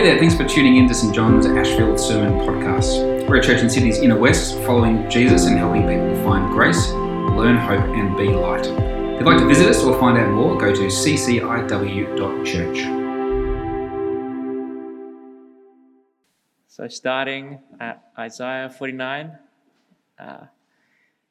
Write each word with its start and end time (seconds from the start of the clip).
Hey 0.00 0.06
there, 0.06 0.18
thanks 0.18 0.34
for 0.34 0.46
tuning 0.46 0.78
in 0.78 0.88
to 0.88 0.94
St 0.94 1.14
John's 1.14 1.44
Ashfield 1.44 2.00
Sermon 2.00 2.40
Podcast. 2.40 3.28
We're 3.28 3.36
a 3.36 3.42
church 3.42 3.60
in 3.60 3.68
Sydney's 3.68 3.98
inner 3.98 4.16
west, 4.18 4.54
following 4.60 5.10
Jesus 5.10 5.44
and 5.44 5.58
helping 5.58 5.82
people 5.82 6.14
find 6.24 6.50
grace, 6.54 6.88
learn 6.92 7.58
hope, 7.58 7.84
and 7.84 8.16
be 8.16 8.28
light. 8.28 8.64
If 8.64 9.20
you'd 9.20 9.26
like 9.26 9.40
to 9.40 9.46
visit 9.46 9.68
us 9.68 9.84
or 9.84 10.00
find 10.00 10.16
out 10.16 10.30
more, 10.30 10.56
go 10.56 10.74
to 10.74 10.86
cciw.church. 10.86 12.78
So, 16.68 16.88
starting 16.88 17.58
at 17.78 18.02
Isaiah 18.18 18.70
49, 18.70 19.38
uh, 20.18 20.46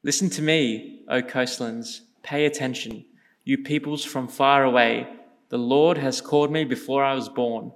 listen 0.04 0.30
to 0.30 0.42
me, 0.42 1.02
O 1.08 1.22
coastlands, 1.22 2.02
pay 2.22 2.46
attention, 2.46 3.04
you 3.42 3.58
peoples 3.58 4.04
from 4.04 4.28
far 4.28 4.62
away. 4.62 5.08
The 5.48 5.58
Lord 5.58 5.98
has 5.98 6.20
called 6.20 6.52
me 6.52 6.62
before 6.62 7.02
I 7.02 7.14
was 7.14 7.28
born. 7.28 7.72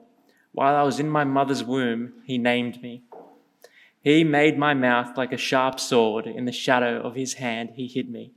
While 0.55 0.77
I 0.77 0.85
was 0.85 1.01
in 1.01 1.09
my 1.09 1.25
mother's 1.25 1.65
womb, 1.65 2.13
he 2.25 2.39
named 2.39 2.81
me. 2.81 3.03
He 4.01 4.23
made 4.23 4.57
my 4.57 4.73
mouth 4.73 5.17
like 5.17 5.33
a 5.33 5.37
sharp 5.37 5.81
sword. 5.81 6.29
In 6.29 6.45
the 6.45 6.53
shadow 6.53 7.01
of 7.01 7.17
his 7.17 7.35
hand, 7.35 7.71
he 7.75 7.89
hid 7.89 8.09
me. 8.09 8.31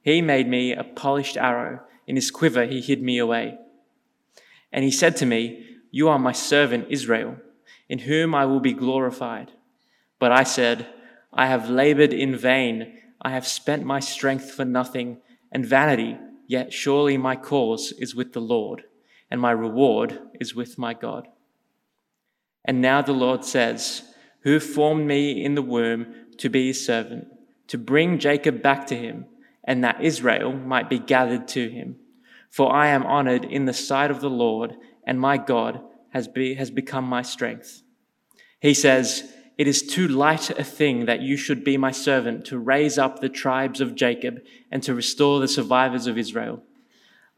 He 0.00 0.22
made 0.22 0.48
me 0.48 0.72
a 0.72 0.84
polished 0.84 1.36
arrow. 1.36 1.80
In 2.06 2.16
his 2.16 2.30
quiver, 2.30 2.64
he 2.64 2.80
hid 2.80 3.02
me 3.02 3.18
away. 3.18 3.58
And 4.72 4.84
he 4.84 4.90
said 4.90 5.16
to 5.16 5.26
me, 5.26 5.66
You 5.90 6.08
are 6.08 6.18
my 6.18 6.32
servant 6.32 6.86
Israel, 6.88 7.36
in 7.90 7.98
whom 7.98 8.34
I 8.34 8.46
will 8.46 8.60
be 8.60 8.72
glorified. 8.72 9.52
But 10.18 10.32
I 10.32 10.44
said, 10.44 10.86
I 11.30 11.46
have 11.46 11.68
labored 11.68 12.14
in 12.14 12.38
vain. 12.38 12.98
I 13.20 13.30
have 13.32 13.46
spent 13.46 13.84
my 13.84 14.00
strength 14.00 14.50
for 14.50 14.64
nothing 14.64 15.18
and 15.52 15.66
vanity, 15.66 16.16
yet 16.46 16.72
surely 16.72 17.18
my 17.18 17.36
cause 17.36 17.92
is 17.98 18.14
with 18.14 18.32
the 18.32 18.40
Lord, 18.40 18.84
and 19.30 19.42
my 19.42 19.50
reward 19.50 20.18
is 20.40 20.54
with 20.54 20.78
my 20.78 20.94
God. 20.94 21.28
And 22.64 22.80
now 22.80 23.02
the 23.02 23.12
Lord 23.12 23.44
says, 23.44 24.02
Who 24.40 24.58
formed 24.58 25.06
me 25.06 25.44
in 25.44 25.54
the 25.54 25.62
womb 25.62 26.14
to 26.38 26.48
be 26.48 26.68
his 26.68 26.84
servant, 26.84 27.28
to 27.68 27.78
bring 27.78 28.18
Jacob 28.18 28.62
back 28.62 28.86
to 28.88 28.96
him, 28.96 29.26
and 29.62 29.82
that 29.84 30.02
Israel 30.02 30.52
might 30.52 30.88
be 30.88 30.98
gathered 30.98 31.48
to 31.48 31.68
him. 31.68 31.96
For 32.50 32.72
I 32.72 32.88
am 32.88 33.04
honored 33.04 33.44
in 33.44 33.64
the 33.64 33.72
sight 33.72 34.10
of 34.10 34.20
the 34.20 34.30
Lord, 34.30 34.76
and 35.06 35.20
my 35.20 35.36
God 35.36 35.80
has, 36.10 36.28
be, 36.28 36.54
has 36.54 36.70
become 36.70 37.04
my 37.04 37.22
strength. 37.22 37.82
He 38.60 38.74
says, 38.74 39.32
It 39.58 39.66
is 39.66 39.82
too 39.82 40.08
light 40.08 40.50
a 40.50 40.64
thing 40.64 41.06
that 41.06 41.20
you 41.20 41.36
should 41.36 41.64
be 41.64 41.76
my 41.76 41.90
servant 41.90 42.44
to 42.46 42.58
raise 42.58 42.96
up 42.98 43.20
the 43.20 43.28
tribes 43.28 43.80
of 43.80 43.94
Jacob 43.94 44.40
and 44.70 44.82
to 44.82 44.94
restore 44.94 45.40
the 45.40 45.48
survivors 45.48 46.06
of 46.06 46.16
Israel. 46.16 46.62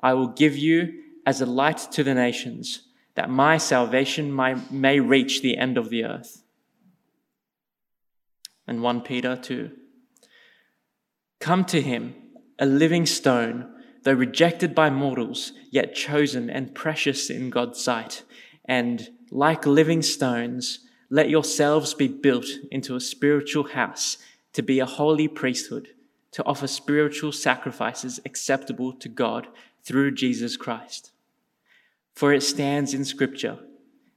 I 0.00 0.12
will 0.14 0.28
give 0.28 0.56
you 0.56 1.02
as 1.24 1.40
a 1.40 1.46
light 1.46 1.78
to 1.92 2.04
the 2.04 2.14
nations 2.14 2.85
that 3.16 3.28
my 3.28 3.56
salvation 3.58 4.34
may 4.34 4.54
may 4.70 5.00
reach 5.00 5.42
the 5.42 5.56
end 5.56 5.76
of 5.76 5.90
the 5.90 6.04
earth. 6.04 6.42
And 8.66 8.82
1 8.82 9.00
Peter 9.02 9.36
2. 9.36 9.70
Come 11.40 11.64
to 11.66 11.80
him, 11.80 12.14
a 12.58 12.66
living 12.66 13.06
stone, 13.06 13.72
though 14.02 14.12
rejected 14.12 14.74
by 14.74 14.90
mortals, 14.90 15.52
yet 15.70 15.94
chosen 15.94 16.50
and 16.50 16.74
precious 16.74 17.30
in 17.30 17.50
God's 17.50 17.82
sight. 17.82 18.22
And 18.64 19.08
like 19.30 19.66
living 19.66 20.02
stones, 20.02 20.80
let 21.10 21.30
yourselves 21.30 21.94
be 21.94 22.08
built 22.08 22.46
into 22.70 22.96
a 22.96 23.00
spiritual 23.00 23.64
house 23.64 24.18
to 24.52 24.62
be 24.62 24.80
a 24.80 24.86
holy 24.86 25.28
priesthood, 25.28 25.88
to 26.32 26.44
offer 26.44 26.66
spiritual 26.66 27.32
sacrifices 27.32 28.18
acceptable 28.24 28.92
to 28.94 29.08
God 29.08 29.46
through 29.84 30.12
Jesus 30.12 30.56
Christ. 30.56 31.12
For 32.16 32.32
it 32.32 32.42
stands 32.42 32.94
in 32.94 33.04
Scripture 33.04 33.58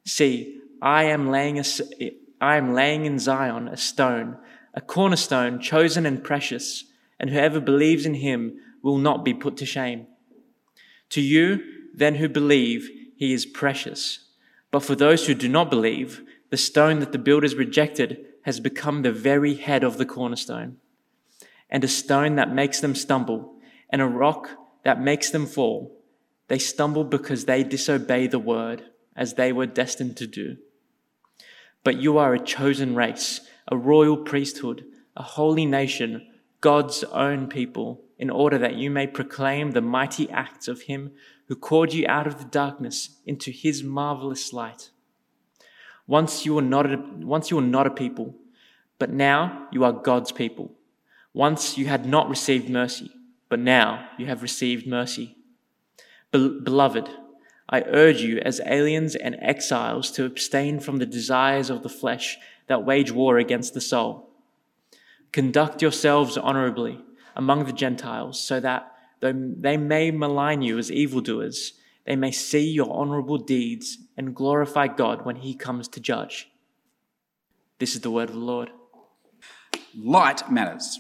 See, 0.05 0.61
I 0.81 1.03
am 1.03 1.29
laying, 1.29 1.59
a, 1.59 1.63
I 2.41 2.55
am 2.55 2.73
laying 2.73 3.05
in 3.05 3.19
Zion 3.19 3.67
a 3.67 3.77
stone, 3.77 4.37
a 4.73 4.81
cornerstone 4.81 5.59
chosen 5.59 6.05
and 6.05 6.23
precious, 6.23 6.85
and 7.19 7.29
whoever 7.29 7.59
believes 7.59 8.05
in 8.05 8.15
him 8.15 8.57
will 8.81 8.97
not 8.97 9.25
be 9.25 9.33
put 9.33 9.57
to 9.57 9.65
shame. 9.65 10.07
To 11.09 11.21
you, 11.21 11.61
then, 11.93 12.15
who 12.15 12.29
believe, 12.29 12.89
he 13.17 13.33
is 13.33 13.45
precious. 13.45 14.29
But 14.71 14.83
for 14.83 14.95
those 14.95 15.27
who 15.27 15.33
do 15.33 15.49
not 15.49 15.69
believe, 15.69 16.23
the 16.49 16.57
stone 16.57 16.99
that 16.99 17.11
the 17.11 17.17
builders 17.17 17.55
rejected 17.55 18.25
has 18.43 18.61
become 18.61 19.01
the 19.01 19.11
very 19.11 19.55
head 19.55 19.83
of 19.83 19.97
the 19.97 20.05
cornerstone, 20.05 20.77
and 21.69 21.83
a 21.83 21.89
stone 21.89 22.35
that 22.35 22.53
makes 22.53 22.79
them 22.79 22.95
stumble, 22.95 23.55
and 23.89 24.01
a 24.01 24.07
rock 24.07 24.51
that 24.83 25.01
makes 25.01 25.29
them 25.29 25.45
fall. 25.45 25.98
They 26.49 26.59
stumble 26.59 27.03
because 27.05 27.45
they 27.45 27.63
disobey 27.63 28.27
the 28.27 28.39
word 28.39 28.83
as 29.15 29.35
they 29.35 29.53
were 29.53 29.65
destined 29.65 30.17
to 30.17 30.27
do. 30.27 30.57
But 31.83 32.01
you 32.01 32.17
are 32.17 32.33
a 32.33 32.43
chosen 32.43 32.95
race, 32.95 33.41
a 33.71 33.77
royal 33.77 34.17
priesthood, 34.17 34.85
a 35.15 35.23
holy 35.23 35.65
nation, 35.65 36.27
God's 36.59 37.03
own 37.05 37.47
people, 37.47 38.01
in 38.17 38.29
order 38.29 38.57
that 38.57 38.75
you 38.75 38.89
may 38.89 39.07
proclaim 39.07 39.71
the 39.71 39.81
mighty 39.81 40.29
acts 40.29 40.67
of 40.67 40.81
him 40.83 41.11
who 41.47 41.55
called 41.55 41.93
you 41.93 42.05
out 42.07 42.27
of 42.27 42.37
the 42.39 42.45
darkness 42.45 43.17
into 43.25 43.51
his 43.51 43.83
marvelous 43.83 44.51
light. 44.51 44.89
Once 46.07 46.45
you 46.45 46.55
were 46.55 46.61
not 46.61 46.91
a, 46.91 46.97
once 47.19 47.51
you 47.51 47.57
were 47.57 47.61
not 47.61 47.87
a 47.87 47.91
people, 47.91 48.35
but 48.97 49.11
now 49.11 49.67
you 49.71 49.83
are 49.83 49.93
God's 49.93 50.31
people. 50.31 50.71
Once 51.33 51.77
you 51.77 51.85
had 51.85 52.05
not 52.05 52.27
received 52.27 52.69
mercy, 52.69 53.11
but 53.47 53.59
now 53.59 54.09
you 54.17 54.25
have 54.25 54.41
received 54.41 54.87
mercy. 54.87 55.35
Beloved, 56.31 57.09
I 57.67 57.81
urge 57.81 58.21
you 58.21 58.39
as 58.39 58.61
aliens 58.65 59.15
and 59.15 59.35
exiles 59.41 60.11
to 60.11 60.25
abstain 60.25 60.79
from 60.79 60.97
the 60.97 61.05
desires 61.05 61.69
of 61.69 61.83
the 61.83 61.89
flesh 61.89 62.37
that 62.67 62.85
wage 62.85 63.11
war 63.11 63.37
against 63.37 63.73
the 63.73 63.81
soul. 63.81 64.29
Conduct 65.31 65.81
yourselves 65.81 66.37
honorably 66.37 66.99
among 67.35 67.65
the 67.65 67.73
Gentiles, 67.73 68.41
so 68.41 68.59
that 68.59 68.91
though 69.19 69.33
they 69.33 69.77
may 69.77 70.11
malign 70.11 70.61
you 70.61 70.77
as 70.77 70.91
evildoers, 70.91 71.73
they 72.05 72.15
may 72.15 72.31
see 72.31 72.67
your 72.67 72.91
honorable 72.91 73.37
deeds 73.37 73.97
and 74.17 74.35
glorify 74.35 74.87
God 74.87 75.25
when 75.25 75.37
he 75.37 75.53
comes 75.53 75.87
to 75.89 75.99
judge. 75.99 76.49
This 77.77 77.95
is 77.95 78.01
the 78.01 78.11
word 78.11 78.29
of 78.29 78.35
the 78.35 78.41
Lord. 78.41 78.71
Light 79.95 80.51
matters. 80.51 80.99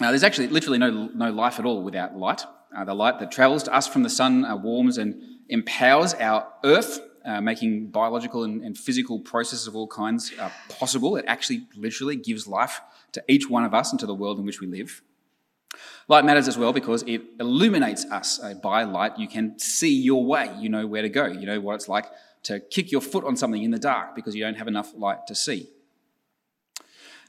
Now, 0.00 0.10
there's 0.10 0.24
actually 0.24 0.48
literally 0.48 0.78
no, 0.78 1.08
no 1.14 1.30
life 1.30 1.58
at 1.58 1.64
all 1.64 1.82
without 1.82 2.16
light. 2.16 2.44
Uh, 2.76 2.84
the 2.84 2.94
light 2.94 3.18
that 3.20 3.30
travels 3.30 3.62
to 3.62 3.74
us 3.74 3.86
from 3.86 4.02
the 4.02 4.10
sun 4.10 4.44
uh, 4.44 4.56
warms 4.56 4.98
and 4.98 5.20
empowers 5.48 6.14
our 6.14 6.48
earth, 6.64 7.00
uh, 7.24 7.40
making 7.40 7.88
biological 7.88 8.44
and, 8.44 8.62
and, 8.62 8.76
physical 8.76 9.20
processes 9.20 9.66
of 9.66 9.76
all 9.76 9.86
kinds 9.86 10.32
uh, 10.38 10.50
possible. 10.68 11.16
It 11.16 11.24
actually 11.26 11.66
literally 11.76 12.16
gives 12.16 12.46
life 12.46 12.80
to 13.12 13.22
each 13.28 13.48
one 13.48 13.64
of 13.64 13.72
us 13.72 13.92
and 13.92 14.00
to 14.00 14.06
the 14.06 14.14
world 14.14 14.38
in 14.38 14.44
which 14.44 14.60
we 14.60 14.66
live. 14.66 15.02
Light 16.08 16.24
matters 16.24 16.48
as 16.48 16.58
well 16.58 16.72
because 16.72 17.02
it 17.04 17.22
illuminates 17.40 18.04
us. 18.06 18.40
Uh, 18.42 18.54
by 18.54 18.84
light, 18.84 19.18
you 19.18 19.28
can 19.28 19.58
see 19.58 19.94
your 19.94 20.24
way. 20.24 20.54
You 20.58 20.68
know 20.68 20.86
where 20.86 21.02
to 21.02 21.08
go. 21.08 21.26
You 21.26 21.46
know 21.46 21.60
what 21.60 21.76
it's 21.76 21.88
like 21.88 22.06
to 22.44 22.60
kick 22.60 22.92
your 22.92 23.00
foot 23.00 23.24
on 23.24 23.36
something 23.36 23.62
in 23.62 23.70
the 23.70 23.78
dark 23.78 24.14
because 24.14 24.34
you 24.34 24.44
don't 24.44 24.56
have 24.56 24.68
enough 24.68 24.92
light 24.94 25.26
to 25.28 25.34
see. 25.34 25.70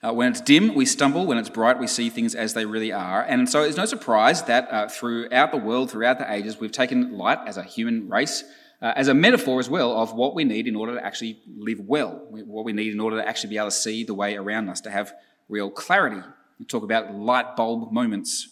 Uh, 0.05 0.13
when 0.13 0.29
it's 0.29 0.41
dim, 0.41 0.75
we 0.75 0.85
stumble. 0.85 1.25
When 1.25 1.39
it's 1.39 1.49
bright, 1.49 1.79
we 1.79 1.87
see 1.87 2.11
things 2.11 2.35
as 2.35 2.53
they 2.53 2.65
really 2.65 2.91
are. 2.91 3.23
And 3.23 3.49
so 3.49 3.63
it's 3.63 3.77
no 3.77 3.85
surprise 3.85 4.43
that 4.43 4.71
uh, 4.71 4.87
throughout 4.87 5.49
the 5.49 5.57
world, 5.57 5.89
throughout 5.89 6.19
the 6.19 6.31
ages, 6.31 6.59
we've 6.59 6.71
taken 6.71 7.17
light 7.17 7.39
as 7.47 7.57
a 7.57 7.63
human 7.63 8.07
race, 8.07 8.43
uh, 8.83 8.93
as 8.95 9.07
a 9.07 9.15
metaphor 9.15 9.59
as 9.59 9.67
well 9.67 9.99
of 9.99 10.13
what 10.13 10.35
we 10.35 10.43
need 10.43 10.67
in 10.67 10.75
order 10.75 10.93
to 10.93 11.03
actually 11.03 11.39
live 11.57 11.79
well, 11.79 12.21
what 12.29 12.65
we 12.65 12.71
need 12.71 12.93
in 12.93 12.99
order 12.99 13.17
to 13.17 13.27
actually 13.27 13.49
be 13.49 13.57
able 13.57 13.69
to 13.69 13.71
see 13.71 14.03
the 14.03 14.13
way 14.13 14.35
around 14.35 14.69
us, 14.69 14.79
to 14.81 14.91
have 14.91 15.11
real 15.49 15.71
clarity. 15.71 16.21
We 16.59 16.65
talk 16.65 16.83
about 16.83 17.15
light 17.15 17.55
bulb 17.55 17.91
moments. 17.91 18.49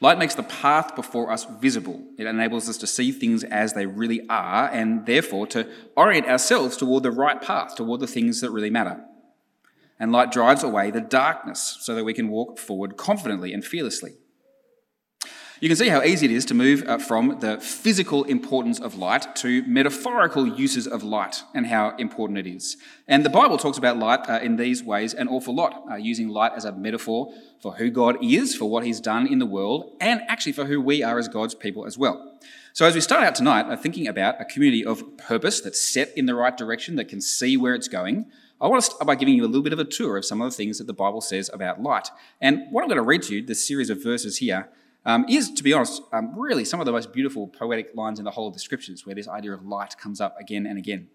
Light 0.00 0.18
makes 0.18 0.34
the 0.34 0.42
path 0.42 0.96
before 0.96 1.30
us 1.30 1.44
visible. 1.60 2.02
It 2.18 2.26
enables 2.26 2.68
us 2.68 2.78
to 2.78 2.86
see 2.88 3.12
things 3.12 3.44
as 3.44 3.74
they 3.74 3.86
really 3.86 4.26
are 4.28 4.68
and 4.72 5.06
therefore 5.06 5.46
to 5.48 5.68
orient 5.94 6.26
ourselves 6.26 6.76
toward 6.76 7.04
the 7.04 7.12
right 7.12 7.40
path, 7.40 7.76
toward 7.76 8.00
the 8.00 8.08
things 8.08 8.40
that 8.40 8.50
really 8.50 8.70
matter 8.70 9.04
and 10.00 10.10
light 10.10 10.32
drives 10.32 10.64
away 10.64 10.90
the 10.90 11.00
darkness 11.00 11.76
so 11.80 11.94
that 11.94 12.04
we 12.04 12.14
can 12.14 12.28
walk 12.28 12.58
forward 12.58 12.96
confidently 12.96 13.52
and 13.52 13.64
fearlessly. 13.64 14.14
You 15.60 15.68
can 15.68 15.76
see 15.76 15.88
how 15.88 16.02
easy 16.02 16.24
it 16.24 16.32
is 16.32 16.46
to 16.46 16.54
move 16.54 16.82
uh, 16.88 16.96
from 16.96 17.38
the 17.40 17.60
physical 17.60 18.24
importance 18.24 18.80
of 18.80 18.94
light 18.94 19.36
to 19.36 19.62
metaphorical 19.66 20.46
uses 20.48 20.86
of 20.86 21.02
light 21.02 21.42
and 21.54 21.66
how 21.66 21.94
important 21.96 22.38
it 22.38 22.46
is. 22.46 22.78
And 23.06 23.26
the 23.26 23.30
Bible 23.30 23.58
talks 23.58 23.76
about 23.76 23.98
light 23.98 24.20
uh, 24.26 24.40
in 24.42 24.56
these 24.56 24.82
ways 24.82 25.12
an 25.12 25.28
awful 25.28 25.54
lot, 25.54 25.84
uh, 25.90 25.96
using 25.96 26.30
light 26.30 26.52
as 26.56 26.64
a 26.64 26.72
metaphor 26.72 27.34
for 27.60 27.74
who 27.74 27.90
God 27.90 28.24
is, 28.24 28.56
for 28.56 28.70
what 28.70 28.86
He's 28.86 29.00
done 29.00 29.26
in 29.26 29.38
the 29.38 29.44
world, 29.44 29.94
and 30.00 30.22
actually 30.28 30.52
for 30.52 30.64
who 30.64 30.80
we 30.80 31.02
are 31.02 31.18
as 31.18 31.28
God's 31.28 31.54
people 31.54 31.84
as 31.84 31.98
well. 31.98 32.38
So, 32.72 32.86
as 32.86 32.94
we 32.94 33.02
start 33.02 33.24
out 33.24 33.34
tonight, 33.34 33.76
thinking 33.82 34.08
about 34.08 34.40
a 34.40 34.46
community 34.46 34.82
of 34.82 35.18
purpose 35.18 35.60
that's 35.60 35.80
set 35.80 36.16
in 36.16 36.24
the 36.24 36.34
right 36.34 36.56
direction, 36.56 36.96
that 36.96 37.08
can 37.08 37.20
see 37.20 37.58
where 37.58 37.74
it's 37.74 37.88
going, 37.88 38.30
I 38.60 38.68
want 38.68 38.84
to 38.84 38.90
start 38.90 39.06
by 39.06 39.14
giving 39.14 39.34
you 39.34 39.44
a 39.44 39.46
little 39.46 39.62
bit 39.62 39.72
of 39.72 39.78
a 39.78 39.84
tour 39.84 40.18
of 40.18 40.24
some 40.26 40.42
of 40.42 40.50
the 40.50 40.56
things 40.56 40.76
that 40.78 40.86
the 40.86 40.92
Bible 40.92 41.22
says 41.22 41.48
about 41.50 41.82
light. 41.82 42.10
And 42.42 42.66
what 42.70 42.82
I'm 42.82 42.88
going 42.88 42.96
to 42.96 43.02
read 43.02 43.22
to 43.22 43.36
you, 43.36 43.46
this 43.46 43.66
series 43.66 43.88
of 43.88 44.02
verses 44.02 44.36
here, 44.36 44.68
um, 45.06 45.24
is, 45.30 45.50
to 45.52 45.62
be 45.62 45.72
honest, 45.72 46.02
um, 46.12 46.38
really 46.38 46.66
some 46.66 46.78
of 46.78 46.84
the 46.84 46.92
most 46.92 47.10
beautiful 47.10 47.48
poetic 47.48 47.94
lines 47.94 48.18
in 48.18 48.26
the 48.26 48.32
whole 48.32 48.48
of 48.48 48.52
the 48.52 48.60
scriptures, 48.60 49.06
where 49.06 49.14
this 49.14 49.28
idea 49.28 49.54
of 49.54 49.64
light 49.64 49.96
comes 49.96 50.20
up 50.20 50.38
again 50.38 50.66
and 50.66 50.76
again. 50.76 51.08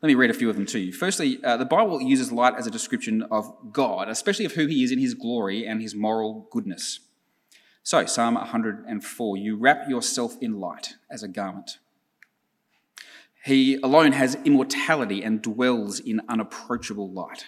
Let 0.00 0.06
me 0.06 0.14
read 0.14 0.30
a 0.30 0.34
few 0.34 0.48
of 0.48 0.56
them 0.56 0.64
to 0.66 0.78
you. 0.78 0.90
Firstly, 0.90 1.38
uh, 1.44 1.58
the 1.58 1.66
Bible 1.66 2.00
uses 2.00 2.32
light 2.32 2.54
as 2.56 2.66
a 2.66 2.70
description 2.70 3.24
of 3.30 3.54
God, 3.70 4.08
especially 4.08 4.46
of 4.46 4.52
who 4.52 4.66
he 4.66 4.82
is 4.82 4.90
in 4.90 4.98
his 4.98 5.12
glory 5.12 5.66
and 5.66 5.82
his 5.82 5.94
moral 5.94 6.48
goodness. 6.50 7.00
So, 7.82 8.06
Psalm 8.06 8.34
104 8.36 9.36
You 9.36 9.56
wrap 9.56 9.86
yourself 9.86 10.36
in 10.40 10.60
light 10.60 10.94
as 11.10 11.22
a 11.22 11.28
garment. 11.28 11.78
He 13.48 13.76
alone 13.76 14.12
has 14.12 14.36
immortality 14.44 15.22
and 15.22 15.40
dwells 15.40 16.00
in 16.00 16.20
unapproachable 16.28 17.10
light. 17.10 17.46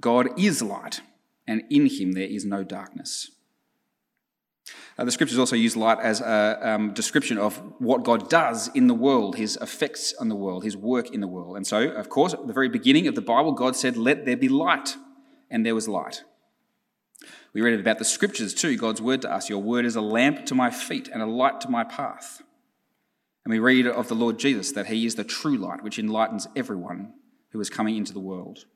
God 0.00 0.36
is 0.36 0.60
light, 0.60 1.02
and 1.46 1.62
in 1.70 1.86
him 1.86 2.12
there 2.12 2.26
is 2.26 2.44
no 2.44 2.64
darkness. 2.64 3.30
Uh, 4.98 5.04
the 5.04 5.12
scriptures 5.12 5.38
also 5.38 5.54
use 5.54 5.76
light 5.76 6.00
as 6.00 6.20
a 6.20 6.58
um, 6.60 6.92
description 6.94 7.38
of 7.38 7.58
what 7.78 8.02
God 8.02 8.28
does 8.28 8.66
in 8.74 8.88
the 8.88 8.94
world, 8.94 9.36
his 9.36 9.56
effects 9.58 10.12
on 10.18 10.28
the 10.28 10.34
world, 10.34 10.64
his 10.64 10.76
work 10.76 11.14
in 11.14 11.20
the 11.20 11.28
world. 11.28 11.56
And 11.56 11.64
so, 11.64 11.88
of 11.88 12.08
course, 12.08 12.34
at 12.34 12.44
the 12.44 12.52
very 12.52 12.68
beginning 12.68 13.06
of 13.06 13.14
the 13.14 13.22
Bible, 13.22 13.52
God 13.52 13.76
said, 13.76 13.96
Let 13.96 14.26
there 14.26 14.36
be 14.36 14.48
light, 14.48 14.96
and 15.48 15.64
there 15.64 15.76
was 15.76 15.86
light. 15.86 16.24
We 17.52 17.60
read 17.60 17.78
about 17.78 17.98
the 17.98 18.04
scriptures 18.04 18.52
too, 18.52 18.76
God's 18.76 19.00
word 19.00 19.22
to 19.22 19.32
us. 19.32 19.48
Your 19.48 19.62
word 19.62 19.84
is 19.84 19.94
a 19.94 20.00
lamp 20.00 20.44
to 20.46 20.56
my 20.56 20.70
feet 20.70 21.06
and 21.06 21.22
a 21.22 21.26
light 21.26 21.60
to 21.60 21.68
my 21.68 21.84
path. 21.84 22.42
And 23.48 23.54
we 23.54 23.60
read 23.60 23.86
of 23.86 24.08
the 24.08 24.14
Lord 24.14 24.38
Jesus 24.38 24.72
that 24.72 24.88
he 24.88 25.06
is 25.06 25.14
the 25.14 25.24
true 25.24 25.56
light, 25.56 25.82
which 25.82 25.98
enlightens 25.98 26.46
everyone 26.54 27.14
who 27.52 27.60
is 27.62 27.70
coming 27.70 27.96
into 27.96 28.12
the 28.12 28.20
world. 28.20 28.66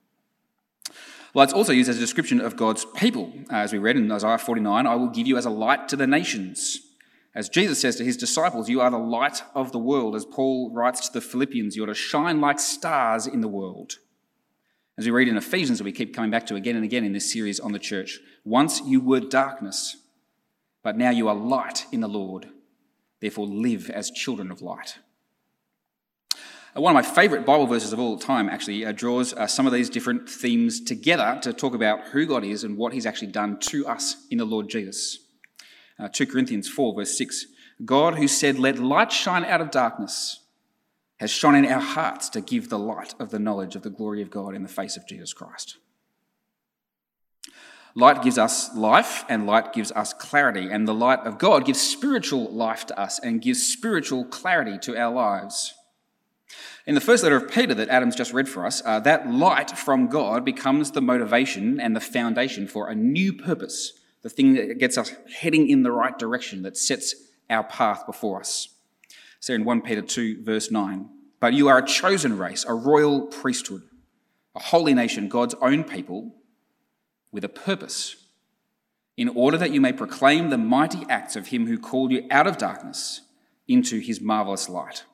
Light's 1.34 1.52
also 1.52 1.74
used 1.74 1.90
as 1.90 1.98
a 1.98 2.00
description 2.00 2.40
of 2.40 2.56
God's 2.56 2.86
people. 2.96 3.34
Uh, 3.52 3.56
as 3.56 3.74
we 3.74 3.78
read 3.78 3.98
in 3.98 4.10
Isaiah 4.10 4.38
49, 4.38 4.86
I 4.86 4.94
will 4.94 5.10
give 5.10 5.26
you 5.26 5.36
as 5.36 5.44
a 5.44 5.50
light 5.50 5.90
to 5.90 5.96
the 5.96 6.06
nations. 6.06 6.80
As 7.34 7.50
Jesus 7.50 7.82
says 7.82 7.96
to 7.96 8.04
his 8.04 8.16
disciples, 8.16 8.70
you 8.70 8.80
are 8.80 8.90
the 8.90 8.96
light 8.96 9.42
of 9.54 9.72
the 9.72 9.78
world. 9.78 10.16
As 10.16 10.24
Paul 10.24 10.72
writes 10.72 11.06
to 11.06 11.12
the 11.12 11.20
Philippians, 11.20 11.76
you 11.76 11.84
are 11.84 11.88
to 11.88 11.94
shine 11.94 12.40
like 12.40 12.58
stars 12.58 13.26
in 13.26 13.42
the 13.42 13.48
world. 13.48 13.98
As 14.96 15.04
we 15.04 15.10
read 15.10 15.28
in 15.28 15.36
Ephesians, 15.36 15.80
that 15.80 15.84
we 15.84 15.92
keep 15.92 16.14
coming 16.16 16.30
back 16.30 16.46
to 16.46 16.54
again 16.54 16.76
and 16.76 16.84
again 16.86 17.04
in 17.04 17.12
this 17.12 17.30
series 17.30 17.60
on 17.60 17.72
the 17.72 17.78
church, 17.78 18.20
once 18.42 18.80
you 18.86 19.02
were 19.02 19.20
darkness, 19.20 19.98
but 20.82 20.96
now 20.96 21.10
you 21.10 21.28
are 21.28 21.34
light 21.34 21.84
in 21.92 22.00
the 22.00 22.08
Lord. 22.08 22.48
Therefore, 23.22 23.46
live 23.46 23.88
as 23.88 24.10
children 24.10 24.50
of 24.50 24.62
light. 24.62 24.98
Uh, 26.76 26.80
one 26.80 26.96
of 26.96 27.04
my 27.04 27.08
favourite 27.08 27.46
Bible 27.46 27.68
verses 27.68 27.92
of 27.92 28.00
all 28.00 28.18
time 28.18 28.48
actually 28.48 28.84
uh, 28.84 28.90
draws 28.90 29.32
uh, 29.32 29.46
some 29.46 29.64
of 29.64 29.72
these 29.72 29.88
different 29.88 30.28
themes 30.28 30.80
together 30.80 31.38
to 31.42 31.52
talk 31.52 31.72
about 31.72 32.08
who 32.08 32.26
God 32.26 32.42
is 32.42 32.64
and 32.64 32.76
what 32.76 32.92
He's 32.92 33.06
actually 33.06 33.30
done 33.30 33.60
to 33.60 33.86
us 33.86 34.26
in 34.32 34.38
the 34.38 34.44
Lord 34.44 34.68
Jesus. 34.68 35.20
Uh, 36.00 36.08
2 36.08 36.26
Corinthians 36.26 36.68
4, 36.68 36.96
verse 36.96 37.16
6 37.16 37.46
God, 37.84 38.16
who 38.16 38.26
said, 38.26 38.58
Let 38.58 38.80
light 38.80 39.12
shine 39.12 39.44
out 39.44 39.60
of 39.60 39.70
darkness, 39.70 40.40
has 41.20 41.30
shone 41.30 41.54
in 41.54 41.64
our 41.64 41.80
hearts 41.80 42.28
to 42.30 42.40
give 42.40 42.70
the 42.70 42.78
light 42.78 43.14
of 43.20 43.30
the 43.30 43.38
knowledge 43.38 43.76
of 43.76 43.82
the 43.82 43.90
glory 43.90 44.20
of 44.20 44.30
God 44.30 44.56
in 44.56 44.64
the 44.64 44.68
face 44.68 44.96
of 44.96 45.06
Jesus 45.06 45.32
Christ. 45.32 45.76
Light 47.94 48.22
gives 48.22 48.38
us 48.38 48.74
life, 48.74 49.24
and 49.28 49.46
light 49.46 49.72
gives 49.72 49.92
us 49.92 50.12
clarity. 50.14 50.70
And 50.70 50.88
the 50.88 50.94
light 50.94 51.20
of 51.20 51.38
God 51.38 51.66
gives 51.66 51.80
spiritual 51.80 52.50
life 52.50 52.86
to 52.86 52.98
us 52.98 53.18
and 53.18 53.42
gives 53.42 53.62
spiritual 53.62 54.24
clarity 54.24 54.78
to 54.78 54.96
our 54.96 55.12
lives. 55.12 55.74
In 56.86 56.94
the 56.94 57.00
first 57.00 57.22
letter 57.22 57.36
of 57.36 57.50
Peter 57.50 57.74
that 57.74 57.88
Adam's 57.88 58.16
just 58.16 58.32
read 58.32 58.48
for 58.48 58.66
us, 58.66 58.82
uh, 58.84 58.98
that 59.00 59.30
light 59.30 59.70
from 59.70 60.08
God 60.08 60.44
becomes 60.44 60.90
the 60.90 61.00
motivation 61.00 61.78
and 61.78 61.94
the 61.94 62.00
foundation 62.00 62.66
for 62.66 62.88
a 62.88 62.94
new 62.94 63.32
purpose, 63.32 63.92
the 64.22 64.30
thing 64.30 64.54
that 64.54 64.78
gets 64.78 64.98
us 64.98 65.14
heading 65.40 65.68
in 65.68 65.82
the 65.82 65.92
right 65.92 66.18
direction, 66.18 66.62
that 66.62 66.76
sets 66.76 67.14
our 67.48 67.62
path 67.62 68.04
before 68.06 68.40
us. 68.40 68.68
So 69.38 69.54
in 69.54 69.64
1 69.64 69.82
Peter 69.82 70.02
2, 70.02 70.42
verse 70.42 70.70
9, 70.70 71.08
but 71.40 71.52
you 71.52 71.68
are 71.68 71.78
a 71.78 71.86
chosen 71.86 72.38
race, 72.38 72.64
a 72.66 72.74
royal 72.74 73.22
priesthood, 73.26 73.82
a 74.54 74.60
holy 74.60 74.94
nation, 74.94 75.28
God's 75.28 75.54
own 75.60 75.84
people, 75.84 76.34
with 77.32 77.44
a 77.44 77.48
purpose, 77.48 78.16
in 79.16 79.28
order 79.28 79.56
that 79.56 79.72
you 79.72 79.80
may 79.80 79.92
proclaim 79.92 80.50
the 80.50 80.58
mighty 80.58 81.04
acts 81.08 81.36
of 81.36 81.48
him 81.48 81.66
who 81.66 81.78
called 81.78 82.12
you 82.12 82.26
out 82.30 82.46
of 82.46 82.58
darkness 82.58 83.22
into 83.66 83.98
his 83.98 84.20
marvelous 84.20 84.68
light. 84.68 85.04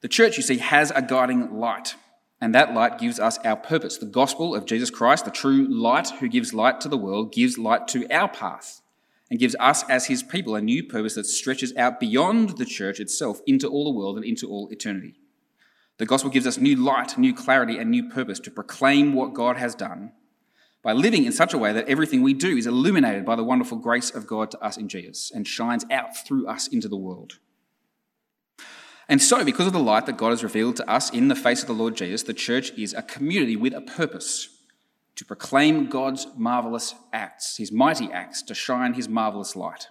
The 0.00 0.08
church, 0.08 0.36
you 0.36 0.42
see, 0.42 0.58
has 0.58 0.92
a 0.94 1.02
guiding 1.02 1.58
light, 1.58 1.94
and 2.40 2.54
that 2.54 2.74
light 2.74 2.98
gives 2.98 3.18
us 3.18 3.38
our 3.38 3.56
purpose. 3.56 3.96
The 3.96 4.06
gospel 4.06 4.54
of 4.54 4.66
Jesus 4.66 4.90
Christ, 4.90 5.24
the 5.24 5.30
true 5.30 5.66
light 5.68 6.10
who 6.20 6.28
gives 6.28 6.54
light 6.54 6.80
to 6.82 6.88
the 6.88 6.98
world, 6.98 7.32
gives 7.32 7.58
light 7.58 7.88
to 7.88 8.06
our 8.12 8.28
path 8.28 8.82
and 9.30 9.40
gives 9.40 9.56
us, 9.58 9.82
as 9.88 10.06
his 10.06 10.22
people, 10.22 10.54
a 10.54 10.60
new 10.60 10.84
purpose 10.84 11.14
that 11.14 11.26
stretches 11.26 11.74
out 11.76 11.98
beyond 11.98 12.58
the 12.58 12.64
church 12.64 13.00
itself 13.00 13.40
into 13.46 13.66
all 13.68 13.84
the 13.84 13.98
world 13.98 14.16
and 14.16 14.24
into 14.24 14.48
all 14.48 14.68
eternity. 14.70 15.14
The 15.98 16.06
gospel 16.06 16.30
gives 16.30 16.46
us 16.46 16.58
new 16.58 16.76
light, 16.76 17.18
new 17.18 17.34
clarity, 17.34 17.78
and 17.78 17.90
new 17.90 18.08
purpose 18.08 18.38
to 18.40 18.50
proclaim 18.50 19.14
what 19.14 19.34
God 19.34 19.56
has 19.56 19.74
done 19.74 20.12
by 20.86 20.92
living 20.92 21.24
in 21.24 21.32
such 21.32 21.52
a 21.52 21.58
way 21.58 21.72
that 21.72 21.88
everything 21.88 22.22
we 22.22 22.32
do 22.32 22.56
is 22.56 22.64
illuminated 22.64 23.24
by 23.24 23.34
the 23.34 23.42
wonderful 23.42 23.76
grace 23.76 24.08
of 24.08 24.24
God 24.24 24.52
to 24.52 24.64
us 24.64 24.76
in 24.76 24.86
Jesus 24.86 25.32
and 25.34 25.44
shines 25.44 25.84
out 25.90 26.16
through 26.16 26.46
us 26.46 26.68
into 26.68 26.86
the 26.86 26.96
world. 26.96 27.40
And 29.08 29.20
so, 29.20 29.44
because 29.44 29.66
of 29.66 29.72
the 29.72 29.80
light 29.80 30.06
that 30.06 30.16
God 30.16 30.30
has 30.30 30.44
revealed 30.44 30.76
to 30.76 30.88
us 30.88 31.10
in 31.10 31.26
the 31.26 31.34
face 31.34 31.60
of 31.60 31.66
the 31.66 31.74
Lord 31.74 31.96
Jesus, 31.96 32.22
the 32.22 32.32
church 32.32 32.70
is 32.78 32.94
a 32.94 33.02
community 33.02 33.56
with 33.56 33.74
a 33.74 33.80
purpose 33.80 34.48
to 35.16 35.24
proclaim 35.24 35.88
God's 35.88 36.28
marvelous 36.36 36.94
acts, 37.12 37.56
his 37.56 37.72
mighty 37.72 38.08
acts, 38.12 38.40
to 38.42 38.54
shine 38.54 38.94
his 38.94 39.08
marvelous 39.08 39.56
light. 39.56 39.88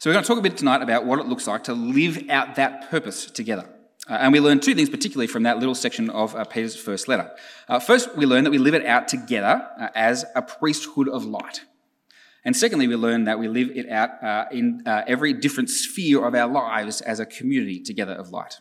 So, 0.00 0.10
we're 0.10 0.14
going 0.14 0.24
to 0.24 0.28
talk 0.28 0.38
a 0.38 0.42
bit 0.42 0.56
tonight 0.56 0.82
about 0.82 1.06
what 1.06 1.20
it 1.20 1.26
looks 1.26 1.46
like 1.46 1.62
to 1.64 1.74
live 1.74 2.28
out 2.28 2.56
that 2.56 2.90
purpose 2.90 3.30
together. 3.30 3.72
Uh, 4.08 4.14
and 4.20 4.32
we 4.32 4.40
learn 4.40 4.58
two 4.60 4.74
things, 4.74 4.88
particularly 4.88 5.26
from 5.26 5.42
that 5.42 5.58
little 5.58 5.74
section 5.74 6.08
of 6.10 6.34
uh, 6.34 6.44
Peter's 6.44 6.76
first 6.76 7.08
letter. 7.08 7.30
Uh, 7.68 7.78
first, 7.78 8.16
we 8.16 8.24
learn 8.24 8.44
that 8.44 8.50
we 8.50 8.58
live 8.58 8.74
it 8.74 8.86
out 8.86 9.08
together 9.08 9.68
uh, 9.78 9.88
as 9.94 10.24
a 10.34 10.42
priesthood 10.42 11.08
of 11.08 11.24
light. 11.24 11.62
And 12.44 12.56
secondly, 12.56 12.88
we 12.88 12.96
learn 12.96 13.24
that 13.24 13.38
we 13.38 13.48
live 13.48 13.70
it 13.76 13.88
out 13.90 14.22
uh, 14.22 14.46
in 14.50 14.82
uh, 14.86 15.02
every 15.06 15.34
different 15.34 15.68
sphere 15.68 16.24
of 16.24 16.34
our 16.34 16.48
lives 16.48 17.00
as 17.02 17.20
a 17.20 17.26
community 17.26 17.80
together 17.80 18.14
of 18.14 18.30
light. 18.30 18.60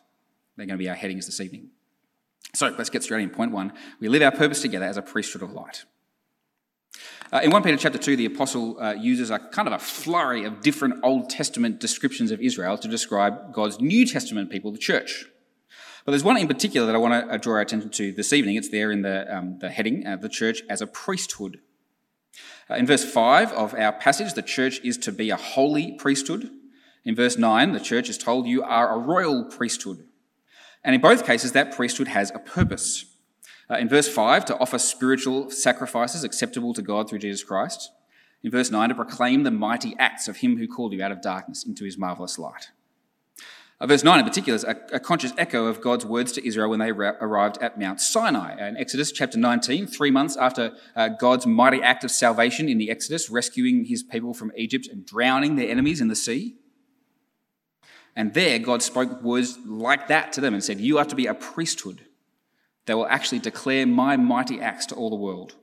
They're 0.57 0.65
going 0.65 0.77
to 0.77 0.83
be 0.83 0.89
our 0.89 0.95
headings 0.95 1.25
this 1.25 1.39
evening. 1.39 1.69
So 2.53 2.73
let's 2.77 2.89
get 2.89 3.03
straight 3.03 3.23
in. 3.23 3.29
Point 3.29 3.51
one 3.51 3.71
we 3.99 4.09
live 4.09 4.21
our 4.23 4.31
purpose 4.31 4.61
together 4.61 4.85
as 4.85 4.97
a 4.97 5.01
priesthood 5.01 5.43
of 5.43 5.53
light. 5.53 5.85
Uh, 7.31 7.41
in 7.43 7.51
1 7.51 7.61
Peter 7.61 7.77
chapter 7.77 7.97
2, 7.97 8.15
the 8.15 8.25
apostle 8.25 8.81
uh, 8.81 8.93
uses 8.93 9.29
a 9.29 9.37
kind 9.37 9.67
of 9.67 9.73
a 9.73 9.79
flurry 9.79 10.45
of 10.45 10.61
different 10.61 10.95
Old 11.03 11.29
Testament 11.29 11.79
descriptions 11.79 12.31
of 12.31 12.39
Israel 12.39 12.77
to 12.77 12.87
describe 12.87 13.53
God's 13.53 13.79
New 13.79 14.05
Testament 14.05 14.49
people, 14.49 14.71
the 14.71 14.77
church. 14.77 15.25
But 16.07 16.11
there's 16.11 16.23
one 16.23 16.37
in 16.37 16.47
particular 16.47 16.87
that 16.87 16.95
I 16.95 16.99
want 16.99 17.27
to 17.27 17.33
uh, 17.33 17.35
draw 17.35 17.55
our 17.55 17.59
attention 17.59 17.89
to 17.89 18.13
this 18.13 18.31
evening. 18.31 18.55
It's 18.55 18.69
there 18.69 18.93
in 18.93 19.01
the, 19.01 19.27
um, 19.35 19.59
the 19.59 19.69
heading, 19.69 20.07
uh, 20.07 20.15
the 20.15 20.29
church 20.29 20.61
as 20.69 20.79
a 20.79 20.87
priesthood. 20.87 21.59
Uh, 22.69 22.75
in 22.75 22.85
verse 22.85 23.03
5 23.03 23.51
of 23.51 23.73
our 23.73 23.91
passage, 23.91 24.33
the 24.33 24.41
church 24.41 24.79
is 24.85 24.97
to 24.99 25.11
be 25.11 25.31
a 25.31 25.35
holy 25.35 25.97
priesthood. 25.97 26.49
In 27.03 27.13
verse 27.13 27.37
9, 27.37 27.73
the 27.73 27.81
church 27.81 28.07
is 28.07 28.17
told 28.17 28.47
you 28.47 28.63
are 28.63 28.95
a 28.95 28.97
royal 28.97 29.43
priesthood. 29.43 30.05
And 30.81 30.95
in 30.95 31.01
both 31.01 31.25
cases, 31.25 31.51
that 31.51 31.75
priesthood 31.75 32.07
has 32.07 32.31
a 32.33 32.39
purpose. 32.39 33.03
Uh, 33.69 33.75
in 33.75 33.89
verse 33.89 34.07
5, 34.07 34.45
to 34.45 34.57
offer 34.59 34.79
spiritual 34.79 35.49
sacrifices 35.49 36.23
acceptable 36.23 36.73
to 36.75 36.81
God 36.81 37.09
through 37.09 37.19
Jesus 37.19 37.43
Christ. 37.43 37.91
In 38.43 38.51
verse 38.51 38.71
9, 38.71 38.87
to 38.87 38.95
proclaim 38.95 39.43
the 39.43 39.51
mighty 39.51 39.93
acts 39.99 40.29
of 40.29 40.37
him 40.37 40.55
who 40.55 40.69
called 40.69 40.93
you 40.93 41.03
out 41.03 41.11
of 41.11 41.21
darkness 41.21 41.65
into 41.65 41.83
his 41.83 41.97
marvellous 41.97 42.39
light. 42.39 42.69
Uh, 43.79 43.85
verse 43.85 44.03
9 44.03 44.19
in 44.19 44.25
particular 44.25 44.55
is 44.55 44.63
a, 44.63 44.75
a, 44.91 44.99
conscious 44.99 45.33
echo 45.37 45.65
of 45.67 45.81
God's 45.81 46.03
words 46.03 46.31
to 46.31 46.45
Israel 46.45 46.71
when 46.71 46.79
they 46.79 46.91
ra- 46.91 47.13
arrived 47.21 47.59
at 47.61 47.77
Mount 47.77 48.01
Sinai. 48.01 48.67
In 48.67 48.75
Exodus 48.75 49.11
chapter 49.11 49.37
19, 49.37 49.85
three 49.85 50.09
months 50.09 50.35
after 50.35 50.73
uh, 50.95 51.09
God's 51.09 51.45
mighty 51.45 51.83
act 51.83 52.03
of 52.03 52.09
salvation 52.09 52.69
in 52.69 52.79
the 52.79 52.89
Exodus, 52.89 53.29
rescuing 53.29 53.85
his 53.85 54.01
people 54.01 54.33
from 54.33 54.51
Egypt 54.57 54.87
and 54.87 55.05
drowning 55.05 55.57
their 55.57 55.69
enemies 55.69 56.01
in 56.01 56.07
the 56.07 56.15
sea. 56.15 56.55
And 58.15 58.33
there, 58.33 58.57
God 58.57 58.81
spoke 58.81 59.21
words 59.21 59.59
like 59.63 60.07
that 60.07 60.33
to 60.33 60.41
them 60.41 60.55
and 60.55 60.63
said, 60.63 60.79
You 60.79 60.97
are 60.97 61.05
to 61.05 61.15
be 61.15 61.27
a 61.27 61.35
priesthood 61.35 62.01
that 62.87 62.97
will 62.97 63.05
actually 63.05 63.39
declare 63.39 63.85
my 63.85 64.17
mighty 64.17 64.59
acts 64.59 64.87
to 64.87 64.95
all 64.95 65.11
the 65.11 65.15
world. 65.15 65.53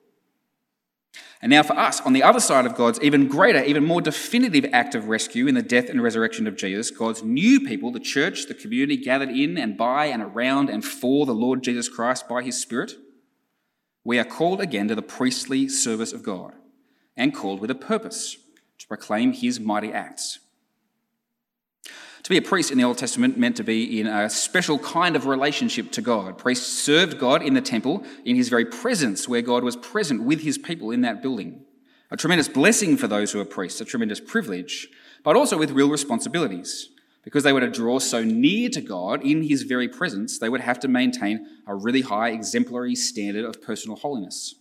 And 1.41 1.51
now, 1.51 1.63
for 1.63 1.79
us, 1.79 2.01
on 2.01 2.15
the 2.15 2.23
other 2.23 2.41
side 2.41 2.65
of 2.65 2.75
God's 2.75 3.01
even 3.03 3.29
greater, 3.29 3.63
even 3.63 3.85
more 3.85 4.01
definitive 4.01 4.67
act 4.73 4.95
of 4.95 5.09
rescue 5.09 5.47
in 5.47 5.55
the 5.55 5.63
death 5.63 5.91
and 5.91 6.03
resurrection 6.03 6.47
of 6.47 6.57
Jesus, 6.57 6.91
God's 6.91 7.23
new 7.23 7.61
people, 7.61 7.93
the 7.93 8.01
church, 8.01 8.47
the 8.47 8.55
community 8.55 8.97
gathered 8.97 9.29
in 9.29 9.59
and 9.59 9.77
by 9.77 10.07
and 10.07 10.23
around 10.23 10.71
and 10.71 10.85
for 10.85 11.27
the 11.27 11.35
Lord 11.35 11.63
Jesus 11.63 11.89
Christ 11.89 12.29
by 12.29 12.43
his 12.43 12.61
Spirit, 12.61 12.95
we 14.05 14.19
are 14.19 14.25
called 14.25 14.61
again 14.61 14.89
to 14.89 14.95
the 14.95 15.03
priestly 15.03 15.69
service 15.69 16.13
of 16.13 16.23
God 16.23 16.55
and 17.17 17.35
called 17.35 17.61
with 17.61 17.71
a 17.71 17.75
purpose 17.75 18.37
to 18.79 18.87
proclaim 18.87 19.33
his 19.33 19.61
mighty 19.61 19.93
acts. 19.93 20.39
To 22.25 22.31
be 22.31 22.39
a 22.39 22.43
priest 22.43 22.71
in 22.71 22.79
the 22.79 22.85
Old 22.85 22.97
Testament 22.97 23.37
meant 23.37 23.57
to 23.57 23.63
be 23.63 24.01
in 24.01 24.07
a 24.07 24.31
special 24.31 24.79
kind 24.79 25.15
of 25.15 25.27
relationship 25.27 25.93
to 25.93 26.01
God. 26.01 26.39
Priests 26.39 26.67
served 26.67 27.19
God 27.19 27.43
in 27.43 27.53
the 27.53 27.61
temple, 27.61 28.03
in 28.25 28.35
his 28.35 28.49
very 28.49 28.65
presence, 28.65 29.29
where 29.29 29.43
God 29.43 29.63
was 29.63 29.77
present 29.77 30.23
with 30.23 30.41
his 30.41 30.57
people 30.57 30.91
in 30.91 31.03
that 31.03 31.21
building. 31.21 31.67
A 32.11 32.17
tremendous 32.17 32.49
blessing 32.49 32.97
for 32.97 33.07
those 33.07 33.33
who 33.33 33.41
are 33.41 33.45
priests, 33.45 33.83
a 33.83 33.85
tremendous 33.85 34.21
privilege, 34.21 34.89
but 35.23 35.37
also 35.37 35.59
with 35.59 35.73
real 35.73 35.91
responsibilities 35.91 36.89
Because 37.25 37.43
they 37.43 37.53
were 37.53 37.61
to 37.61 37.71
draw 37.71 37.99
so 37.99 38.23
near 38.23 38.69
to 38.71 38.83
God 38.83 39.23
in 39.23 39.43
his 39.43 39.63
very 39.63 39.89
presence, 39.89 40.39
they 40.39 40.51
would 40.51 40.61
have 40.61 40.79
to 40.81 40.89
maintain 40.89 41.47
a 41.67 41.75
really 41.75 42.03
high 42.03 42.31
exemplary 42.31 42.95
standard 42.95 43.45
of 43.45 43.63
personal 43.63 43.97
holiness. 43.97 44.55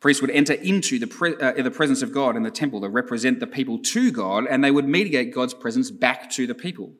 Priests 0.00 0.20
would 0.22 0.30
enter 0.30 0.52
into 0.52 0.98
the, 0.98 1.08
pre- 1.08 1.36
uh, 1.36 1.60
the 1.60 1.70
presence 1.70 2.02
of 2.02 2.12
God 2.12 2.36
in 2.36 2.44
the 2.44 2.50
temple 2.50 2.80
to 2.82 2.88
represent 2.88 3.40
the 3.40 3.46
people 3.46 3.78
to 3.78 4.12
God, 4.12 4.46
and 4.48 4.62
they 4.62 4.70
would 4.70 4.86
mediate 4.86 5.34
God's 5.34 5.54
presence 5.54 5.90
back 5.90 6.30
to 6.30 6.46
the 6.46 6.54
people, 6.54 6.92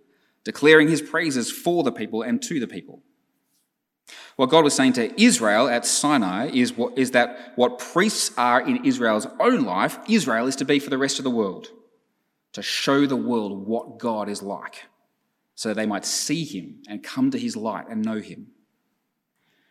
declaring 0.42 0.88
his 0.88 1.00
praises 1.00 1.50
for 1.50 1.84
the 1.84 1.92
people 1.92 2.22
and 2.22 2.42
to 2.42 2.58
the 2.58 2.66
people. 2.66 3.02
What 4.36 4.50
God 4.50 4.64
was 4.64 4.74
saying 4.74 4.94
to 4.94 5.20
Israel 5.20 5.68
at 5.68 5.84
Sinai 5.84 6.50
is, 6.50 6.72
what, 6.76 6.98
is 6.98 7.12
that 7.12 7.52
what 7.56 7.78
priests 7.78 8.32
are 8.36 8.60
in 8.60 8.84
Israel's 8.84 9.26
own 9.38 9.64
life, 9.64 9.98
Israel 10.08 10.46
is 10.46 10.56
to 10.56 10.64
be 10.64 10.78
for 10.78 10.90
the 10.90 10.98
rest 10.98 11.18
of 11.18 11.24
the 11.24 11.30
world, 11.30 11.68
to 12.54 12.62
show 12.62 13.06
the 13.06 13.16
world 13.16 13.66
what 13.66 13.98
God 13.98 14.28
is 14.28 14.42
like, 14.42 14.86
so 15.54 15.72
they 15.72 15.86
might 15.86 16.04
see 16.04 16.44
him 16.44 16.82
and 16.88 17.02
come 17.02 17.30
to 17.30 17.38
his 17.38 17.54
light 17.54 17.88
and 17.88 18.04
know 18.04 18.20
him. 18.20 18.48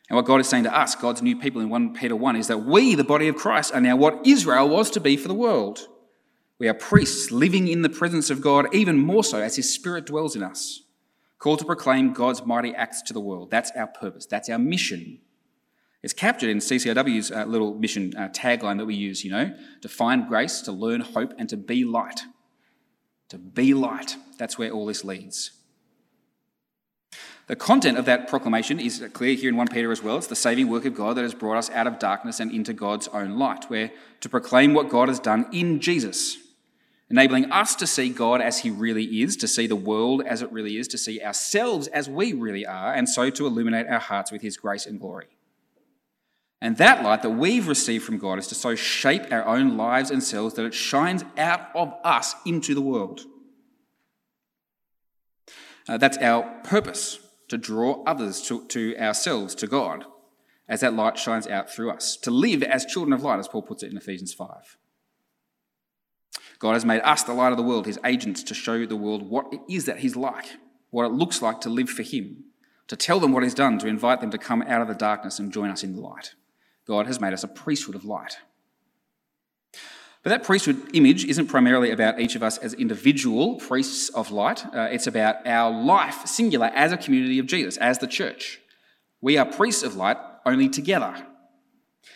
And 0.10 0.16
what 0.16 0.26
God 0.26 0.40
is 0.40 0.48
saying 0.48 0.64
to 0.64 0.78
us, 0.78 0.96
God's 0.96 1.22
new 1.22 1.38
people 1.38 1.62
in 1.62 1.70
1 1.70 1.94
Peter 1.94 2.16
1, 2.16 2.36
is 2.38 2.48
that 2.48 2.60
we, 2.60 2.96
the 2.96 3.04
body 3.04 3.28
of 3.28 3.36
Christ, 3.36 3.74
are 3.74 3.82
now 3.82 3.96
what 3.98 4.26
Israel 4.26 4.70
was 4.70 4.90
to 4.92 5.02
be 5.02 5.18
for 5.18 5.28
the 5.28 5.34
world. 5.34 5.88
We 6.60 6.68
are 6.68 6.74
priests 6.74 7.30
living 7.30 7.68
in 7.68 7.82
the 7.82 7.90
presence 7.90 8.30
of 8.30 8.42
God, 8.42 8.74
even 8.74 8.98
more 8.98 9.24
so 9.24 9.42
as 9.42 9.58
His 9.58 9.72
Spirit 9.72 10.06
dwells 10.06 10.36
in 10.36 10.44
us, 10.44 10.82
called 11.40 11.60
to 11.60 11.66
proclaim 11.66 12.14
God's 12.14 12.46
mighty 12.46 12.74
acts 12.74 13.02
to 13.04 13.14
the 13.14 13.20
world. 13.20 13.52
That's 13.52 13.72
our 13.72 13.88
purpose, 13.88 14.26
that's 14.26 14.50
our 14.50 14.60
mission. 14.60 15.20
It's 16.04 16.14
captured 16.14 16.50
in 16.50 16.60
CCIW's 16.60 17.32
uh, 17.32 17.46
little 17.46 17.74
mission 17.74 18.14
uh, 18.16 18.30
tagline 18.30 18.78
that 18.78 18.86
we 18.86 18.96
use, 18.96 19.26
you 19.26 19.32
know, 19.32 19.54
to 19.82 19.90
find 19.90 20.28
grace, 20.28 20.62
to 20.62 20.72
learn 20.72 21.02
hope, 21.02 21.34
and 21.38 21.50
to 21.50 21.58
be 21.58 21.84
light. 21.84 22.22
To 23.30 23.38
be 23.38 23.74
light. 23.74 24.16
That's 24.38 24.58
where 24.58 24.72
all 24.72 24.86
this 24.86 25.04
leads. 25.04 25.52
The 27.48 27.56
content 27.56 27.98
of 27.98 28.04
that 28.06 28.28
proclamation 28.28 28.78
is 28.78 29.02
clear 29.14 29.34
here 29.34 29.50
in 29.50 29.56
1 29.56 29.70
Peter 29.70 29.90
as 29.92 30.04
well. 30.04 30.18
It's 30.18 30.28
the 30.28 30.36
saving 30.36 30.68
work 30.68 30.84
of 30.84 30.94
God 30.94 31.16
that 31.16 31.22
has 31.22 31.34
brought 31.34 31.58
us 31.58 31.70
out 31.70 31.88
of 31.88 31.98
darkness 31.98 32.42
and 32.42 32.52
into 32.52 32.74
God's 32.74 33.08
own 33.08 33.40
light. 33.40 33.70
We're 33.70 33.92
to 34.20 34.30
proclaim 34.30 34.74
what 34.74 34.90
God 34.90 35.08
has 35.08 35.20
done 35.20 35.48
in 35.54 35.80
Jesus, 35.80 36.38
enabling 37.10 37.50
us 37.50 37.74
to 37.76 37.88
see 37.88 38.10
God 38.10 38.42
as 38.42 38.60
he 38.60 38.70
really 38.70 39.22
is, 39.22 39.38
to 39.38 39.48
see 39.48 39.66
the 39.66 39.78
world 39.78 40.24
as 40.24 40.42
it 40.42 40.52
really 40.52 40.76
is, 40.76 40.90
to 40.90 40.98
see 40.98 41.22
ourselves 41.22 41.88
as 41.88 42.10
we 42.10 42.34
really 42.34 42.66
are, 42.66 42.94
and 42.94 43.08
so 43.08 43.30
to 43.30 43.48
illuminate 43.48 43.88
our 43.88 44.00
hearts 44.00 44.30
with 44.30 44.42
his 44.42 44.58
grace 44.58 44.86
and 44.86 45.00
glory. 45.00 45.28
And 46.60 46.76
that 46.78 47.02
light 47.02 47.22
that 47.22 47.30
we've 47.30 47.70
received 47.70 48.04
from 48.04 48.18
God 48.18 48.40
is 48.40 48.48
to 48.48 48.56
so 48.56 48.76
shape 48.76 49.32
our 49.32 49.46
own 49.46 49.78
lives 49.78 50.12
and 50.12 50.22
selves 50.22 50.56
that 50.56 50.66
it 50.66 50.74
shines 50.74 51.24
out 51.38 51.70
of 51.74 51.94
us 52.04 52.36
into 52.46 52.76
the 52.76 52.82
world. 52.82 53.22
Uh, 55.88 55.98
that's 55.98 56.18
our 56.18 56.44
purpose 56.66 57.20
to 57.48 57.58
draw 57.58 58.04
others 58.04 58.42
to, 58.44 58.66
to 58.66 58.96
ourselves, 58.98 59.56
to 59.56 59.68
God, 59.68 60.06
as 60.68 60.82
that 60.82 60.94
light 60.94 61.18
shines 61.18 61.48
out 61.48 61.70
through 61.70 61.92
us, 61.92 62.18
to 62.18 62.32
live 62.32 62.62
as 62.62 62.86
children 62.86 63.14
of 63.14 63.24
light, 63.24 63.40
as 63.40 63.48
Paul 63.48 63.62
puts 63.62 63.84
it 63.84 63.92
in 63.92 63.98
Ephesians 63.98 64.34
5. 64.34 64.78
God 66.60 66.74
has 66.74 66.86
made 66.86 67.02
us 67.02 67.24
the 67.24 67.34
light 67.34 67.52
of 67.52 67.58
the 67.58 67.64
world, 67.64 67.86
his 67.86 68.00
agents, 68.04 68.44
to 68.44 68.54
show 68.54 68.86
the 68.86 68.96
world 68.96 69.30
what 69.30 69.54
it 69.54 69.62
is 69.70 69.86
that 69.86 70.00
he's 70.00 70.16
like, 70.16 70.46
what 70.90 71.06
it 71.06 71.14
looks 71.14 71.42
like 71.42 71.62
to 71.62 71.70
live 71.70 71.90
for 71.90 72.04
him, 72.04 72.46
to 72.88 72.96
tell 72.96 73.20
them 73.20 73.32
what 73.32 73.44
he's 73.44 73.54
done, 73.54 73.78
to 73.80 73.88
invite 73.88 74.22
them 74.22 74.32
to 74.32 74.38
come 74.38 74.62
out 74.64 74.82
of 74.82 74.88
the 74.88 74.96
darkness 74.96 75.40
and 75.40 75.54
join 75.54 75.70
us 75.70 75.84
in 75.84 75.96
the 75.96 76.02
light. 76.02 76.34
God 76.86 77.06
has 77.06 77.22
made 77.22 77.34
us 77.34 77.44
a 77.44 77.48
priesthood 77.48 77.96
of 77.96 78.06
light. 78.06 78.38
But 80.24 80.32
that 80.32 80.44
priesthood 80.44 80.82
image 80.94 81.26
isn't 81.26 81.48
primarily 81.48 81.92
about 81.92 82.20
each 82.20 82.36
of 82.36 82.44
us 82.44 82.58
as 82.58 82.74
individual 82.74 83.56
priests 83.56 84.10
of 84.10 84.32
light. 84.32 84.66
Uh, 84.66 84.90
it's 84.92 85.08
about 85.08 85.46
our 85.48 85.72
life, 85.72 86.26
singular, 86.28 86.68
as 86.68 86.92
a 86.92 86.98
community 86.98 87.40
of 87.40 87.46
Jesus, 87.46 87.78
as 87.78 88.00
the 88.00 88.08
church. 88.08 88.60
We 89.22 89.38
are 89.38 89.46
priests 89.46 89.84
of 89.84 89.96
light 89.96 90.18
only 90.46 90.70
together. 90.70 91.26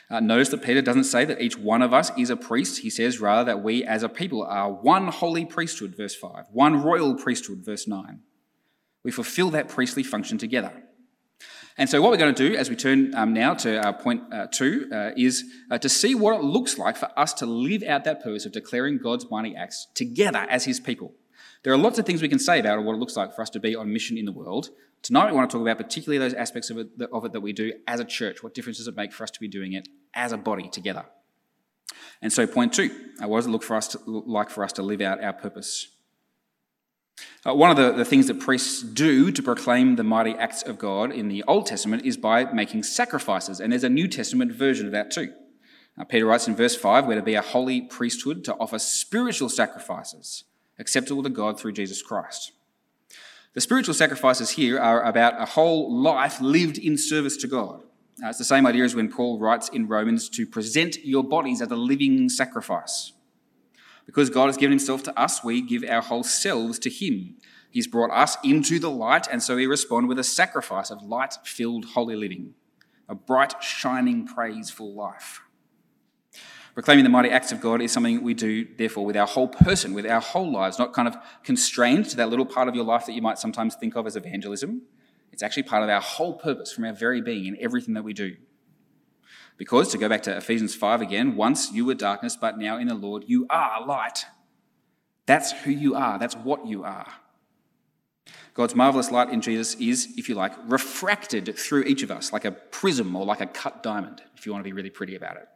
Uh, 0.09 0.19
notice 0.19 0.49
that 0.49 0.61
Peter 0.61 0.81
doesn't 0.81 1.05
say 1.05 1.25
that 1.25 1.41
each 1.41 1.57
one 1.57 1.81
of 1.81 1.93
us 1.93 2.11
is 2.17 2.29
a 2.29 2.35
priest. 2.35 2.81
He 2.81 2.89
says 2.89 3.19
rather 3.19 3.45
that 3.45 3.63
we 3.63 3.83
as 3.83 4.03
a 4.03 4.09
people 4.09 4.43
are 4.43 4.69
one 4.69 5.07
holy 5.07 5.45
priesthood, 5.45 5.95
verse 5.95 6.15
5, 6.15 6.47
one 6.51 6.81
royal 6.81 7.15
priesthood, 7.15 7.63
verse 7.63 7.87
9. 7.87 8.19
We 9.03 9.11
fulfill 9.11 9.49
that 9.51 9.69
priestly 9.69 10.03
function 10.03 10.37
together. 10.37 10.83
And 11.81 11.89
so, 11.89 11.99
what 11.99 12.11
we're 12.11 12.17
going 12.17 12.35
to 12.35 12.49
do 12.49 12.55
as 12.55 12.69
we 12.69 12.75
turn 12.75 13.15
um, 13.15 13.33
now 13.33 13.55
to 13.55 13.97
point 13.99 14.31
uh, 14.31 14.45
two 14.45 14.87
uh, 14.93 15.13
is 15.17 15.43
uh, 15.71 15.79
to 15.79 15.89
see 15.89 16.13
what 16.13 16.35
it 16.35 16.43
looks 16.43 16.77
like 16.77 16.95
for 16.95 17.09
us 17.17 17.33
to 17.33 17.47
live 17.47 17.81
out 17.81 18.03
that 18.03 18.21
purpose 18.21 18.45
of 18.45 18.51
declaring 18.51 18.99
God's 18.99 19.25
mighty 19.31 19.55
acts 19.55 19.87
together 19.95 20.45
as 20.47 20.65
His 20.65 20.79
people. 20.79 21.15
There 21.63 21.73
are 21.73 21.77
lots 21.77 21.97
of 21.97 22.05
things 22.05 22.21
we 22.21 22.29
can 22.29 22.37
say 22.37 22.59
about 22.59 22.83
what 22.83 22.93
it 22.93 22.99
looks 22.99 23.17
like 23.17 23.33
for 23.33 23.41
us 23.41 23.49
to 23.49 23.59
be 23.59 23.75
on 23.75 23.91
mission 23.91 24.15
in 24.15 24.25
the 24.25 24.31
world. 24.31 24.69
Tonight, 25.01 25.31
we 25.31 25.35
want 25.35 25.49
to 25.49 25.57
talk 25.57 25.63
about 25.63 25.83
particularly 25.83 26.19
those 26.19 26.35
aspects 26.35 26.69
of 26.69 26.77
it, 26.77 26.89
of 27.11 27.25
it 27.25 27.31
that 27.31 27.41
we 27.41 27.51
do 27.51 27.73
as 27.87 27.99
a 27.99 28.05
church. 28.05 28.43
What 28.43 28.53
difference 28.53 28.77
does 28.77 28.87
it 28.87 28.95
make 28.95 29.11
for 29.11 29.23
us 29.23 29.31
to 29.31 29.39
be 29.39 29.47
doing 29.47 29.73
it 29.73 29.89
as 30.13 30.31
a 30.31 30.37
body 30.37 30.69
together? 30.69 31.05
And 32.21 32.31
so, 32.31 32.45
point 32.45 32.73
two: 32.73 32.91
uh, 33.23 33.27
what 33.27 33.39
does 33.39 33.47
it 33.47 33.49
look 33.49 33.63
for 33.63 33.75
us 33.75 33.87
to, 33.87 33.99
like 34.05 34.51
for 34.51 34.63
us 34.63 34.73
to 34.73 34.83
live 34.83 35.01
out 35.01 35.23
our 35.23 35.33
purpose? 35.33 35.87
Uh, 37.45 37.53
one 37.53 37.71
of 37.71 37.77
the, 37.77 37.91
the 37.91 38.05
things 38.05 38.27
that 38.27 38.39
priests 38.39 38.81
do 38.81 39.31
to 39.31 39.41
proclaim 39.41 39.95
the 39.95 40.03
mighty 40.03 40.33
acts 40.35 40.61
of 40.61 40.77
God 40.77 41.11
in 41.11 41.27
the 41.27 41.43
Old 41.47 41.65
Testament 41.65 42.05
is 42.05 42.17
by 42.17 42.45
making 42.53 42.83
sacrifices, 42.83 43.59
and 43.59 43.71
there's 43.71 43.83
a 43.83 43.89
New 43.89 44.07
Testament 44.07 44.51
version 44.51 44.85
of 44.85 44.91
that 44.91 45.11
too. 45.11 45.33
Uh, 45.97 46.03
Peter 46.03 46.25
writes 46.25 46.47
in 46.47 46.55
verse 46.55 46.75
5 46.75 47.05
we're 47.05 47.15
to 47.15 47.21
be 47.21 47.35
a 47.35 47.41
holy 47.41 47.81
priesthood 47.81 48.43
to 48.45 48.55
offer 48.55 48.79
spiritual 48.79 49.49
sacrifices 49.49 50.45
acceptable 50.79 51.23
to 51.23 51.29
God 51.29 51.59
through 51.59 51.73
Jesus 51.73 52.01
Christ. 52.01 52.51
The 53.53 53.61
spiritual 53.61 53.93
sacrifices 53.93 54.51
here 54.51 54.79
are 54.79 55.03
about 55.03 55.39
a 55.39 55.45
whole 55.45 55.93
life 55.93 56.39
lived 56.41 56.77
in 56.77 56.97
service 56.97 57.37
to 57.37 57.47
God. 57.47 57.81
Uh, 58.23 58.29
it's 58.29 58.37
the 58.37 58.45
same 58.45 58.65
idea 58.65 58.83
as 58.83 58.95
when 58.95 59.11
Paul 59.11 59.39
writes 59.39 59.69
in 59.69 59.87
Romans 59.87 60.29
to 60.29 60.45
present 60.45 61.03
your 61.03 61.23
bodies 61.23 61.61
as 61.61 61.71
a 61.71 61.75
living 61.75 62.29
sacrifice. 62.29 63.13
Because 64.05 64.29
God 64.29 64.47
has 64.47 64.57
given 64.57 64.71
himself 64.71 65.03
to 65.03 65.19
us, 65.19 65.43
we 65.43 65.61
give 65.61 65.83
our 65.83 66.01
whole 66.01 66.23
selves 66.23 66.79
to 66.79 66.89
him. 66.89 67.37
He's 67.69 67.87
brought 67.87 68.11
us 68.11 68.37
into 68.43 68.79
the 68.79 68.89
light, 68.89 69.27
and 69.31 69.41
so 69.41 69.55
we 69.55 69.65
respond 69.65 70.09
with 70.09 70.19
a 70.19 70.23
sacrifice 70.23 70.89
of 70.89 71.01
light 71.03 71.35
filled 71.43 71.85
holy 71.85 72.15
living, 72.15 72.53
a 73.07 73.15
bright, 73.15 73.61
shining, 73.63 74.27
praiseful 74.27 74.93
life. 74.93 75.41
Proclaiming 76.73 77.03
the 77.03 77.09
mighty 77.09 77.29
acts 77.29 77.51
of 77.51 77.59
God 77.59 77.81
is 77.81 77.91
something 77.91 78.23
we 78.23 78.33
do, 78.33 78.65
therefore, 78.77 79.05
with 79.05 79.17
our 79.17 79.27
whole 79.27 79.47
person, 79.47 79.93
with 79.93 80.05
our 80.05 80.21
whole 80.21 80.49
lives, 80.51 80.79
not 80.79 80.93
kind 80.93 81.07
of 81.07 81.17
constrained 81.43 82.05
to 82.09 82.17
that 82.17 82.29
little 82.29 82.45
part 82.45 82.69
of 82.69 82.75
your 82.75 82.85
life 82.85 83.05
that 83.05 83.13
you 83.13 83.21
might 83.21 83.37
sometimes 83.37 83.75
think 83.75 83.95
of 83.95 84.07
as 84.07 84.15
evangelism. 84.15 84.81
It's 85.33 85.43
actually 85.43 85.63
part 85.63 85.83
of 85.83 85.89
our 85.89 86.01
whole 86.01 86.33
purpose 86.33 86.71
from 86.71 86.85
our 86.85 86.93
very 86.93 87.21
being 87.21 87.45
in 87.45 87.57
everything 87.59 87.93
that 87.95 88.03
we 88.03 88.13
do. 88.13 88.37
Because, 89.57 89.89
to 89.89 89.97
go 89.97 90.09
back 90.09 90.23
to 90.23 90.35
Ephesians 90.35 90.73
5 90.73 91.01
again, 91.01 91.35
once 91.35 91.71
you 91.71 91.85
were 91.85 91.93
darkness, 91.93 92.35
but 92.35 92.57
now 92.57 92.77
in 92.77 92.87
the 92.87 92.95
Lord, 92.95 93.25
you 93.27 93.45
are 93.49 93.85
light. 93.85 94.25
That's 95.25 95.51
who 95.51 95.71
you 95.71 95.95
are, 95.95 96.17
that's 96.17 96.35
what 96.35 96.65
you 96.65 96.83
are. 96.83 97.07
God's 98.53 98.75
marvelous 98.75 99.11
light 99.11 99.29
in 99.29 99.41
Jesus 99.41 99.75
is, 99.75 100.13
if 100.17 100.27
you 100.27 100.35
like, 100.35 100.53
refracted 100.67 101.57
through 101.57 101.83
each 101.83 102.03
of 102.03 102.11
us 102.11 102.33
like 102.33 102.43
a 102.43 102.51
prism 102.51 103.15
or 103.15 103.25
like 103.25 103.39
a 103.39 103.45
cut 103.45 103.81
diamond, 103.81 104.21
if 104.35 104.45
you 104.45 104.51
want 104.51 104.63
to 104.63 104.67
be 104.67 104.73
really 104.73 104.89
pretty 104.89 105.15
about 105.15 105.37
it. 105.37 105.47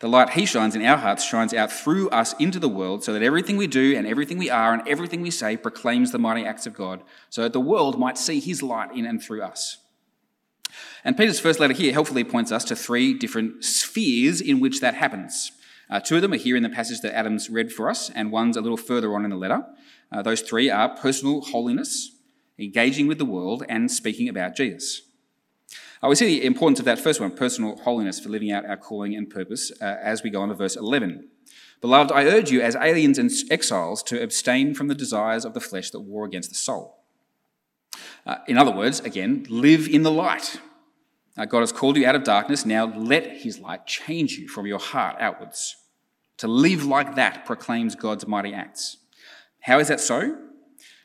The 0.00 0.08
light 0.08 0.30
He 0.30 0.46
shines 0.46 0.74
in 0.74 0.84
our 0.84 0.96
hearts 0.96 1.24
shines 1.24 1.54
out 1.54 1.70
through 1.70 2.08
us 2.10 2.34
into 2.38 2.58
the 2.58 2.68
world 2.68 3.04
so 3.04 3.12
that 3.12 3.22
everything 3.22 3.56
we 3.56 3.66
do 3.66 3.96
and 3.96 4.06
everything 4.06 4.38
we 4.38 4.50
are 4.50 4.72
and 4.72 4.86
everything 4.88 5.20
we 5.20 5.30
say 5.30 5.56
proclaims 5.56 6.10
the 6.10 6.18
mighty 6.18 6.44
acts 6.44 6.66
of 6.66 6.74
God, 6.74 7.02
so 7.30 7.42
that 7.42 7.52
the 7.52 7.60
world 7.60 7.98
might 7.98 8.18
see 8.18 8.40
His 8.40 8.62
light 8.62 8.94
in 8.94 9.06
and 9.06 9.22
through 9.22 9.42
us. 9.42 9.78
And 11.04 11.16
Peter's 11.16 11.40
first 11.40 11.60
letter 11.60 11.74
here 11.74 11.92
helpfully 11.92 12.24
points 12.24 12.50
us 12.50 12.64
to 12.64 12.76
three 12.76 13.14
different 13.14 13.64
spheres 13.64 14.40
in 14.40 14.60
which 14.60 14.80
that 14.80 14.94
happens. 14.94 15.52
Uh, 15.90 16.00
two 16.00 16.16
of 16.16 16.22
them 16.22 16.32
are 16.32 16.36
here 16.36 16.56
in 16.56 16.62
the 16.62 16.70
passage 16.70 17.00
that 17.00 17.14
Adam's 17.14 17.50
read 17.50 17.72
for 17.72 17.90
us, 17.90 18.10
and 18.10 18.32
one's 18.32 18.56
a 18.56 18.60
little 18.60 18.76
further 18.76 19.14
on 19.14 19.24
in 19.24 19.30
the 19.30 19.36
letter. 19.36 19.64
Uh, 20.10 20.22
those 20.22 20.40
three 20.40 20.70
are 20.70 20.96
personal 20.96 21.42
holiness, 21.42 22.12
engaging 22.58 23.06
with 23.06 23.18
the 23.18 23.24
world, 23.24 23.64
and 23.68 23.90
speaking 23.90 24.28
about 24.28 24.56
Jesus. 24.56 25.02
Uh, 26.02 26.08
we 26.08 26.14
see 26.14 26.26
the 26.40 26.46
importance 26.46 26.78
of 26.78 26.84
that 26.84 26.98
first 26.98 27.20
one, 27.20 27.30
personal 27.30 27.76
holiness, 27.76 28.20
for 28.20 28.28
living 28.28 28.50
out 28.50 28.66
our 28.66 28.76
calling 28.76 29.14
and 29.14 29.28
purpose, 29.28 29.72
uh, 29.80 29.96
as 30.02 30.22
we 30.22 30.30
go 30.30 30.40
on 30.40 30.48
to 30.48 30.54
verse 30.54 30.76
11. 30.76 31.28
Beloved, 31.80 32.12
I 32.12 32.24
urge 32.24 32.50
you, 32.50 32.62
as 32.62 32.76
aliens 32.76 33.18
and 33.18 33.30
exiles, 33.50 34.02
to 34.04 34.22
abstain 34.22 34.74
from 34.74 34.88
the 34.88 34.94
desires 34.94 35.44
of 35.44 35.52
the 35.52 35.60
flesh 35.60 35.90
that 35.90 36.00
war 36.00 36.24
against 36.24 36.48
the 36.48 36.56
soul. 36.56 37.03
Uh, 38.26 38.36
in 38.46 38.56
other 38.56 38.72
words, 38.72 39.00
again, 39.00 39.46
live 39.48 39.88
in 39.88 40.02
the 40.02 40.10
light. 40.10 40.60
Uh, 41.36 41.44
God 41.44 41.60
has 41.60 41.72
called 41.72 41.96
you 41.96 42.06
out 42.06 42.14
of 42.14 42.24
darkness. 42.24 42.64
Now 42.64 42.86
let 42.86 43.38
his 43.38 43.58
light 43.58 43.86
change 43.86 44.38
you 44.38 44.48
from 44.48 44.66
your 44.66 44.78
heart 44.78 45.16
outwards. 45.18 45.76
To 46.38 46.48
live 46.48 46.84
like 46.84 47.16
that 47.16 47.44
proclaims 47.44 47.94
God's 47.94 48.26
mighty 48.26 48.54
acts. 48.54 48.96
How 49.60 49.78
is 49.78 49.88
that 49.88 50.00
so? 50.00 50.36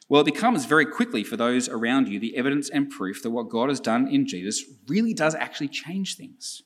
Well, 0.08 0.22
it 0.22 0.26
becomes 0.26 0.66
very 0.66 0.88
quickly 0.88 1.24
for 1.24 1.38
those 1.38 1.70
around 1.70 2.08
you 2.08 2.20
the 2.20 2.36
evidence 2.36 2.70
and 2.70 2.90
proof 2.90 3.22
that 3.22 3.30
what 3.30 3.50
God 3.50 3.70
has 3.70 3.80
done 3.80 4.08
in 4.08 4.28
Jesus 4.28 4.64
really 4.88 5.14
does 5.14 5.36
actually 5.36 5.68
change 5.68 6.16
things. 6.16 6.64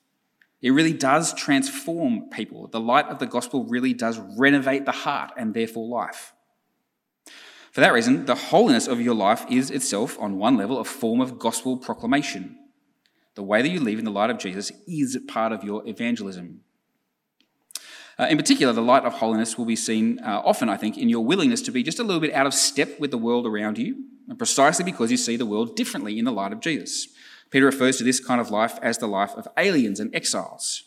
It 0.62 0.72
really 0.72 0.94
does 0.94 1.34
transform 1.34 2.30
people. 2.30 2.68
The 2.68 2.80
light 2.80 3.08
of 3.08 3.20
the 3.20 3.26
gospel 3.26 3.66
really 3.66 3.94
does 3.94 4.18
renovate 4.38 4.86
the 4.86 4.94
heart 4.94 5.32
and 5.38 5.54
therefore 5.54 5.88
life. 5.90 6.34
For 7.74 7.82
that 7.82 7.92
reason, 7.92 8.26
the 8.26 8.36
holiness 8.36 8.88
of 8.88 9.02
your 9.02 9.16
life 9.16 9.46
is 9.50 9.72
itself, 9.72 10.20
on 10.20 10.38
one 10.38 10.58
level, 10.58 10.78
a 10.78 10.84
form 10.84 11.20
of 11.20 11.40
gospel 11.40 11.76
proclamation. 11.76 12.56
The 13.34 13.42
way 13.42 13.64
that 13.64 13.70
you 13.70 13.80
live 13.80 13.98
in 13.98 14.06
the 14.06 14.12
light 14.12 14.30
of 14.30 14.38
Jesus 14.38 14.72
is 14.88 15.18
part 15.28 15.52
of 15.52 15.64
your 15.64 15.86
evangelism. 15.88 16.62
Uh, 18.20 18.28
in 18.30 18.38
particular, 18.38 18.74
the 18.74 18.82
light 18.82 19.06
of 19.06 19.14
holiness 19.14 19.58
will 19.58 19.66
be 19.66 19.76
seen 19.76 20.20
uh, 20.20 20.44
often, 20.46 20.70
I 20.70 20.78
think, 20.78 21.00
in 21.00 21.10
your 21.10 21.26
willingness 21.26 21.64
to 21.64 21.72
be 21.72 21.82
just 21.82 21.98
a 21.98 22.04
little 22.04 22.22
bit 22.22 22.36
out 22.36 22.46
of 22.46 22.54
step 22.54 23.00
with 23.00 23.10
the 23.10 23.18
world 23.18 23.48
around 23.48 23.80
you, 23.80 24.06
and 24.30 24.38
precisely 24.38 24.86
because 24.86 25.10
you 25.10 25.18
see 25.18 25.36
the 25.36 25.48
world 25.48 25.76
differently 25.76 26.20
in 26.20 26.26
the 26.26 26.32
light 26.32 26.54
of 26.54 26.60
Jesus. 26.60 27.08
Peter 27.50 27.66
refers 27.66 27.98
to 27.98 28.04
this 28.04 28.20
kind 28.20 28.40
of 28.40 28.52
life 28.52 28.78
as 28.84 29.00
the 29.00 29.08
life 29.08 29.32
of 29.32 29.48
aliens 29.58 30.00
and 30.00 30.14
exiles. 30.14 30.84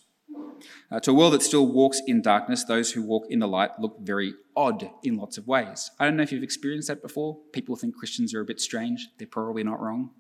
Uh, 0.91 1.01
to 1.01 1.11
a 1.11 1.15
world 1.15 1.33
that 1.33 1.43
still 1.43 1.67
walks 1.67 2.01
in 2.07 2.23
darkness, 2.23 2.65
those 2.65 2.93
who 2.93 3.03
walk 3.03 3.25
in 3.29 3.41
the 3.41 3.49
light 3.49 3.71
look 3.81 3.97
very 4.01 4.35
odd 4.57 4.89
in 5.03 5.17
lots 5.17 5.37
of 5.37 5.47
ways. 5.47 5.91
I 5.99 6.05
don't 6.05 6.17
know 6.17 6.23
if 6.23 6.31
you've 6.31 6.45
experienced 6.45 6.89
that 6.89 7.03
before. 7.03 7.39
People 7.53 7.75
think 7.75 7.97
Christians 7.97 8.33
are 8.35 8.41
a 8.41 8.45
bit 8.45 8.61
strange. 8.61 9.09
They're 9.19 9.27
probably 9.27 9.65
not 9.65 9.81
wrong. 9.81 10.11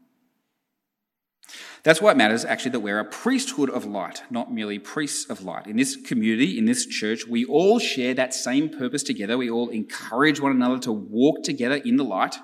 That's 1.85 2.03
why 2.03 2.11
it 2.11 2.17
matters 2.17 2.45
actually 2.45 2.73
that 2.73 2.81
we're 2.81 2.99
a 2.99 3.05
priesthood 3.05 3.71
of 3.71 3.85
light, 3.85 4.25
not 4.29 4.53
merely 4.53 4.81
priests 4.81 5.31
of 5.31 5.45
light. 5.45 5.69
In 5.69 5.77
this 5.77 5.95
community, 5.95 6.59
in 6.59 6.65
this 6.65 6.85
church, 6.85 7.29
we 7.29 7.45
all 7.45 7.79
share 7.79 8.13
that 8.15 8.35
same 8.35 8.69
purpose 8.69 9.05
together. 9.05 9.39
We 9.39 9.49
all 9.49 9.69
encourage 9.69 10.41
one 10.41 10.51
another 10.51 10.81
to 10.81 10.93
walk 10.93 11.45
together 11.45 11.77
in 11.77 11.97
the 11.97 12.05
light. 12.05 12.37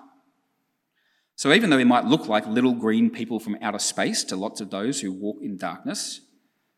So 1.34 1.52
even 1.52 1.70
though 1.70 1.76
we 1.76 1.84
might 1.84 2.04
look 2.04 2.28
like 2.28 2.46
little 2.46 2.74
green 2.74 3.10
people 3.10 3.40
from 3.40 3.58
outer 3.60 3.80
space 3.80 4.22
to 4.24 4.36
lots 4.36 4.60
of 4.60 4.70
those 4.70 5.00
who 5.00 5.12
walk 5.12 5.38
in 5.42 5.56
darkness, 5.56 6.20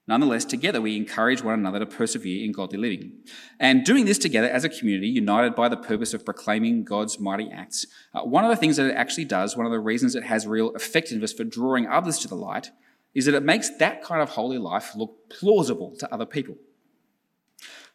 Nonetheless, 0.06 0.44
together 0.44 0.82
we 0.82 0.96
encourage 0.96 1.42
one 1.42 1.54
another 1.54 1.78
to 1.78 1.86
persevere 1.86 2.44
in 2.44 2.52
godly 2.52 2.78
living. 2.78 3.12
And 3.58 3.84
doing 3.84 4.04
this 4.04 4.18
together 4.18 4.48
as 4.48 4.62
a 4.62 4.68
community, 4.68 5.08
united 5.08 5.54
by 5.54 5.70
the 5.70 5.78
purpose 5.78 6.12
of 6.12 6.26
proclaiming 6.26 6.84
God's 6.84 7.18
mighty 7.18 7.50
acts, 7.50 7.86
uh, 8.12 8.20
one 8.20 8.44
of 8.44 8.50
the 8.50 8.56
things 8.56 8.76
that 8.76 8.90
it 8.90 8.94
actually 8.94 9.24
does, 9.24 9.56
one 9.56 9.64
of 9.64 9.72
the 9.72 9.80
reasons 9.80 10.14
it 10.14 10.24
has 10.24 10.46
real 10.46 10.74
effectiveness 10.74 11.32
for 11.32 11.44
drawing 11.44 11.86
others 11.86 12.18
to 12.18 12.28
the 12.28 12.34
light, 12.34 12.70
is 13.14 13.24
that 13.24 13.34
it 13.34 13.42
makes 13.42 13.70
that 13.78 14.02
kind 14.02 14.20
of 14.20 14.30
holy 14.30 14.58
life 14.58 14.94
look 14.94 15.30
plausible 15.30 15.96
to 15.96 16.12
other 16.12 16.26
people. 16.26 16.56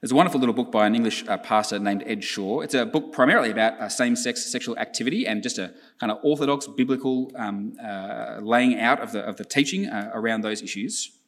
There's 0.01 0.13
a 0.13 0.15
wonderful 0.15 0.39
little 0.39 0.55
book 0.55 0.71
by 0.71 0.87
an 0.87 0.95
English 0.95 1.27
uh, 1.27 1.37
pastor 1.37 1.77
named 1.77 2.03
Ed 2.07 2.23
Shaw. 2.23 2.61
It's 2.61 2.73
a 2.73 2.85
book 2.85 3.11
primarily 3.11 3.51
about 3.51 3.79
uh, 3.81 3.89
same 3.89 4.15
sex 4.15 4.49
sexual 4.49 4.79
activity 4.79 5.27
and 5.27 5.43
just 5.43 5.59
a 5.59 5.73
kind 5.99 6.09
of 6.09 6.19
orthodox 6.23 6.67
biblical 6.67 7.31
um, 7.35 7.73
uh, 7.83 8.39
laying 8.41 8.79
out 8.79 9.01
of 9.01 9.11
the, 9.11 9.19
of 9.19 9.35
the 9.35 9.43
teaching 9.43 9.87
uh, 9.87 10.09
around 10.13 10.41
those 10.41 10.61
issues. 10.61 11.18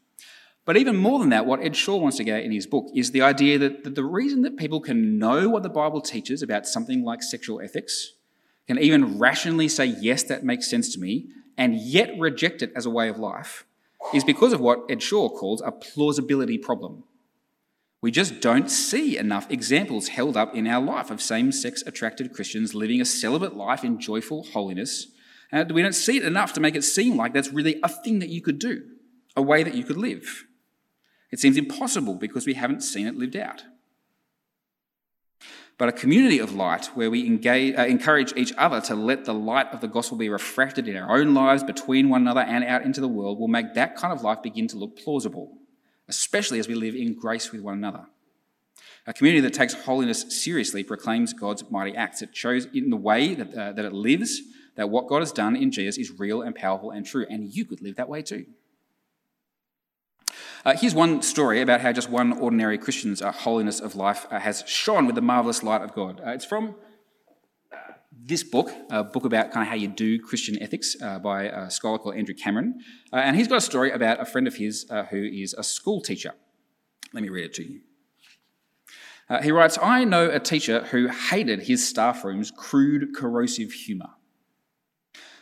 But 0.63 0.77
even 0.77 0.95
more 0.95 1.19
than 1.19 1.29
that, 1.29 1.45
what 1.45 1.63
Ed 1.63 1.75
Shaw 1.75 1.97
wants 1.97 2.17
to 2.17 2.23
get 2.23 2.39
at 2.39 2.45
in 2.45 2.51
his 2.51 2.67
book 2.67 2.87
is 2.93 3.11
the 3.11 3.21
idea 3.21 3.57
that, 3.57 3.95
the 3.95 4.03
reason 4.03 4.43
that 4.43 4.57
people 4.57 4.79
can 4.79 5.17
know 5.17 5.49
what 5.49 5.63
the 5.63 5.69
Bible 5.69 6.01
teaches 6.01 6.43
about 6.43 6.67
something 6.67 7.03
like 7.03 7.23
sexual 7.23 7.59
ethics, 7.59 8.13
can 8.67 8.77
even 8.77 9.17
rationally 9.17 9.67
say, 9.67 9.85
yes, 9.85 10.23
that 10.23 10.43
makes 10.43 10.69
sense 10.69 10.93
to 10.93 10.99
me, 10.99 11.29
and 11.57 11.75
yet 11.75 12.11
reject 12.19 12.61
it 12.61 12.71
as 12.75 12.85
a 12.85 12.91
way 12.91 13.09
of 13.09 13.17
life, 13.17 13.65
is 14.13 14.23
because 14.23 14.53
of 14.53 14.61
what 14.61 14.85
Ed 14.87 15.01
Shaw 15.01 15.29
calls 15.29 15.61
a 15.61 15.71
plausibility 15.71 16.57
problem. 16.57 17.03
We 18.01 18.11
just 18.11 18.39
don't 18.39 18.69
see 18.69 19.17
enough 19.17 19.49
examples 19.51 20.07
held 20.09 20.35
up 20.35 20.55
in 20.55 20.67
our 20.67 20.81
life 20.81 21.11
of 21.11 21.21
same 21.21 21.51
sex 21.51 21.83
attracted 21.85 22.33
Christians 22.33 22.73
living 22.73 23.01
a 23.01 23.05
celibate 23.05 23.55
life 23.55 23.83
in 23.83 23.99
joyful 23.99 24.43
holiness. 24.43 25.07
And 25.51 25.71
we 25.71 25.83
don't 25.83 25.93
see 25.93 26.17
it 26.17 26.23
enough 26.23 26.53
to 26.53 26.59
make 26.59 26.75
it 26.75 26.83
seem 26.83 27.15
like 27.15 27.33
that's 27.33 27.51
really 27.51 27.79
a 27.83 27.89
thing 27.89 28.19
that 28.19 28.29
you 28.29 28.41
could 28.41 28.57
do, 28.57 28.83
a 29.35 29.41
way 29.41 29.63
that 29.63 29.75
you 29.75 29.83
could 29.83 29.97
live. 29.97 30.45
It 31.31 31.39
seems 31.39 31.57
impossible 31.57 32.15
because 32.15 32.45
we 32.45 32.55
haven't 32.55 32.81
seen 32.81 33.07
it 33.07 33.15
lived 33.15 33.35
out. 33.35 33.63
But 35.77 35.89
a 35.89 35.93
community 35.93 36.37
of 36.37 36.53
light 36.53 36.87
where 36.93 37.09
we 37.09 37.25
engage, 37.25 37.75
uh, 37.75 37.85
encourage 37.85 38.33
each 38.35 38.53
other 38.55 38.81
to 38.81 38.93
let 38.93 39.25
the 39.25 39.33
light 39.33 39.67
of 39.73 39.81
the 39.81 39.87
gospel 39.87 40.15
be 40.15 40.29
refracted 40.29 40.87
in 40.87 40.95
our 40.95 41.17
own 41.17 41.33
lives, 41.33 41.63
between 41.63 42.07
one 42.07 42.21
another, 42.21 42.41
and 42.41 42.63
out 42.63 42.83
into 42.83 43.01
the 43.01 43.07
world 43.07 43.39
will 43.39 43.47
make 43.47 43.73
that 43.73 43.95
kind 43.95 44.13
of 44.13 44.21
life 44.21 44.43
begin 44.43 44.67
to 44.67 44.77
look 44.77 44.95
plausible, 44.95 45.57
especially 46.07 46.59
as 46.59 46.67
we 46.67 46.75
live 46.75 46.93
in 46.93 47.15
grace 47.15 47.51
with 47.51 47.61
one 47.61 47.73
another. 47.73 48.05
A 49.07 49.13
community 49.13 49.41
that 49.41 49.53
takes 49.53 49.73
holiness 49.73 50.43
seriously 50.43 50.83
proclaims 50.83 51.33
God's 51.33 51.63
mighty 51.71 51.95
acts. 51.95 52.21
It 52.21 52.35
shows 52.35 52.67
in 52.73 52.91
the 52.91 52.97
way 52.97 53.33
that, 53.33 53.51
uh, 53.55 53.71
that 53.71 53.85
it 53.85 53.93
lives 53.93 54.41
that 54.75 54.89
what 54.91 55.07
God 55.07 55.21
has 55.21 55.31
done 55.31 55.55
in 55.55 55.71
Jesus 55.71 55.97
is 55.97 56.19
real 56.19 56.43
and 56.43 56.53
powerful 56.53 56.91
and 56.91 57.05
true, 57.05 57.25
and 57.27 57.51
you 57.51 57.65
could 57.65 57.81
live 57.81 57.95
that 57.95 58.07
way 58.07 58.21
too. 58.21 58.45
Uh, 60.63 60.75
here's 60.77 60.93
one 60.93 61.23
story 61.23 61.59
about 61.59 61.81
how 61.81 61.91
just 61.91 62.07
one 62.09 62.33
ordinary 62.33 62.77
Christian's 62.77 63.19
uh, 63.19 63.31
holiness 63.31 63.79
of 63.79 63.95
life 63.95 64.27
uh, 64.29 64.39
has 64.39 64.63
shone 64.67 65.07
with 65.07 65.15
the 65.15 65.21
marvelous 65.21 65.63
light 65.63 65.81
of 65.81 65.95
God. 65.95 66.21
Uh, 66.23 66.31
it's 66.31 66.45
from 66.45 66.75
uh, 67.71 67.77
this 68.11 68.43
book, 68.43 68.71
a 68.91 69.03
book 69.03 69.25
about 69.25 69.51
kind 69.51 69.63
of 69.63 69.69
how 69.69 69.75
you 69.75 69.87
do 69.87 70.19
Christian 70.19 70.61
ethics 70.61 70.95
uh, 71.01 71.17
by 71.17 71.45
a 71.45 71.71
scholar 71.71 71.97
called 71.97 72.15
Andrew 72.15 72.35
Cameron. 72.35 72.79
and 73.11 73.35
he's 73.35 73.47
got 73.47 73.57
a 73.57 73.61
story 73.61 73.89
about 73.89 74.21
a 74.21 74.25
friend 74.25 74.47
of 74.47 74.55
his 74.57 74.85
who 75.09 75.23
is 75.23 75.55
a 75.57 75.63
school 75.63 75.99
teacher. 75.99 76.33
Let 77.11 77.23
me 77.23 77.29
read 77.29 77.45
it 77.45 77.53
to 77.55 77.63
you. 77.63 77.81
he 79.41 79.51
writes, 79.51 79.79
I 79.81 80.03
know 80.03 80.29
a 80.29 80.39
teacher 80.39 80.85
who 80.91 81.07
hated 81.07 81.63
his 81.63 81.87
staff 81.87 82.23
room's 82.23 82.51
crude, 82.51 83.15
corrosive 83.15 83.71
humour. 83.71 84.11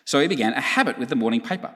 So 0.05 0.21
he 0.21 0.29
began 0.29 0.53
a 0.53 0.61
habit 0.61 0.97
with 0.97 1.09
the 1.09 1.17
morning 1.17 1.41
paper. 1.41 1.73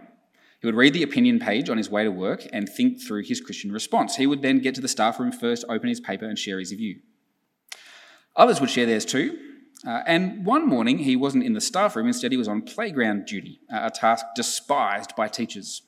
He 0.63 0.67
would 0.67 0.76
read 0.76 0.93
the 0.93 1.04
opinion 1.04 1.39
page 1.39 1.69
on 1.69 1.78
his 1.78 1.89
way 1.89 2.06
to 2.06 2.10
work 2.10 2.47
and 2.54 2.69
think 2.69 3.02
through 3.02 3.23
his 3.23 3.41
Christian 3.41 3.73
response. 3.73 4.15
He 4.15 4.26
would 4.26 4.41
then 4.41 4.60
get 4.60 4.73
to 4.76 4.82
the 4.82 4.88
staff 4.88 5.19
room 5.19 5.34
first, 5.34 5.65
open 5.67 5.89
his 5.89 5.99
paper, 5.99 6.26
and 6.26 6.39
share 6.39 6.58
his 6.58 6.71
view. 6.71 7.02
Others 8.38 8.62
would 8.62 8.69
share 8.69 8.86
theirs 8.86 9.04
too. 9.04 9.38
Uh, 9.86 10.04
and 10.08 10.45
one 10.45 10.65
morning, 10.65 10.99
he 10.99 11.17
wasn't 11.17 11.43
in 11.43 11.52
the 11.52 11.60
staff 11.60 11.97
room, 11.97 12.08
instead, 12.08 12.32
he 12.32 12.38
was 12.38 12.47
on 12.47 12.62
playground 12.62 13.26
duty, 13.26 13.60
uh, 13.69 13.82
a 13.84 13.89
task 13.89 14.26
despised 14.38 15.13
by 15.17 15.28
teachers. 15.28 15.82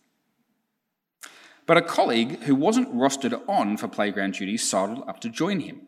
But 1.65 1.77
a 1.77 1.81
colleague 1.81 2.41
who 2.41 2.53
wasn't 2.53 2.93
rostered 2.93 3.47
on 3.47 3.77
for 3.77 3.87
playground 3.87 4.33
duty 4.33 4.57
sidled 4.57 5.07
up 5.07 5.21
to 5.21 5.29
join 5.29 5.61
him. 5.61 5.83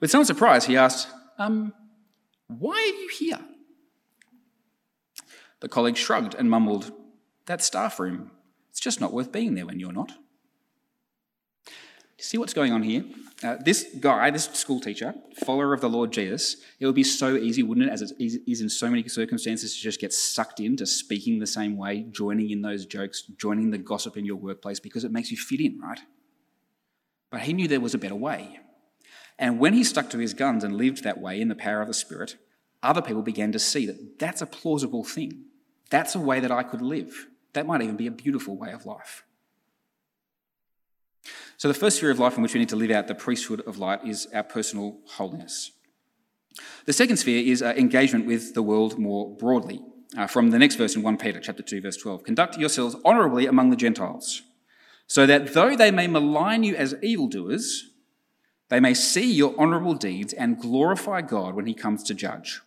With 0.00 0.10
some 0.10 0.24
surprise, 0.24 0.64
he 0.64 0.78
asked, 0.78 1.08
um, 1.38 1.74
Why 2.48 2.72
are 2.72 3.00
you 3.02 3.10
here? 3.18 3.40
The 5.60 5.68
colleague 5.68 5.98
shrugged 5.98 6.34
and 6.34 6.48
mumbled, 6.48 6.90
that 7.46 7.62
staff 7.62 8.00
room, 8.00 8.30
it's 8.70 8.80
just 8.80 9.00
not 9.00 9.12
worth 9.12 9.32
being 9.32 9.54
there 9.54 9.66
when 9.66 9.80
you're 9.80 9.92
not. 9.92 10.12
See 12.24 12.38
what's 12.38 12.54
going 12.54 12.72
on 12.72 12.82
here? 12.82 13.04
Uh, 13.42 13.56
this 13.60 13.86
guy, 14.00 14.30
this 14.30 14.46
school 14.46 14.80
teacher, 14.80 15.14
follower 15.44 15.74
of 15.74 15.82
the 15.82 15.90
Lord 15.90 16.10
Jesus, 16.10 16.56
it 16.80 16.86
would 16.86 16.94
be 16.94 17.04
so 17.04 17.36
easy, 17.36 17.62
wouldn't 17.62 17.88
it, 17.88 17.92
as 17.92 18.00
it 18.00 18.12
is 18.18 18.62
in 18.62 18.70
so 18.70 18.88
many 18.88 19.06
circumstances, 19.08 19.76
to 19.76 19.82
just 19.82 20.00
get 20.00 20.10
sucked 20.10 20.58
into 20.58 20.86
speaking 20.86 21.38
the 21.38 21.46
same 21.46 21.76
way, 21.76 22.06
joining 22.10 22.48
in 22.48 22.62
those 22.62 22.86
jokes, 22.86 23.24
joining 23.36 23.72
the 23.72 23.78
gossip 23.78 24.16
in 24.16 24.24
your 24.24 24.36
workplace 24.36 24.80
because 24.80 25.04
it 25.04 25.12
makes 25.12 25.30
you 25.30 25.36
fit 25.36 25.60
in, 25.60 25.78
right? 25.80 26.00
But 27.30 27.42
he 27.42 27.52
knew 27.52 27.68
there 27.68 27.78
was 27.78 27.94
a 27.94 27.98
better 27.98 28.14
way. 28.14 28.60
And 29.38 29.58
when 29.58 29.74
he 29.74 29.84
stuck 29.84 30.08
to 30.10 30.18
his 30.18 30.32
guns 30.32 30.64
and 30.64 30.76
lived 30.76 31.04
that 31.04 31.20
way 31.20 31.40
in 31.40 31.48
the 31.48 31.54
power 31.54 31.82
of 31.82 31.88
the 31.88 31.94
Spirit, 31.94 32.36
other 32.82 33.02
people 33.02 33.22
began 33.22 33.52
to 33.52 33.58
see 33.58 33.84
that 33.84 34.18
that's 34.18 34.40
a 34.40 34.46
plausible 34.46 35.04
thing. 35.04 35.44
That's 35.90 36.14
a 36.14 36.20
way 36.20 36.40
that 36.40 36.52
I 36.52 36.62
could 36.62 36.80
live. 36.80 37.26
That 37.54 37.66
might 37.66 37.82
even 37.82 37.96
be 37.96 38.06
a 38.06 38.12
beautiful 38.12 38.56
way 38.56 38.72
of 38.72 38.84
life. 38.84 39.24
So, 41.56 41.68
the 41.68 41.74
first 41.74 41.96
sphere 41.96 42.10
of 42.10 42.18
life 42.18 42.36
in 42.36 42.42
which 42.42 42.52
we 42.52 42.60
need 42.60 42.68
to 42.68 42.76
live 42.76 42.90
out 42.90 43.06
the 43.06 43.14
priesthood 43.14 43.62
of 43.66 43.78
light 43.78 44.04
is 44.04 44.28
our 44.34 44.42
personal 44.42 44.98
holiness. 45.06 45.70
The 46.84 46.92
second 46.92 47.16
sphere 47.16 47.42
is 47.50 47.62
uh, 47.62 47.74
engagement 47.76 48.26
with 48.26 48.54
the 48.54 48.62
world 48.62 48.98
more 48.98 49.34
broadly. 49.34 49.80
Uh, 50.16 50.26
from 50.26 50.50
the 50.50 50.58
next 50.58 50.76
verse 50.76 50.94
in 50.94 51.02
1 51.02 51.16
Peter 51.16 51.40
chapter 51.40 51.62
2 51.62 51.80
verse 51.80 51.96
12, 51.96 52.22
conduct 52.22 52.58
yourselves 52.58 52.94
honorably 53.04 53.46
among 53.46 53.70
the 53.70 53.76
Gentiles, 53.76 54.42
so 55.06 55.26
that 55.26 55.54
though 55.54 55.74
they 55.74 55.90
may 55.90 56.06
malign 56.06 56.62
you 56.62 56.76
as 56.76 56.94
evildoers, 57.02 57.90
they 58.68 58.80
may 58.80 58.94
see 58.94 59.32
your 59.32 59.54
honorable 59.58 59.94
deeds 59.94 60.32
and 60.32 60.60
glorify 60.60 61.20
God 61.20 61.54
when 61.54 61.66
he 61.66 61.74
comes 61.74 62.02
to 62.04 62.14
judge. 62.14 62.60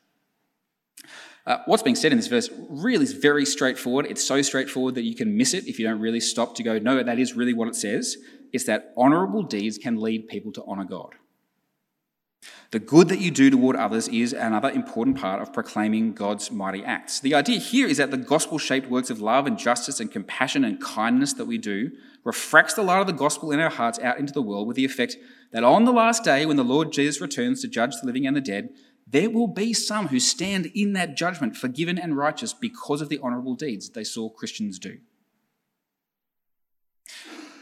Uh, 1.48 1.60
what's 1.66 1.82
being 1.82 1.96
said 1.96 2.12
in 2.12 2.18
this 2.18 2.28
verse 2.28 2.50
really 2.70 3.04
is 3.04 3.14
very 3.14 3.46
straightforward. 3.46 4.06
It's 4.10 4.24
so 4.24 4.42
straightforward 4.42 4.96
that 4.96 5.04
you 5.04 5.16
can 5.16 5.38
miss 5.38 5.54
it 5.54 5.66
if 5.66 5.80
you 5.80 5.88
don't 5.88 6.02
really 6.02 6.20
stop 6.20 6.56
to 6.56 6.64
go, 6.64 6.78
no, 6.78 7.02
that 7.02 7.18
is 7.18 7.36
really 7.36 7.54
what 7.54 7.70
it 7.70 7.76
says. 7.76 8.18
It's 8.52 8.66
that 8.66 8.94
honourable 8.98 9.44
deeds 9.44 9.78
can 9.78 9.96
lead 9.96 10.28
people 10.28 10.52
to 10.52 10.64
honour 10.66 10.84
God. 10.84 11.16
The 12.72 12.80
good 12.80 13.08
that 13.08 13.22
you 13.22 13.32
do 13.32 13.50
toward 13.50 13.78
others 13.78 14.10
is 14.10 14.34
another 14.34 14.70
important 14.70 15.18
part 15.18 15.42
of 15.42 15.54
proclaiming 15.54 16.12
God's 16.12 16.52
mighty 16.52 16.84
acts. 16.84 17.22
The 17.22 17.34
idea 17.34 17.60
here 17.60 17.88
is 17.88 17.96
that 17.96 18.12
the 18.12 18.18
gospel 18.18 18.58
shaped 18.58 18.90
works 18.90 19.10
of 19.10 19.22
love 19.22 19.48
and 19.48 19.58
justice 19.58 20.02
and 20.02 20.12
compassion 20.12 20.66
and 20.66 20.82
kindness 20.82 21.32
that 21.34 21.46
we 21.46 21.58
do 21.58 21.92
refracts 22.26 22.74
the 22.74 22.84
light 22.84 23.00
of 23.00 23.08
the 23.08 23.14
gospel 23.14 23.54
in 23.54 23.62
our 23.62 23.70
hearts 23.70 24.00
out 24.00 24.20
into 24.20 24.34
the 24.34 24.42
world 24.42 24.68
with 24.68 24.76
the 24.76 24.84
effect 24.84 25.16
that 25.54 25.64
on 25.64 25.86
the 25.86 25.94
last 25.94 26.26
day, 26.26 26.46
when 26.46 26.58
the 26.58 26.64
Lord 26.64 26.92
Jesus 26.92 27.22
returns 27.22 27.62
to 27.62 27.70
judge 27.70 27.96
the 28.02 28.06
living 28.06 28.28
and 28.28 28.36
the 28.36 28.42
dead, 28.42 28.70
there 29.10 29.30
will 29.30 29.48
be 29.48 29.74
some 29.74 30.10
who 30.10 30.20
stand 30.20 30.66
in 30.76 30.94
that 30.94 31.16
judgment 31.16 31.56
forgiven 31.56 31.98
and 31.98 32.18
righteous 32.18 32.54
because 32.54 33.02
of 33.02 33.10
the 33.10 33.20
honourable 33.20 33.56
deeds 33.56 33.90
they 33.90 34.04
saw 34.04 34.30
Christians 34.30 34.80
do. 34.80 34.98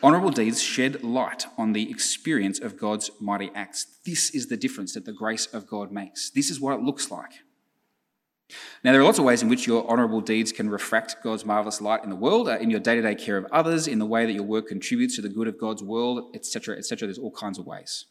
Honourable 0.03 0.31
deeds 0.31 0.62
shed 0.62 1.03
light 1.03 1.45
on 1.58 1.73
the 1.73 1.89
experience 1.89 2.60
of 2.60 2.77
God's 2.77 3.10
mighty 3.19 3.51
acts. 3.55 3.86
This 4.05 4.29
is 4.31 4.47
the 4.47 4.58
difference 4.58 4.93
that 4.93 5.05
the 5.05 5.13
grace 5.13 5.45
of 5.47 5.67
God 5.67 5.91
makes. 5.91 6.29
This 6.29 6.49
is 6.49 6.60
what 6.60 6.73
it 6.73 6.81
looks 6.81 7.10
like. 7.10 7.31
Now, 8.84 8.91
there 8.91 9.01
are 9.01 9.03
lots 9.03 9.17
of 9.17 9.25
ways 9.25 9.41
in 9.41 9.49
which 9.49 9.65
your 9.65 9.89
honourable 9.89 10.21
deeds 10.21 10.51
can 10.51 10.69
refract 10.69 11.23
God's 11.23 11.45
marvellous 11.45 11.81
light 11.81 12.03
in 12.03 12.12
the 12.12 12.15
world, 12.15 12.47
uh, 12.47 12.58
in 12.60 12.69
your 12.69 12.79
day 12.79 12.95
to 12.95 13.01
day 13.01 13.15
care 13.15 13.38
of 13.38 13.45
others, 13.51 13.88
in 13.88 13.97
the 13.97 14.05
way 14.05 14.25
that 14.25 14.34
your 14.34 14.43
work 14.43 14.67
contributes 14.67 15.15
to 15.15 15.23
the 15.23 15.29
good 15.29 15.47
of 15.47 15.60
God's 15.60 15.81
world, 15.81 16.36
etc., 16.36 16.77
etc. 16.77 17.08
There's 17.08 17.17
all 17.17 17.31
kinds 17.31 17.58
of 17.58 17.65
ways. 17.65 18.05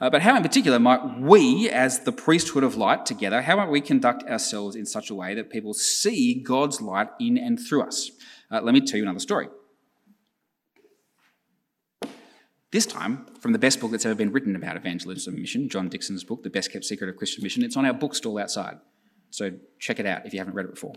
Uh, 0.00 0.10
but 0.10 0.22
how, 0.22 0.36
in 0.36 0.42
particular, 0.42 0.78
might 0.78 1.18
we, 1.18 1.70
as 1.70 2.00
the 2.00 2.12
priesthood 2.12 2.62
of 2.62 2.76
light 2.76 3.06
together, 3.06 3.42
how 3.42 3.56
might 3.56 3.70
we 3.70 3.80
conduct 3.80 4.22
ourselves 4.24 4.76
in 4.76 4.84
such 4.84 5.10
a 5.10 5.14
way 5.14 5.34
that 5.34 5.50
people 5.50 5.72
see 5.72 6.34
God's 6.34 6.82
light 6.82 7.08
in 7.18 7.38
and 7.38 7.58
through 7.58 7.82
us? 7.82 8.10
Uh, 8.50 8.60
let 8.60 8.74
me 8.74 8.80
tell 8.80 8.98
you 8.98 9.04
another 9.04 9.20
story. 9.20 9.48
This 12.72 12.84
time, 12.84 13.26
from 13.40 13.52
the 13.52 13.58
best 13.58 13.80
book 13.80 13.90
that's 13.90 14.04
ever 14.04 14.14
been 14.14 14.32
written 14.32 14.54
about 14.54 14.76
evangelism 14.76 15.32
and 15.32 15.40
mission, 15.40 15.68
John 15.68 15.88
Dickson's 15.88 16.24
book, 16.24 16.42
The 16.42 16.50
Best 16.50 16.72
Kept 16.72 16.84
Secret 16.84 17.08
of 17.08 17.16
Christian 17.16 17.42
Mission. 17.42 17.62
It's 17.62 17.76
on 17.76 17.86
our 17.86 17.94
bookstall 17.94 18.38
outside. 18.38 18.78
So 19.30 19.52
check 19.78 19.98
it 19.98 20.04
out 20.04 20.26
if 20.26 20.34
you 20.34 20.40
haven't 20.40 20.54
read 20.54 20.66
it 20.66 20.74
before. 20.74 20.94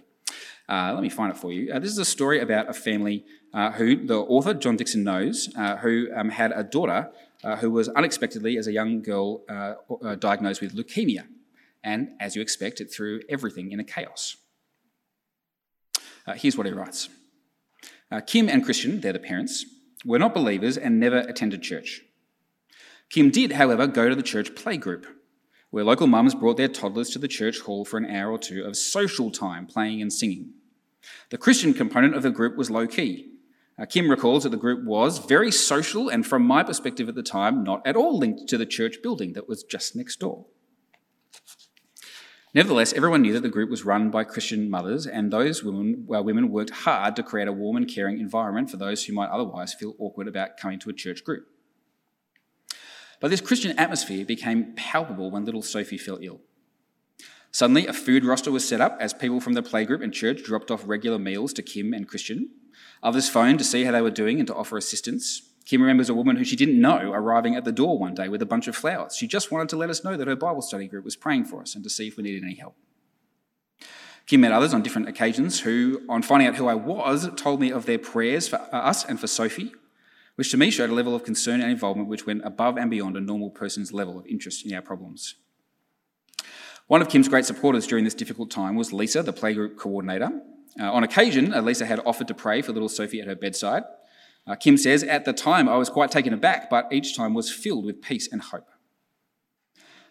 Uh, 0.68 0.92
let 0.94 1.02
me 1.02 1.10
find 1.10 1.32
it 1.32 1.38
for 1.38 1.54
you. 1.54 1.72
Uh, 1.72 1.80
this 1.80 1.92
is 1.92 1.98
a 1.98 2.06
story 2.06 2.42
about 2.42 2.70
a 2.70 2.74
family 2.74 3.24
uh, 3.54 3.72
who 3.72 4.06
the 4.06 4.18
author, 4.18 4.54
John 4.54 4.76
Dickson, 4.76 5.04
knows, 5.04 5.50
uh, 5.56 5.78
who 5.78 6.08
um, 6.16 6.30
had 6.30 6.52
a 6.54 6.64
daughter 6.64 7.10
uh, 7.44 7.56
who 7.58 7.72
was 7.72 7.90
unexpectedly, 7.90 8.58
as 8.58 8.68
a 8.68 8.72
young 8.72 9.02
girl, 9.02 9.44
uh, 9.50 10.16
diagnosed 10.16 10.62
with 10.62 10.76
leukemia. 10.76 11.28
And 11.84 12.10
as 12.20 12.36
you 12.36 12.42
expect, 12.42 12.82
it 12.82 12.92
threw 12.92 13.22
everything 13.30 13.72
in 13.72 13.80
a 13.80 13.84
chaos. 13.84 14.38
here's 16.36 16.58
what 16.58 16.68
he 16.68 16.74
writes 16.74 17.10
Kim 18.28 18.50
and 18.50 18.64
Christian, 18.64 19.02
they're 19.02 19.14
the 19.14 19.20
parents, 19.20 19.66
were 20.06 20.20
not 20.20 20.34
believers 20.34 20.78
and 20.78 21.00
never 21.00 21.20
attended 21.20 21.62
church. 21.62 22.02
Kim 23.10 23.32
did, 23.32 23.54
however, 23.54 23.88
go 23.88 24.10
to 24.10 24.16
the 24.16 24.24
church 24.24 24.54
playgroup 24.54 25.06
where 25.72 25.84
local 25.84 26.08
mums 26.08 26.34
brought 26.34 26.58
their 26.58 26.68
toddlers 26.68 27.10
to 27.12 27.20
the 27.20 27.28
church 27.28 27.60
hall 27.62 27.86
for 27.86 27.98
an 27.98 28.10
hour 28.10 28.32
or 28.32 28.40
two 28.40 28.64
of 28.64 28.76
social 28.76 29.30
time, 29.30 29.66
playing 29.66 30.02
and 30.02 30.12
singing. 30.12 30.54
The 31.30 31.38
Christian 31.38 31.74
component 31.74 32.16
of 32.16 32.24
the 32.24 32.32
group 32.32 32.58
was 32.58 32.72
low 32.72 32.88
key. 32.88 33.34
Uh, 33.80 33.86
Kim 33.86 34.10
recalls 34.10 34.44
that 34.44 34.50
the 34.50 34.58
group 34.58 34.84
was 34.84 35.20
very 35.20 35.52
social 35.52 36.10
and, 36.10 36.26
from 36.28 36.44
my 36.44 36.64
perspective 36.64 37.08
at 37.08 37.16
the 37.16 37.24
time, 37.24 37.64
not 37.64 37.82
at 37.86 37.96
all 37.96 38.18
linked 38.18 38.48
to 38.50 38.58
the 38.58 38.66
church 38.66 38.98
building 39.02 39.34
that 39.34 39.48
was 39.48 39.64
just 39.64 39.96
next 39.96 40.20
door. 40.20 40.48
Nevertheless, 42.54 42.94
everyone 42.94 43.22
knew 43.22 43.34
that 43.34 43.44
the 43.44 43.48
group 43.48 43.70
was 43.70 43.86
run 43.86 44.10
by 44.10 44.24
Christian 44.24 44.70
mothers, 44.70 45.06
and 45.06 45.32
those 45.32 45.64
women, 45.64 46.04
well, 46.08 46.24
women 46.24 46.50
worked 46.50 46.72
hard 46.72 47.16
to 47.16 47.24
create 47.24 47.48
a 47.48 47.54
warm 47.54 47.78
and 47.78 47.88
caring 47.88 48.20
environment 48.20 48.70
for 48.70 48.78
those 48.78 49.06
who 49.06 49.14
might 49.14 49.30
otherwise 49.30 49.74
feel 49.74 49.96
awkward 50.00 50.28
about 50.28 50.58
coming 50.58 50.80
to 50.80 50.90
a 50.90 50.94
church 50.94 51.24
group. 51.24 51.46
But 53.22 53.30
this 53.30 53.40
Christian 53.40 53.78
atmosphere 53.78 54.26
became 54.26 54.74
palpable 54.76 55.30
when 55.30 55.46
little 55.46 55.62
Sophie 55.62 55.98
fell 55.98 56.20
ill. 56.22 56.42
Suddenly, 57.52 57.88
a 57.88 57.94
food 57.94 58.24
roster 58.26 58.52
was 58.52 58.68
set 58.68 58.82
up 58.82 58.98
as 59.00 59.14
people 59.14 59.40
from 59.40 59.54
the 59.54 59.64
playgroup 59.64 60.04
and 60.04 60.14
church 60.14 60.44
dropped 60.44 60.70
off 60.70 60.84
regular 60.86 61.18
meals 61.18 61.54
to 61.54 61.64
Kim 61.64 61.94
and 61.94 62.08
Christian. 62.08 62.50
Others 63.02 63.30
phoned 63.30 63.60
to 63.60 63.66
see 63.66 63.84
how 63.84 63.92
they 63.92 64.02
were 64.02 64.12
doing 64.12 64.40
and 64.40 64.48
to 64.48 64.56
offer 64.56 64.78
assistance. 64.78 65.42
Kim 65.66 65.82
remembers 65.82 66.10
a 66.10 66.14
woman 66.14 66.36
who 66.36 66.44
she 66.44 66.56
didn't 66.56 66.80
know 66.80 67.12
arriving 67.12 67.56
at 67.56 67.64
the 67.64 67.72
door 67.72 67.98
one 67.98 68.14
day 68.14 68.28
with 68.28 68.42
a 68.42 68.46
bunch 68.46 68.68
of 68.68 68.76
flowers. 68.76 69.16
She 69.16 69.28
just 69.28 69.52
wanted 69.52 69.70
to 69.70 69.78
let 69.78 69.90
us 69.90 70.04
know 70.04 70.18
that 70.18 70.28
her 70.28 70.36
Bible 70.36 70.62
study 70.62 70.88
group 70.88 71.06
was 71.06 71.16
praying 71.16 71.46
for 71.46 71.62
us 71.62 71.76
and 71.76 71.84
to 71.84 71.90
see 71.90 72.08
if 72.08 72.18
we 72.18 72.24
needed 72.24 72.44
any 72.44 72.56
help. 72.56 72.76
Kim 74.26 74.42
met 74.42 74.52
others 74.52 74.74
on 74.74 74.84
different 74.84 75.10
occasions 75.10 75.62
who, 75.62 76.02
on 76.08 76.22
finding 76.22 76.48
out 76.48 76.56
who 76.56 76.68
I 76.68 76.76
was, 76.76 77.30
told 77.36 77.60
me 77.60 77.72
of 77.72 77.88
their 77.88 77.98
prayers 77.98 78.48
for 78.48 78.58
us 78.72 79.04
and 79.04 79.20
for 79.20 79.26
Sophie, 79.26 79.74
which 80.36 80.52
to 80.52 80.58
me 80.58 80.70
showed 80.70 80.92
a 80.92 80.94
level 80.94 81.16
of 81.16 81.24
concern 81.24 81.62
and 81.62 81.72
involvement 81.72 82.10
which 82.10 82.28
went 82.28 82.46
above 82.46 82.78
and 82.78 82.92
beyond 82.92 83.18
a 83.18 83.22
normal 83.22 83.50
person's 83.50 83.92
level 83.92 84.20
of 84.20 84.28
interest 84.28 84.66
in 84.66 84.74
our 84.74 84.84
problems. 84.84 85.36
One 86.90 87.04
of 87.04 87.10
Kim's 87.10 87.28
great 87.28 87.46
supporters 87.46 87.86
during 87.86 88.04
this 88.04 88.16
difficult 88.16 88.50
time 88.50 88.76
was 88.76 88.92
Lisa, 88.92 89.22
the 89.22 89.32
playgroup 89.32 89.78
coordinator. 89.78 90.32
Uh, 90.80 90.92
on 90.92 91.04
occasion, 91.04 91.54
uh, 91.54 91.62
Lisa 91.62 91.86
had 91.86 92.02
offered 92.04 92.28
to 92.30 92.34
pray 92.34 92.64
for 92.64 92.72
little 92.72 92.90
Sophie 92.90 93.22
at 93.22 93.28
her 93.28 93.36
bedside. 93.36 93.84
Uh, 94.48 94.56
Kim 94.56 94.76
says, 94.76 95.04
At 95.04 95.24
the 95.24 95.32
time, 95.32 95.70
I 95.70 95.78
was 95.78 95.88
quite 95.88 96.10
taken 96.10 96.34
aback, 96.34 96.68
but 96.68 96.92
each 96.92 97.16
time 97.16 97.36
was 97.36 97.52
filled 97.52 97.86
with 97.86 98.02
peace 98.02 98.28
and 98.32 98.42
hope. 98.42 98.68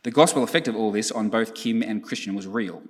The 0.04 0.12
gospel 0.12 0.44
effect 0.44 0.68
of 0.68 0.76
all 0.76 0.92
this 0.92 1.10
on 1.10 1.30
both 1.30 1.52
Kim 1.52 1.82
and 1.82 2.00
Christian 2.00 2.36
was 2.36 2.46
real. 2.46 2.84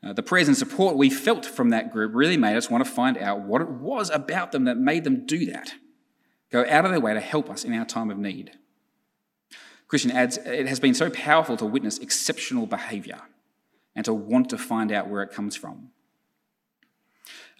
Uh, 0.00 0.12
the 0.12 0.22
prayers 0.22 0.46
and 0.46 0.56
support 0.56 0.96
we 0.96 1.10
felt 1.10 1.44
from 1.44 1.70
that 1.70 1.90
group 1.90 2.12
really 2.14 2.36
made 2.36 2.56
us 2.56 2.70
want 2.70 2.84
to 2.84 2.88
find 2.88 3.18
out 3.18 3.40
what 3.40 3.60
it 3.60 3.70
was 3.70 4.08
about 4.10 4.52
them 4.52 4.66
that 4.66 4.76
made 4.76 5.02
them 5.02 5.26
do 5.26 5.46
that 5.46 5.74
go 6.52 6.64
out 6.68 6.84
of 6.84 6.92
their 6.92 7.00
way 7.00 7.12
to 7.12 7.18
help 7.18 7.50
us 7.50 7.64
in 7.64 7.74
our 7.74 7.84
time 7.84 8.08
of 8.08 8.18
need. 8.18 8.52
Christian 9.88 10.10
adds, 10.10 10.38
it 10.38 10.66
has 10.66 10.80
been 10.80 10.94
so 10.94 11.10
powerful 11.10 11.56
to 11.56 11.66
witness 11.66 11.98
exceptional 11.98 12.66
behaviour 12.66 13.20
and 13.94 14.04
to 14.04 14.14
want 14.14 14.48
to 14.50 14.58
find 14.58 14.90
out 14.90 15.08
where 15.08 15.22
it 15.22 15.30
comes 15.30 15.56
from. 15.56 15.90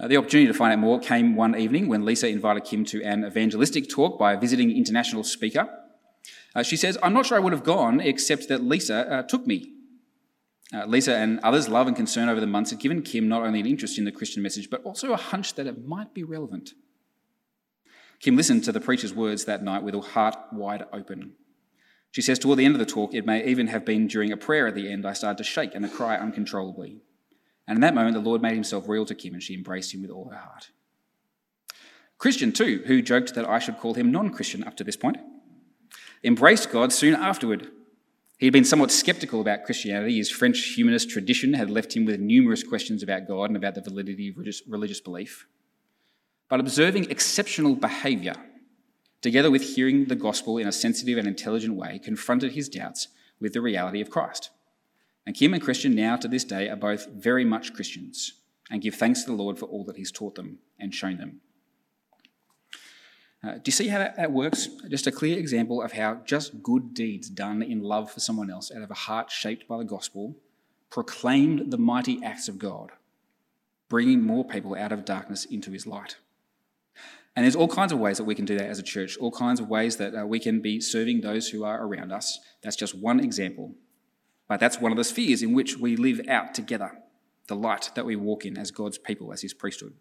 Uh, 0.00 0.08
the 0.08 0.16
opportunity 0.16 0.48
to 0.48 0.54
find 0.54 0.72
out 0.72 0.78
more 0.78 0.98
came 0.98 1.36
one 1.36 1.56
evening 1.56 1.88
when 1.88 2.04
Lisa 2.04 2.28
invited 2.28 2.64
Kim 2.64 2.84
to 2.86 3.02
an 3.04 3.24
evangelistic 3.24 3.88
talk 3.88 4.18
by 4.18 4.32
a 4.32 4.40
visiting 4.40 4.76
international 4.76 5.22
speaker. 5.22 5.68
Uh, 6.54 6.62
she 6.62 6.76
says, 6.76 6.98
I'm 7.02 7.12
not 7.12 7.26
sure 7.26 7.36
I 7.36 7.40
would 7.40 7.52
have 7.52 7.64
gone 7.64 8.00
except 8.00 8.48
that 8.48 8.62
Lisa 8.62 9.10
uh, 9.10 9.22
took 9.22 9.46
me. 9.46 9.70
Uh, 10.72 10.86
Lisa 10.86 11.14
and 11.14 11.38
others' 11.40 11.68
love 11.68 11.86
and 11.86 11.94
concern 11.94 12.28
over 12.28 12.40
the 12.40 12.46
months 12.46 12.70
had 12.70 12.80
given 12.80 13.02
Kim 13.02 13.28
not 13.28 13.42
only 13.42 13.60
an 13.60 13.66
interest 13.66 13.98
in 13.98 14.04
the 14.04 14.12
Christian 14.12 14.42
message, 14.42 14.70
but 14.70 14.82
also 14.82 15.12
a 15.12 15.16
hunch 15.16 15.54
that 15.54 15.66
it 15.66 15.86
might 15.86 16.12
be 16.14 16.24
relevant. 16.24 16.72
Kim 18.18 18.36
listened 18.36 18.64
to 18.64 18.72
the 18.72 18.80
preacher's 18.80 19.14
words 19.14 19.44
that 19.44 19.62
night 19.62 19.82
with 19.82 19.94
her 19.94 20.00
heart 20.00 20.36
wide 20.52 20.84
open. 20.92 21.34
She 22.14 22.22
says, 22.22 22.38
Toward 22.38 22.60
the 22.60 22.64
end 22.64 22.76
of 22.76 22.78
the 22.78 22.86
talk, 22.86 23.12
it 23.12 23.26
may 23.26 23.44
even 23.44 23.66
have 23.66 23.84
been 23.84 24.06
during 24.06 24.30
a 24.30 24.36
prayer 24.36 24.68
at 24.68 24.76
the 24.76 24.88
end, 24.88 25.04
I 25.04 25.14
started 25.14 25.38
to 25.38 25.44
shake 25.44 25.74
and 25.74 25.84
to 25.84 25.90
cry 25.90 26.16
uncontrollably. 26.16 27.00
And 27.66 27.78
in 27.78 27.80
that 27.80 27.94
moment, 27.96 28.14
the 28.14 28.20
Lord 28.20 28.40
made 28.40 28.54
himself 28.54 28.88
real 28.88 29.04
to 29.06 29.16
Kim 29.16 29.34
and 29.34 29.42
she 29.42 29.54
embraced 29.54 29.92
him 29.92 30.02
with 30.02 30.12
all 30.12 30.28
her 30.28 30.36
heart. 30.36 30.70
Christian, 32.18 32.52
too, 32.52 32.84
who 32.86 33.02
joked 33.02 33.34
that 33.34 33.48
I 33.48 33.58
should 33.58 33.78
call 33.78 33.94
him 33.94 34.12
non 34.12 34.30
Christian 34.30 34.62
up 34.62 34.76
to 34.76 34.84
this 34.84 34.96
point, 34.96 35.16
embraced 36.22 36.70
God 36.70 36.92
soon 36.92 37.16
afterward. 37.16 37.72
He 38.38 38.46
had 38.46 38.52
been 38.52 38.64
somewhat 38.64 38.92
skeptical 38.92 39.40
about 39.40 39.64
Christianity. 39.64 40.18
His 40.18 40.30
French 40.30 40.58
humanist 40.76 41.10
tradition 41.10 41.54
had 41.54 41.68
left 41.68 41.96
him 41.96 42.04
with 42.04 42.20
numerous 42.20 42.62
questions 42.62 43.02
about 43.02 43.26
God 43.26 43.50
and 43.50 43.56
about 43.56 43.74
the 43.74 43.80
validity 43.80 44.28
of 44.28 44.36
religious 44.68 45.00
belief 45.00 45.48
but 46.48 46.60
observing 46.60 47.10
exceptional 47.10 47.74
behaviour, 47.74 48.34
together 49.24 49.50
with 49.50 49.62
hearing 49.62 50.04
the 50.04 50.14
gospel 50.14 50.58
in 50.58 50.68
a 50.68 50.72
sensitive 50.72 51.16
and 51.16 51.26
intelligent 51.26 51.74
way, 51.74 51.98
confronted 51.98 52.52
his 52.52 52.68
doubts 52.68 53.08
with 53.40 53.54
the 53.54 53.60
reality 53.62 54.02
of 54.02 54.10
Christ. 54.10 54.50
And 55.24 55.34
Kim 55.34 55.54
and 55.54 55.62
Christian, 55.62 55.94
now 55.94 56.16
to 56.16 56.28
this 56.28 56.44
day, 56.44 56.68
are 56.68 56.76
both 56.76 57.06
very 57.06 57.42
much 57.42 57.72
Christians 57.72 58.34
and 58.70 58.82
give 58.82 58.96
thanks 58.96 59.22
to 59.22 59.30
the 59.30 59.42
Lord 59.42 59.58
for 59.58 59.64
all 59.64 59.82
that 59.84 59.96
He's 59.96 60.12
taught 60.12 60.34
them 60.34 60.58
and 60.78 60.94
shown 60.94 61.16
them. 61.16 61.40
Uh, 63.42 63.54
do 63.54 63.62
you 63.64 63.72
see 63.72 63.88
how 63.88 63.98
that, 63.98 64.14
that 64.16 64.30
works? 64.30 64.68
Just 64.90 65.06
a 65.06 65.12
clear 65.12 65.38
example 65.38 65.80
of 65.80 65.92
how 65.92 66.20
just 66.26 66.62
good 66.62 66.92
deeds 66.92 67.30
done 67.30 67.62
in 67.62 67.82
love 67.82 68.10
for 68.10 68.20
someone 68.20 68.50
else 68.50 68.70
out 68.70 68.82
of 68.82 68.90
a 68.90 68.94
heart 69.08 69.30
shaped 69.30 69.66
by 69.66 69.78
the 69.78 69.84
gospel 69.84 70.36
proclaimed 70.90 71.72
the 71.72 71.78
mighty 71.78 72.22
acts 72.22 72.46
of 72.46 72.58
God, 72.58 72.92
bringing 73.88 74.22
more 74.22 74.44
people 74.44 74.74
out 74.74 74.92
of 74.92 75.06
darkness 75.06 75.46
into 75.46 75.70
His 75.70 75.86
light. 75.86 76.16
And 77.36 77.44
there's 77.44 77.56
all 77.56 77.68
kinds 77.68 77.90
of 77.90 77.98
ways 77.98 78.18
that 78.18 78.24
we 78.24 78.34
can 78.34 78.44
do 78.44 78.56
that 78.56 78.68
as 78.68 78.78
a 78.78 78.82
church, 78.82 79.16
all 79.16 79.32
kinds 79.32 79.58
of 79.58 79.68
ways 79.68 79.96
that 79.96 80.14
uh, 80.14 80.24
we 80.24 80.38
can 80.38 80.60
be 80.60 80.80
serving 80.80 81.20
those 81.20 81.48
who 81.48 81.64
are 81.64 81.84
around 81.84 82.12
us. 82.12 82.38
That's 82.62 82.76
just 82.76 82.94
one 82.94 83.18
example. 83.18 83.74
But 84.48 84.60
that's 84.60 84.80
one 84.80 84.92
of 84.92 84.98
the 84.98 85.04
spheres 85.04 85.42
in 85.42 85.52
which 85.52 85.78
we 85.78 85.96
live 85.96 86.20
out 86.28 86.54
together, 86.54 86.92
the 87.48 87.56
light 87.56 87.90
that 87.96 88.06
we 88.06 88.14
walk 88.14 88.44
in 88.44 88.56
as 88.56 88.70
God's 88.70 88.98
people, 88.98 89.32
as 89.32 89.42
his 89.42 89.52
priesthood. 89.52 89.94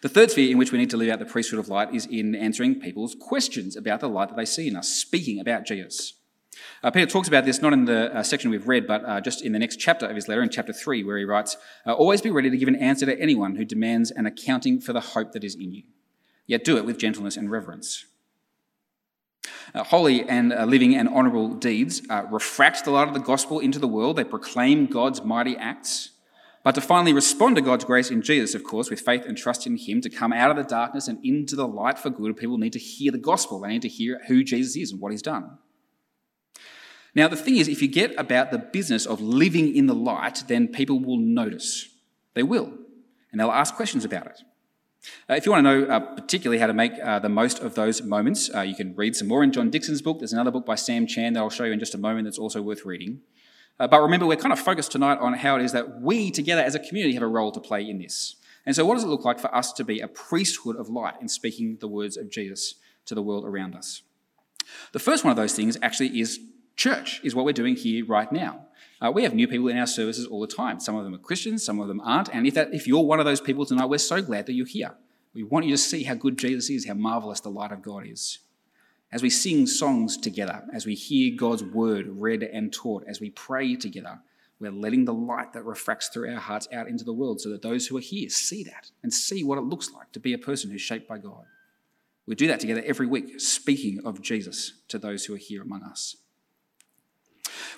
The 0.00 0.08
third 0.08 0.30
sphere 0.30 0.50
in 0.50 0.58
which 0.58 0.72
we 0.72 0.78
need 0.78 0.90
to 0.90 0.96
live 0.96 1.10
out 1.10 1.18
the 1.18 1.26
priesthood 1.26 1.58
of 1.58 1.68
light 1.68 1.94
is 1.94 2.06
in 2.06 2.34
answering 2.34 2.80
people's 2.80 3.14
questions 3.14 3.76
about 3.76 4.00
the 4.00 4.08
light 4.08 4.28
that 4.28 4.36
they 4.36 4.44
see 4.46 4.66
in 4.66 4.76
us, 4.76 4.88
speaking 4.88 5.40
about 5.40 5.66
Jesus. 5.66 6.14
Uh, 6.82 6.90
Peter 6.90 7.06
talks 7.06 7.28
about 7.28 7.44
this 7.44 7.60
not 7.60 7.72
in 7.72 7.84
the 7.84 8.14
uh, 8.16 8.22
section 8.22 8.50
we've 8.50 8.66
read, 8.66 8.86
but 8.86 9.04
uh, 9.04 9.20
just 9.20 9.42
in 9.42 9.52
the 9.52 9.58
next 9.58 9.76
chapter 9.76 10.06
of 10.06 10.16
his 10.16 10.26
letter, 10.26 10.42
in 10.42 10.48
chapter 10.48 10.72
3, 10.72 11.04
where 11.04 11.18
he 11.18 11.24
writes 11.24 11.56
uh, 11.86 11.92
Always 11.92 12.22
be 12.22 12.30
ready 12.30 12.50
to 12.50 12.56
give 12.56 12.68
an 12.68 12.76
answer 12.76 13.06
to 13.06 13.20
anyone 13.20 13.56
who 13.56 13.64
demands 13.64 14.10
an 14.10 14.26
accounting 14.26 14.80
for 14.80 14.92
the 14.92 15.00
hope 15.00 15.32
that 15.32 15.44
is 15.44 15.54
in 15.54 15.72
you 15.72 15.82
yet 16.50 16.64
do 16.64 16.76
it 16.76 16.84
with 16.84 16.98
gentleness 16.98 17.36
and 17.36 17.48
reverence. 17.48 18.06
Uh, 19.72 19.84
holy 19.84 20.28
and 20.28 20.52
uh, 20.52 20.64
living 20.64 20.96
and 20.96 21.08
honourable 21.08 21.54
deeds 21.54 22.02
uh, 22.10 22.24
refract 22.28 22.84
the 22.84 22.90
light 22.90 23.06
of 23.06 23.14
the 23.14 23.20
gospel 23.20 23.60
into 23.60 23.78
the 23.78 23.86
world. 23.86 24.16
They 24.16 24.24
proclaim 24.24 24.86
God's 24.86 25.22
mighty 25.22 25.56
acts. 25.56 26.10
But 26.64 26.74
to 26.74 26.80
finally 26.80 27.12
respond 27.12 27.54
to 27.54 27.62
God's 27.62 27.84
grace 27.84 28.10
in 28.10 28.20
Jesus, 28.20 28.56
of 28.56 28.64
course, 28.64 28.90
with 28.90 29.00
faith 29.00 29.24
and 29.26 29.38
trust 29.38 29.64
in 29.64 29.76
Him, 29.76 30.00
to 30.00 30.10
come 30.10 30.32
out 30.32 30.50
of 30.50 30.56
the 30.56 30.64
darkness 30.64 31.06
and 31.06 31.24
into 31.24 31.54
the 31.54 31.68
light 31.68 32.00
for 32.00 32.10
good, 32.10 32.36
people 32.36 32.58
need 32.58 32.72
to 32.72 32.80
hear 32.80 33.12
the 33.12 33.18
gospel. 33.18 33.60
They 33.60 33.68
need 33.68 33.82
to 33.82 33.88
hear 33.88 34.20
who 34.26 34.42
Jesus 34.42 34.76
is 34.76 34.90
and 34.90 35.00
what 35.00 35.12
He's 35.12 35.22
done. 35.22 35.56
Now, 37.14 37.28
the 37.28 37.36
thing 37.36 37.56
is, 37.56 37.68
if 37.68 37.80
you 37.80 37.88
get 37.88 38.12
about 38.18 38.50
the 38.50 38.58
business 38.58 39.06
of 39.06 39.20
living 39.20 39.74
in 39.74 39.86
the 39.86 39.94
light, 39.94 40.42
then 40.48 40.68
people 40.68 40.98
will 40.98 41.16
notice. 41.16 41.88
They 42.34 42.42
will. 42.42 42.72
And 43.30 43.40
they'll 43.40 43.52
ask 43.52 43.74
questions 43.74 44.04
about 44.04 44.26
it. 44.26 44.42
Uh, 45.28 45.34
if 45.34 45.46
you 45.46 45.52
want 45.52 45.64
to 45.64 45.70
know 45.70 45.86
uh, 45.86 46.00
particularly 46.00 46.58
how 46.58 46.66
to 46.66 46.74
make 46.74 46.92
uh, 47.02 47.18
the 47.18 47.28
most 47.28 47.58
of 47.60 47.74
those 47.74 48.02
moments, 48.02 48.50
uh, 48.54 48.60
you 48.60 48.74
can 48.74 48.94
read 48.94 49.16
some 49.16 49.28
more 49.28 49.42
in 49.42 49.52
John 49.52 49.70
Dickson's 49.70 50.02
book. 50.02 50.18
There's 50.18 50.32
another 50.32 50.50
book 50.50 50.66
by 50.66 50.74
Sam 50.74 51.06
Chan 51.06 51.32
that 51.32 51.40
I'll 51.40 51.50
show 51.50 51.64
you 51.64 51.72
in 51.72 51.78
just 51.78 51.94
a 51.94 51.98
moment 51.98 52.24
that's 52.24 52.38
also 52.38 52.60
worth 52.60 52.84
reading. 52.84 53.20
Uh, 53.78 53.88
but 53.88 54.02
remember, 54.02 54.26
we're 54.26 54.36
kind 54.36 54.52
of 54.52 54.60
focused 54.60 54.92
tonight 54.92 55.18
on 55.18 55.32
how 55.32 55.56
it 55.56 55.62
is 55.62 55.72
that 55.72 56.02
we 56.02 56.30
together 56.30 56.60
as 56.60 56.74
a 56.74 56.78
community 56.78 57.14
have 57.14 57.22
a 57.22 57.28
role 57.28 57.50
to 57.50 57.60
play 57.60 57.88
in 57.88 57.98
this. 57.98 58.36
And 58.66 58.76
so, 58.76 58.84
what 58.84 58.94
does 58.94 59.04
it 59.04 59.08
look 59.08 59.24
like 59.24 59.40
for 59.40 59.54
us 59.54 59.72
to 59.72 59.84
be 59.84 60.00
a 60.00 60.08
priesthood 60.08 60.76
of 60.76 60.90
light 60.90 61.14
in 61.20 61.28
speaking 61.28 61.78
the 61.80 61.88
words 61.88 62.18
of 62.18 62.30
Jesus 62.30 62.74
to 63.06 63.14
the 63.14 63.22
world 63.22 63.46
around 63.46 63.74
us? 63.74 64.02
The 64.92 64.98
first 64.98 65.24
one 65.24 65.30
of 65.30 65.38
those 65.38 65.54
things 65.54 65.78
actually 65.80 66.20
is 66.20 66.40
church, 66.76 67.20
is 67.24 67.34
what 67.34 67.46
we're 67.46 67.52
doing 67.52 67.74
here 67.74 68.04
right 68.04 68.30
now. 68.30 68.66
Uh, 69.00 69.10
we 69.10 69.22
have 69.22 69.34
new 69.34 69.48
people 69.48 69.68
in 69.68 69.78
our 69.78 69.86
services 69.86 70.26
all 70.26 70.40
the 70.40 70.46
time. 70.46 70.78
Some 70.78 70.94
of 70.94 71.04
them 71.04 71.14
are 71.14 71.18
Christians, 71.18 71.64
some 71.64 71.80
of 71.80 71.88
them 71.88 72.00
aren't. 72.02 72.28
And 72.34 72.46
if, 72.46 72.54
that, 72.54 72.74
if 72.74 72.86
you're 72.86 73.04
one 73.04 73.18
of 73.18 73.24
those 73.24 73.40
people 73.40 73.64
tonight, 73.64 73.86
we're 73.86 73.98
so 73.98 74.20
glad 74.20 74.46
that 74.46 74.52
you're 74.52 74.66
here. 74.66 74.94
We 75.32 75.42
want 75.42 75.64
you 75.64 75.72
to 75.72 75.78
see 75.78 76.02
how 76.02 76.14
good 76.14 76.36
Jesus 76.36 76.68
is, 76.68 76.86
how 76.86 76.94
marvelous 76.94 77.40
the 77.40 77.50
light 77.50 77.72
of 77.72 77.82
God 77.82 78.06
is. 78.06 78.40
As 79.12 79.22
we 79.22 79.30
sing 79.30 79.66
songs 79.66 80.16
together, 80.16 80.62
as 80.72 80.86
we 80.86 80.94
hear 80.94 81.34
God's 81.36 81.64
word 81.64 82.06
read 82.08 82.42
and 82.42 82.72
taught, 82.72 83.04
as 83.08 83.20
we 83.20 83.30
pray 83.30 83.74
together, 83.74 84.20
we're 84.60 84.70
letting 84.70 85.06
the 85.06 85.14
light 85.14 85.54
that 85.54 85.64
refracts 85.64 86.08
through 86.08 86.32
our 86.32 86.40
hearts 86.40 86.68
out 86.72 86.86
into 86.86 87.04
the 87.04 87.12
world 87.12 87.40
so 87.40 87.48
that 87.48 87.62
those 87.62 87.86
who 87.86 87.96
are 87.96 88.02
here 88.02 88.28
see 88.28 88.62
that 88.64 88.90
and 89.02 89.12
see 89.12 89.42
what 89.42 89.58
it 89.58 89.62
looks 89.62 89.90
like 89.90 90.12
to 90.12 90.20
be 90.20 90.34
a 90.34 90.38
person 90.38 90.70
who's 90.70 90.82
shaped 90.82 91.08
by 91.08 91.16
God. 91.16 91.44
We 92.26 92.34
do 92.34 92.46
that 92.48 92.60
together 92.60 92.82
every 92.84 93.06
week, 93.06 93.40
speaking 93.40 94.00
of 94.04 94.20
Jesus 94.20 94.74
to 94.88 94.98
those 94.98 95.24
who 95.24 95.34
are 95.34 95.38
here 95.38 95.62
among 95.62 95.82
us. 95.82 96.16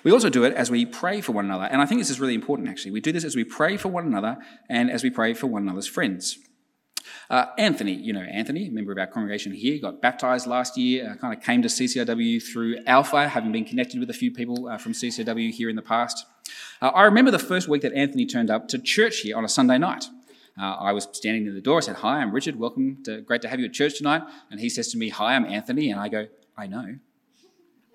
We 0.03 0.11
also 0.11 0.29
do 0.29 0.43
it 0.43 0.53
as 0.53 0.69
we 0.69 0.85
pray 0.85 1.21
for 1.21 1.31
one 1.31 1.45
another. 1.45 1.65
And 1.65 1.81
I 1.81 1.85
think 1.85 2.01
this 2.01 2.09
is 2.09 2.19
really 2.19 2.33
important, 2.33 2.69
actually. 2.69 2.91
We 2.91 3.01
do 3.01 3.11
this 3.11 3.23
as 3.23 3.35
we 3.35 3.43
pray 3.43 3.77
for 3.77 3.89
one 3.89 4.05
another 4.05 4.37
and 4.69 4.91
as 4.91 5.03
we 5.03 5.09
pray 5.09 5.33
for 5.33 5.47
one 5.47 5.63
another's 5.63 5.87
friends. 5.87 6.37
Uh, 7.29 7.47
Anthony, 7.57 7.93
you 7.93 8.13
know 8.13 8.21
Anthony, 8.21 8.67
a 8.67 8.71
member 8.71 8.91
of 8.91 8.97
our 8.97 9.07
congregation 9.07 9.53
here, 9.53 9.79
got 9.79 10.01
baptized 10.01 10.45
last 10.45 10.77
year, 10.77 11.11
uh, 11.11 11.15
kind 11.15 11.35
of 11.35 11.43
came 11.43 11.61
to 11.61 11.67
CCIW 11.67 12.41
through 12.43 12.77
Alpha, 12.85 13.27
having 13.27 13.51
been 13.51 13.65
connected 13.65 13.99
with 13.99 14.09
a 14.09 14.13
few 14.13 14.31
people 14.31 14.67
uh, 14.67 14.77
from 14.77 14.93
CCIW 14.93 15.51
here 15.51 15.69
in 15.69 15.75
the 15.75 15.81
past. 15.81 16.25
Uh, 16.81 16.89
I 16.89 17.03
remember 17.03 17.31
the 17.31 17.39
first 17.39 17.67
week 17.67 17.81
that 17.81 17.93
Anthony 17.93 18.25
turned 18.25 18.49
up 18.49 18.67
to 18.69 18.79
church 18.79 19.19
here 19.19 19.37
on 19.37 19.45
a 19.45 19.49
Sunday 19.49 19.77
night. 19.77 20.05
Uh, 20.59 20.75
I 20.75 20.91
was 20.91 21.07
standing 21.13 21.43
near 21.43 21.53
the 21.53 21.61
door. 21.61 21.77
I 21.77 21.81
said, 21.81 21.97
Hi, 21.97 22.19
I'm 22.19 22.31
Richard. 22.31 22.57
Welcome. 22.57 23.03
To, 23.05 23.21
great 23.21 23.41
to 23.41 23.47
have 23.47 23.59
you 23.59 23.65
at 23.65 23.73
church 23.73 23.97
tonight. 23.97 24.21
And 24.51 24.59
he 24.59 24.69
says 24.69 24.89
to 24.89 24.97
me, 24.97 25.09
Hi, 25.09 25.35
I'm 25.35 25.45
Anthony. 25.45 25.89
And 25.89 25.99
I 25.99 26.09
go, 26.09 26.27
I 26.57 26.67
know. 26.67 26.97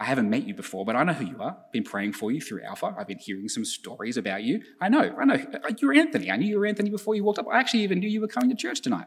I 0.00 0.04
haven't 0.04 0.30
met 0.30 0.44
you 0.44 0.54
before, 0.54 0.84
but 0.84 0.94
I 0.94 1.02
know 1.02 1.12
who 1.12 1.24
you 1.26 1.40
are. 1.40 1.56
Been 1.72 1.82
praying 1.82 2.12
for 2.12 2.30
you 2.30 2.40
through 2.40 2.62
Alpha. 2.62 2.94
I've 2.96 3.08
been 3.08 3.18
hearing 3.18 3.48
some 3.48 3.64
stories 3.64 4.16
about 4.16 4.44
you. 4.44 4.62
I 4.80 4.88
know, 4.88 5.14
I 5.18 5.24
know. 5.24 5.44
You're 5.78 5.94
Anthony. 5.94 6.30
I 6.30 6.36
knew 6.36 6.46
you 6.46 6.58
were 6.58 6.66
Anthony 6.66 6.90
before 6.90 7.16
you 7.16 7.24
walked 7.24 7.40
up. 7.40 7.46
I 7.52 7.58
actually 7.58 7.82
even 7.82 7.98
knew 7.98 8.08
you 8.08 8.20
were 8.20 8.28
coming 8.28 8.48
to 8.50 8.56
church 8.56 8.80
tonight. 8.80 9.06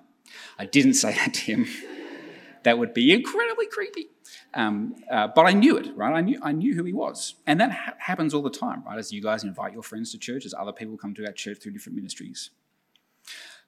I 0.59 0.65
didn't 0.65 0.95
say 0.95 1.13
that 1.13 1.33
to 1.33 1.41
him. 1.41 1.65
that 2.63 2.77
would 2.77 2.93
be 2.93 3.13
incredibly 3.13 3.67
creepy. 3.67 4.09
Um, 4.53 4.95
uh, 5.09 5.29
but 5.33 5.45
I 5.45 5.51
knew 5.51 5.77
it, 5.77 5.95
right? 5.95 6.13
I 6.13 6.21
knew, 6.21 6.39
I 6.41 6.51
knew 6.51 6.75
who 6.75 6.83
he 6.83 6.93
was. 6.93 7.35
And 7.47 7.59
that 7.61 7.71
ha- 7.71 7.93
happens 7.97 8.33
all 8.33 8.41
the 8.41 8.49
time, 8.49 8.83
right? 8.85 8.97
As 8.97 9.13
you 9.13 9.21
guys 9.21 9.43
invite 9.43 9.73
your 9.73 9.83
friends 9.83 10.11
to 10.11 10.17
church, 10.17 10.45
as 10.45 10.53
other 10.53 10.73
people 10.73 10.97
come 10.97 11.13
to 11.15 11.25
our 11.25 11.31
church 11.31 11.59
through 11.61 11.71
different 11.71 11.95
ministries. 11.95 12.49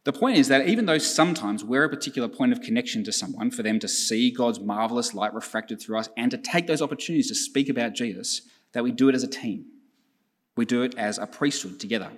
The 0.06 0.14
point 0.14 0.38
is 0.38 0.50
that 0.50 0.68
even 0.68 0.86
though 0.86 0.98
sometimes 0.98 1.64
we're 1.64 1.86
a 1.86 1.90
particular 1.90 2.28
point 2.28 2.52
of 2.52 2.62
connection 2.62 3.06
to 3.06 3.12
someone 3.12 3.52
for 3.52 3.64
them 3.64 3.80
to 3.80 3.88
see 3.88 4.32
God's 4.32 4.60
marvelous 4.60 5.14
light 5.14 5.34
refracted 5.34 5.82
through 5.82 5.98
us 5.98 6.10
and 6.18 6.30
to 6.32 6.38
take 6.38 6.68
those 6.68 6.82
opportunities 6.82 7.30
to 7.30 7.36
speak 7.36 7.70
about 7.70 7.94
Jesus, 7.94 8.42
that 8.74 8.84
we 8.84 8.92
do 8.92 9.08
it 9.08 9.16
as 9.16 9.24
a 9.24 9.28
team. 9.28 9.66
We 10.56 10.66
do 10.66 10.84
it 10.84 10.94
as 10.98 11.18
a 11.18 11.26
priesthood 11.26 11.80
together. 11.80 12.12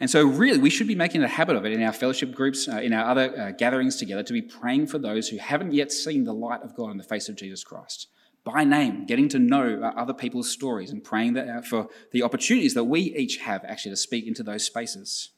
And 0.00 0.08
so, 0.08 0.24
really, 0.24 0.58
we 0.58 0.70
should 0.70 0.86
be 0.86 0.94
making 0.94 1.22
a 1.22 1.28
habit 1.28 1.56
of 1.56 1.66
it 1.66 1.72
in 1.72 1.82
our 1.82 1.92
fellowship 1.92 2.32
groups, 2.32 2.66
uh, 2.66 2.76
in 2.76 2.94
our 2.94 3.04
other 3.10 3.38
uh, 3.38 3.50
gatherings 3.50 3.96
together, 3.96 4.22
to 4.22 4.32
be 4.32 4.40
praying 4.40 4.86
for 4.86 4.98
those 4.98 5.28
who 5.28 5.36
haven't 5.36 5.74
yet 5.74 5.92
seen 5.92 6.24
the 6.24 6.32
light 6.32 6.62
of 6.62 6.74
God 6.74 6.90
in 6.90 6.96
the 6.96 7.02
face 7.02 7.28
of 7.28 7.36
Jesus 7.36 7.62
Christ. 7.62 8.08
By 8.44 8.64
name, 8.64 9.04
getting 9.04 9.28
to 9.28 9.38
know 9.38 9.82
uh, 9.82 10.00
other 10.00 10.14
people's 10.14 10.50
stories 10.50 10.90
and 10.90 11.04
praying 11.04 11.34
that, 11.34 11.48
uh, 11.48 11.60
for 11.60 11.88
the 12.12 12.22
opportunities 12.22 12.72
that 12.74 12.84
we 12.84 13.00
each 13.14 13.36
have 13.38 13.62
actually 13.66 13.92
to 13.92 13.96
speak 13.96 14.26
into 14.26 14.42
those 14.42 14.64
spaces. 14.64 15.31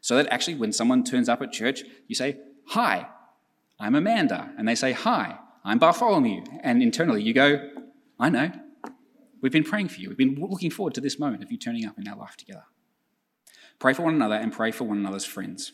So 0.00 0.16
that 0.16 0.26
actually, 0.28 0.56
when 0.56 0.72
someone 0.72 1.04
turns 1.04 1.28
up 1.28 1.42
at 1.42 1.52
church, 1.52 1.82
you 2.06 2.14
say, 2.14 2.38
Hi, 2.68 3.08
I'm 3.80 3.94
Amanda. 3.94 4.52
And 4.58 4.68
they 4.68 4.74
say, 4.74 4.92
Hi, 4.92 5.38
I'm 5.64 5.78
Bartholomew. 5.78 6.44
And 6.62 6.82
internally, 6.82 7.22
you 7.22 7.32
go, 7.32 7.70
I 8.18 8.28
know. 8.28 8.50
We've 9.40 9.52
been 9.52 9.64
praying 9.64 9.88
for 9.88 10.00
you. 10.00 10.08
We've 10.08 10.18
been 10.18 10.34
looking 10.34 10.70
forward 10.70 10.94
to 10.94 11.00
this 11.00 11.18
moment 11.18 11.42
of 11.42 11.52
you 11.52 11.58
turning 11.58 11.86
up 11.86 11.98
in 11.98 12.08
our 12.08 12.16
life 12.16 12.36
together. 12.36 12.64
Pray 13.78 13.94
for 13.94 14.02
one 14.02 14.14
another 14.14 14.34
and 14.34 14.52
pray 14.52 14.72
for 14.72 14.84
one 14.84 14.98
another's 14.98 15.24
friends. 15.24 15.72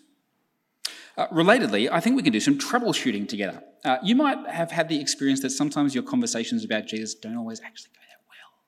Uh, 1.16 1.28
relatedly, 1.28 1.88
I 1.90 2.00
think 2.00 2.16
we 2.16 2.22
can 2.22 2.32
do 2.32 2.40
some 2.40 2.58
troubleshooting 2.58 3.28
together. 3.28 3.62
Uh, 3.84 3.98
you 4.02 4.14
might 4.14 4.46
have 4.48 4.70
had 4.70 4.88
the 4.88 5.00
experience 5.00 5.40
that 5.40 5.50
sometimes 5.50 5.94
your 5.94 6.02
conversations 6.02 6.64
about 6.64 6.86
Jesus 6.86 7.14
don't 7.14 7.36
always 7.36 7.60
actually 7.60 7.90
go 7.94 8.00
that 8.00 8.18
well. 8.28 8.62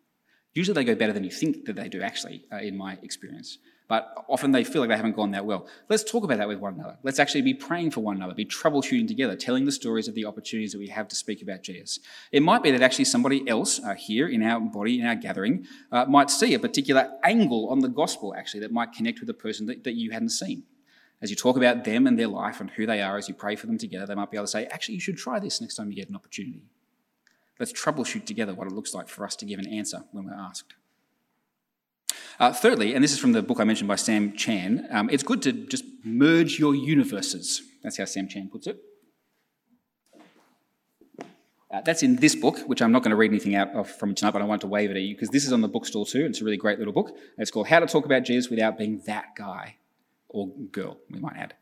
Usually 0.54 0.74
they 0.74 0.84
go 0.84 0.94
better 0.94 1.12
than 1.12 1.24
you 1.24 1.30
think 1.30 1.66
that 1.66 1.76
they 1.76 1.88
do, 1.88 2.00
actually, 2.00 2.44
uh, 2.52 2.58
in 2.58 2.76
my 2.76 2.98
experience 3.02 3.58
but 3.88 4.24
often 4.28 4.50
they 4.50 4.64
feel 4.64 4.82
like 4.82 4.88
they 4.88 4.96
haven't 4.96 5.14
gone 5.14 5.30
that 5.30 5.46
well. 5.46 5.66
Let's 5.88 6.02
talk 6.02 6.24
about 6.24 6.38
that 6.38 6.48
with 6.48 6.58
one 6.58 6.74
another. 6.74 6.96
Let's 7.02 7.18
actually 7.18 7.42
be 7.42 7.54
praying 7.54 7.92
for 7.92 8.00
one 8.00 8.16
another, 8.16 8.34
be 8.34 8.44
troubleshooting 8.44 9.06
together, 9.06 9.36
telling 9.36 9.64
the 9.64 9.72
stories 9.72 10.08
of 10.08 10.14
the 10.14 10.24
opportunities 10.24 10.72
that 10.72 10.78
we 10.78 10.88
have 10.88 11.06
to 11.08 11.16
speak 11.16 11.40
about 11.40 11.62
Jesus. 11.62 12.00
It 12.32 12.42
might 12.42 12.62
be 12.62 12.72
that 12.72 12.82
actually 12.82 13.04
somebody 13.04 13.48
else 13.48 13.80
uh, 13.82 13.94
here 13.94 14.28
in 14.28 14.42
our 14.42 14.58
body, 14.60 15.00
in 15.00 15.06
our 15.06 15.14
gathering, 15.14 15.66
uh, 15.92 16.04
might 16.06 16.30
see 16.30 16.54
a 16.54 16.58
particular 16.58 17.10
angle 17.22 17.68
on 17.68 17.78
the 17.78 17.88
gospel, 17.88 18.34
actually, 18.36 18.60
that 18.60 18.72
might 18.72 18.92
connect 18.92 19.20
with 19.20 19.30
a 19.30 19.34
person 19.34 19.66
that, 19.66 19.84
that 19.84 19.94
you 19.94 20.10
hadn't 20.10 20.30
seen. 20.30 20.64
As 21.22 21.30
you 21.30 21.36
talk 21.36 21.56
about 21.56 21.84
them 21.84 22.06
and 22.06 22.18
their 22.18 22.28
life 22.28 22.60
and 22.60 22.70
who 22.70 22.86
they 22.86 23.00
are, 23.00 23.16
as 23.16 23.28
you 23.28 23.34
pray 23.34 23.56
for 23.56 23.66
them 23.66 23.78
together, 23.78 24.04
they 24.04 24.14
might 24.14 24.30
be 24.30 24.36
able 24.36 24.46
to 24.46 24.50
say, 24.50 24.66
actually, 24.66 24.96
you 24.96 25.00
should 25.00 25.16
try 25.16 25.38
this 25.38 25.60
next 25.60 25.76
time 25.76 25.90
you 25.90 25.96
get 25.96 26.10
an 26.10 26.16
opportunity. 26.16 26.62
Let's 27.58 27.72
troubleshoot 27.72 28.26
together 28.26 28.52
what 28.52 28.66
it 28.66 28.74
looks 28.74 28.92
like 28.92 29.08
for 29.08 29.24
us 29.24 29.34
to 29.36 29.46
give 29.46 29.58
an 29.58 29.66
answer 29.66 30.02
when 30.12 30.26
we're 30.26 30.34
asked. 30.34 30.74
Uh, 32.38 32.52
thirdly, 32.52 32.94
and 32.94 33.02
this 33.02 33.12
is 33.12 33.18
from 33.18 33.32
the 33.32 33.42
book 33.42 33.60
I 33.60 33.64
mentioned 33.64 33.88
by 33.88 33.96
Sam 33.96 34.34
Chan, 34.34 34.86
um, 34.90 35.08
it's 35.10 35.22
good 35.22 35.40
to 35.42 35.52
just 35.52 35.84
merge 36.04 36.58
your 36.58 36.74
universes. 36.74 37.62
That's 37.82 37.96
how 37.96 38.04
Sam 38.04 38.28
Chan 38.28 38.50
puts 38.52 38.66
it. 38.66 38.78
Uh, 41.70 41.80
that's 41.80 42.02
in 42.02 42.16
this 42.16 42.34
book, 42.34 42.58
which 42.60 42.82
I'm 42.82 42.92
not 42.92 43.02
going 43.02 43.10
to 43.10 43.16
read 43.16 43.30
anything 43.30 43.54
out 43.54 43.70
of 43.74 43.90
from 43.90 44.14
tonight, 44.14 44.32
but 44.32 44.42
I 44.42 44.44
want 44.44 44.60
to 44.60 44.66
wave 44.66 44.90
it 44.90 44.96
at 44.96 45.02
you 45.02 45.14
because 45.14 45.30
this 45.30 45.46
is 45.46 45.52
on 45.52 45.62
the 45.62 45.68
bookstall 45.68 46.04
too. 46.04 46.26
It's 46.26 46.42
a 46.42 46.44
really 46.44 46.58
great 46.58 46.78
little 46.78 46.92
book. 46.92 47.16
It's 47.38 47.50
called 47.50 47.68
How 47.68 47.80
to 47.80 47.86
Talk 47.86 48.04
About 48.04 48.22
Jesus 48.22 48.50
Without 48.50 48.76
Being 48.76 49.00
That 49.06 49.34
Guy 49.34 49.76
or 50.28 50.48
Girl, 50.70 50.98
we 51.10 51.18
might 51.18 51.36
add. 51.36 51.54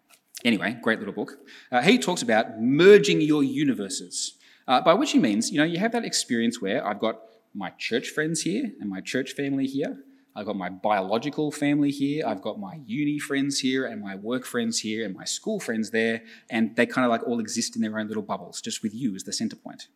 Anyway, 0.44 0.76
great 0.82 0.98
little 0.98 1.14
book. 1.14 1.38
Uh, 1.70 1.82
he 1.82 1.98
talks 1.98 2.20
about 2.20 2.60
merging 2.60 3.20
your 3.20 3.44
universes, 3.44 4.34
uh, 4.66 4.80
by 4.80 4.92
which 4.92 5.12
he 5.12 5.20
means, 5.20 5.50
you 5.50 5.58
know, 5.58 5.64
you 5.64 5.78
have 5.78 5.92
that 5.92 6.04
experience 6.04 6.60
where 6.60 6.86
I've 6.86 6.98
got 6.98 7.20
my 7.54 7.70
church 7.70 8.08
friends 8.08 8.42
here 8.42 8.72
and 8.80 8.90
my 8.90 9.00
church 9.00 9.32
family 9.32 9.66
here, 9.66 10.04
I've 10.36 10.46
got 10.46 10.56
my 10.56 10.68
biological 10.68 11.52
family 11.52 11.90
here, 11.90 12.26
I've 12.26 12.42
got 12.42 12.58
my 12.58 12.80
uni 12.84 13.18
friends 13.18 13.60
here, 13.60 13.86
and 13.86 14.02
my 14.02 14.16
work 14.16 14.44
friends 14.44 14.80
here, 14.80 15.04
and 15.04 15.14
my 15.14 15.24
school 15.24 15.60
friends 15.60 15.90
there, 15.90 16.22
and 16.50 16.74
they 16.74 16.86
kind 16.86 17.04
of 17.04 17.10
like 17.10 17.22
all 17.22 17.38
exist 17.38 17.76
in 17.76 17.82
their 17.82 17.98
own 17.98 18.08
little 18.08 18.22
bubbles, 18.22 18.60
just 18.60 18.82
with 18.82 18.94
you 18.94 19.14
as 19.14 19.22
the 19.22 19.32
center 19.32 19.54
point. 19.54 19.86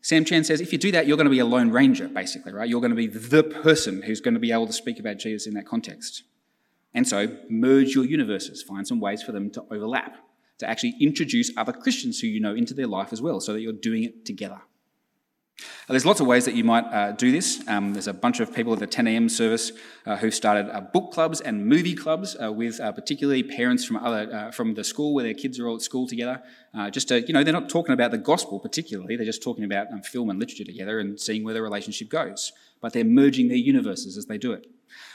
Sam 0.00 0.24
Chan 0.24 0.44
says 0.44 0.60
if 0.60 0.72
you 0.72 0.78
do 0.78 0.92
that, 0.92 1.06
you're 1.06 1.16
going 1.16 1.26
to 1.26 1.30
be 1.30 1.38
a 1.38 1.46
lone 1.46 1.70
ranger, 1.70 2.08
basically, 2.08 2.52
right? 2.52 2.68
You're 2.68 2.80
going 2.80 2.90
to 2.90 2.96
be 2.96 3.06
the 3.06 3.42
person 3.42 4.02
who's 4.02 4.20
going 4.20 4.34
to 4.34 4.40
be 4.40 4.52
able 4.52 4.66
to 4.66 4.72
speak 4.72 4.98
about 4.98 5.18
Jesus 5.18 5.46
in 5.46 5.54
that 5.54 5.66
context. 5.66 6.24
And 6.94 7.08
so, 7.08 7.36
merge 7.50 7.94
your 7.94 8.04
universes, 8.04 8.62
find 8.62 8.86
some 8.86 9.00
ways 9.00 9.22
for 9.22 9.32
them 9.32 9.50
to 9.50 9.64
overlap, 9.70 10.16
to 10.58 10.68
actually 10.68 10.94
introduce 11.00 11.50
other 11.56 11.72
Christians 11.72 12.20
who 12.20 12.26
you 12.26 12.40
know 12.40 12.54
into 12.54 12.72
their 12.72 12.86
life 12.86 13.12
as 13.12 13.20
well, 13.20 13.40
so 13.40 13.52
that 13.52 13.60
you're 13.60 13.72
doing 13.72 14.04
it 14.04 14.24
together. 14.24 14.60
There's 15.88 16.06
lots 16.06 16.20
of 16.20 16.26
ways 16.26 16.46
that 16.46 16.54
you 16.54 16.64
might 16.64 16.84
uh, 16.84 17.12
do 17.12 17.30
this. 17.30 17.62
Um, 17.68 17.92
there's 17.92 18.08
a 18.08 18.14
bunch 18.14 18.40
of 18.40 18.52
people 18.52 18.72
at 18.72 18.78
the 18.78 18.86
10 18.86 19.06
a.m. 19.06 19.28
service 19.28 19.70
uh, 20.06 20.16
who 20.16 20.30
started 20.30 20.74
uh, 20.74 20.80
book 20.80 21.12
clubs 21.12 21.40
and 21.40 21.66
movie 21.66 21.94
clubs 21.94 22.36
uh, 22.42 22.50
with 22.50 22.80
uh, 22.80 22.90
particularly 22.90 23.42
parents 23.42 23.84
from 23.84 23.98
other 23.98 24.32
uh, 24.32 24.50
from 24.50 24.74
the 24.74 24.82
school 24.82 25.14
where 25.14 25.24
their 25.24 25.34
kids 25.34 25.60
are 25.60 25.68
all 25.68 25.76
at 25.76 25.82
school 25.82 26.06
together. 26.06 26.42
just 26.90 27.08
to, 27.08 27.20
you 27.20 27.32
know, 27.32 27.44
they're 27.44 27.52
not 27.52 27.68
talking 27.68 27.92
about 27.92 28.10
the 28.10 28.18
gospel 28.18 28.58
particularly. 28.58 29.16
They're 29.16 29.26
just 29.26 29.42
talking 29.42 29.64
about 29.64 29.92
um, 29.92 30.02
film 30.02 30.30
and 30.30 30.40
literature 30.40 30.64
together 30.64 30.98
and 30.98 31.20
seeing 31.20 31.44
where 31.44 31.54
the 31.54 31.62
relationship 31.62 32.08
goes. 32.08 32.52
But 32.80 32.92
they're 32.92 33.04
merging 33.04 33.48
their 33.48 33.56
universes 33.56 34.16
as 34.16 34.26
they 34.26 34.38
do 34.38 34.52
it. 34.52 34.66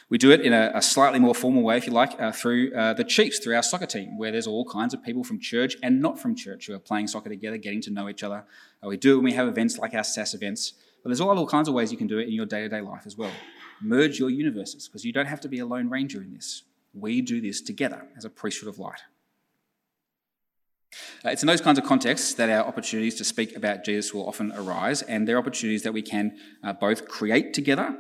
We 0.10 0.18
do 0.18 0.32
it 0.32 0.42
in 0.42 0.54
a, 0.54 0.72
a 0.74 0.82
slightly 0.82 1.20
more 1.20 1.36
formal 1.36 1.62
way, 1.62 1.78
if 1.78 1.86
you 1.86 1.94
like, 1.94 2.20
uh, 2.20 2.32
through 2.32 2.74
uh, 2.74 2.94
the 2.94 3.04
Chiefs, 3.04 3.38
through 3.38 3.56
our 3.56 3.62
soccer 3.62 3.86
team, 3.86 4.18
where 4.18 4.32
there's 4.32 4.48
all 4.48 4.66
kinds 4.66 4.96
of 4.96 5.04
people 5.04 5.24
from 5.24 5.40
church 5.40 5.78
and 5.84 6.02
not 6.02 6.20
from 6.20 6.36
church 6.36 6.66
who 6.66 6.74
are 6.74 6.80
playing 6.80 7.08
soccer 7.08 7.30
together, 7.30 7.58
getting 7.58 7.82
to 7.82 7.92
know 7.92 8.10
each 8.10 8.24
other. 8.24 8.44
Uh, 8.84 8.88
we 8.88 8.98
do 8.98 9.14
it 9.14 9.16
when 9.18 9.26
we 9.26 9.34
have 9.34 9.48
events 9.48 9.78
like 9.78 9.94
our 9.94 10.04
SAS 10.04 10.34
events. 10.34 10.74
But 11.04 11.10
there's 11.10 11.22
all 11.22 11.30
other 11.30 11.46
kinds 11.46 11.68
of 11.68 11.76
ways 11.76 11.92
you 11.92 11.98
can 11.98 12.08
do 12.08 12.18
it 12.18 12.28
in 12.28 12.34
your 12.34 12.48
day 12.48 12.62
to 12.62 12.70
day 12.70 12.82
life 12.82 13.04
as 13.06 13.16
well. 13.16 13.32
Merge 13.82 14.18
your 14.18 14.32
universes, 14.32 14.88
because 14.88 15.06
you 15.06 15.14
don't 15.14 15.28
have 15.28 15.42
to 15.42 15.48
be 15.48 15.60
a 15.60 15.66
lone 15.66 15.90
ranger 15.90 16.22
in 16.22 16.34
this. 16.34 16.64
We 16.94 17.22
do 17.22 17.40
this 17.40 17.62
together 17.62 18.08
as 18.18 18.26
a 18.26 18.30
priesthood 18.32 18.68
of 18.68 18.80
light. 18.80 19.02
Uh, 21.24 21.30
it's 21.30 21.44
in 21.44 21.48
those 21.48 21.62
kinds 21.62 21.78
of 21.78 21.86
contexts 21.86 22.34
that 22.34 22.50
our 22.50 22.66
opportunities 22.66 23.14
to 23.16 23.24
speak 23.24 23.56
about 23.56 23.86
Jesus 23.86 24.12
will 24.12 24.28
often 24.28 24.52
arise, 24.54 25.04
and 25.04 25.28
they're 25.28 25.38
opportunities 25.38 25.84
that 25.84 25.94
we 25.94 26.02
can 26.02 26.36
uh, 26.64 26.74
both 26.74 27.08
create 27.08 27.54
together 27.54 27.96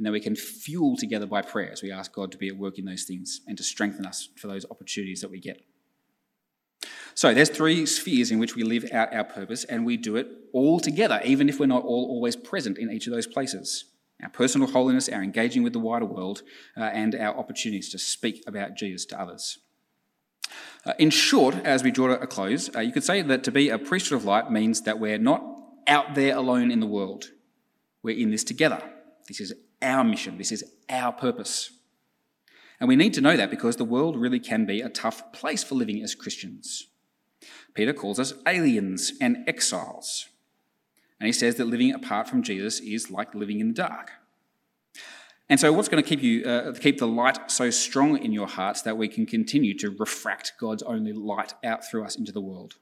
and 0.00 0.06
that 0.06 0.12
we 0.12 0.20
can 0.20 0.34
fuel 0.34 0.96
together 0.96 1.26
by 1.26 1.42
prayer 1.42 1.70
as 1.70 1.82
we 1.82 1.92
ask 1.92 2.10
God 2.10 2.32
to 2.32 2.38
be 2.38 2.48
at 2.48 2.56
work 2.56 2.78
in 2.78 2.86
those 2.86 3.04
things 3.04 3.42
and 3.46 3.54
to 3.58 3.62
strengthen 3.62 4.06
us 4.06 4.30
for 4.34 4.46
those 4.46 4.64
opportunities 4.70 5.20
that 5.20 5.30
we 5.30 5.38
get. 5.38 5.60
So 7.14 7.34
there's 7.34 7.50
three 7.50 7.84
spheres 7.84 8.30
in 8.30 8.38
which 8.38 8.56
we 8.56 8.62
live 8.62 8.86
out 8.94 9.12
our 9.12 9.24
purpose, 9.24 9.64
and 9.64 9.84
we 9.84 9.98
do 9.98 10.16
it 10.16 10.26
all 10.54 10.80
together, 10.80 11.20
even 11.22 11.50
if 11.50 11.60
we're 11.60 11.66
not 11.66 11.82
all 11.82 12.06
always 12.08 12.34
present 12.34 12.78
in 12.78 12.90
each 12.90 13.08
of 13.08 13.12
those 13.12 13.26
places. 13.26 13.84
our 14.22 14.30
personal 14.30 14.68
holiness, 14.68 15.10
our 15.10 15.22
engaging 15.22 15.62
with 15.62 15.74
the 15.74 15.78
wider 15.78 16.06
world, 16.06 16.40
uh, 16.78 16.84
and 16.84 17.14
our 17.14 17.36
opportunities 17.36 17.90
to 17.90 17.98
speak 17.98 18.42
about 18.46 18.76
Jesus 18.76 19.04
to 19.04 19.20
others. 19.20 19.58
Uh, 20.86 20.94
in 20.98 21.10
short, 21.10 21.56
as 21.56 21.82
we 21.82 21.90
draw 21.90 22.08
to 22.08 22.18
a 22.18 22.26
close, 22.26 22.74
uh, 22.74 22.80
you 22.80 22.92
could 22.92 23.04
say 23.04 23.20
that 23.20 23.44
to 23.44 23.52
be 23.52 23.68
a 23.68 23.78
priesthood 23.78 24.16
of 24.16 24.24
light 24.24 24.50
means 24.50 24.80
that 24.82 24.98
we're 24.98 25.18
not 25.18 25.44
out 25.86 26.14
there 26.14 26.34
alone 26.34 26.70
in 26.70 26.80
the 26.80 26.86
world. 26.86 27.26
We're 28.02 28.18
in 28.18 28.30
this 28.30 28.44
together. 28.44 28.82
This 29.28 29.40
is 29.40 29.52
our 29.82 30.04
mission, 30.04 30.38
this 30.38 30.52
is 30.52 30.64
our 30.88 31.12
purpose. 31.12 31.70
And 32.78 32.88
we 32.88 32.96
need 32.96 33.14
to 33.14 33.20
know 33.20 33.36
that 33.36 33.50
because 33.50 33.76
the 33.76 33.84
world 33.84 34.16
really 34.16 34.40
can 34.40 34.64
be 34.64 34.80
a 34.80 34.88
tough 34.88 35.32
place 35.32 35.62
for 35.62 35.74
living 35.74 36.02
as 36.02 36.14
Christians. 36.14 36.86
Peter 37.74 37.92
calls 37.92 38.18
us 38.18 38.32
aliens 38.46 39.12
and 39.20 39.44
exiles. 39.46 40.28
And 41.18 41.26
he 41.26 41.32
says 41.32 41.56
that 41.56 41.66
living 41.66 41.92
apart 41.92 42.28
from 42.28 42.42
Jesus 42.42 42.80
is 42.80 43.10
like 43.10 43.34
living 43.34 43.60
in 43.60 43.68
the 43.68 43.74
dark. 43.74 44.12
And 45.50 45.58
so, 45.58 45.72
what's 45.72 45.88
going 45.88 46.02
to 46.02 46.08
keep 46.08 46.22
you 46.22 46.44
uh, 46.44 46.72
keep 46.74 46.98
the 46.98 47.08
light 47.08 47.50
so 47.50 47.70
strong 47.70 48.16
in 48.16 48.32
your 48.32 48.46
hearts 48.46 48.82
that 48.82 48.96
we 48.96 49.08
can 49.08 49.26
continue 49.26 49.76
to 49.78 49.90
refract 49.90 50.52
God's 50.58 50.82
only 50.84 51.12
light 51.12 51.54
out 51.64 51.84
through 51.84 52.04
us 52.04 52.16
into 52.16 52.30
the 52.30 52.40
world? 52.40 52.76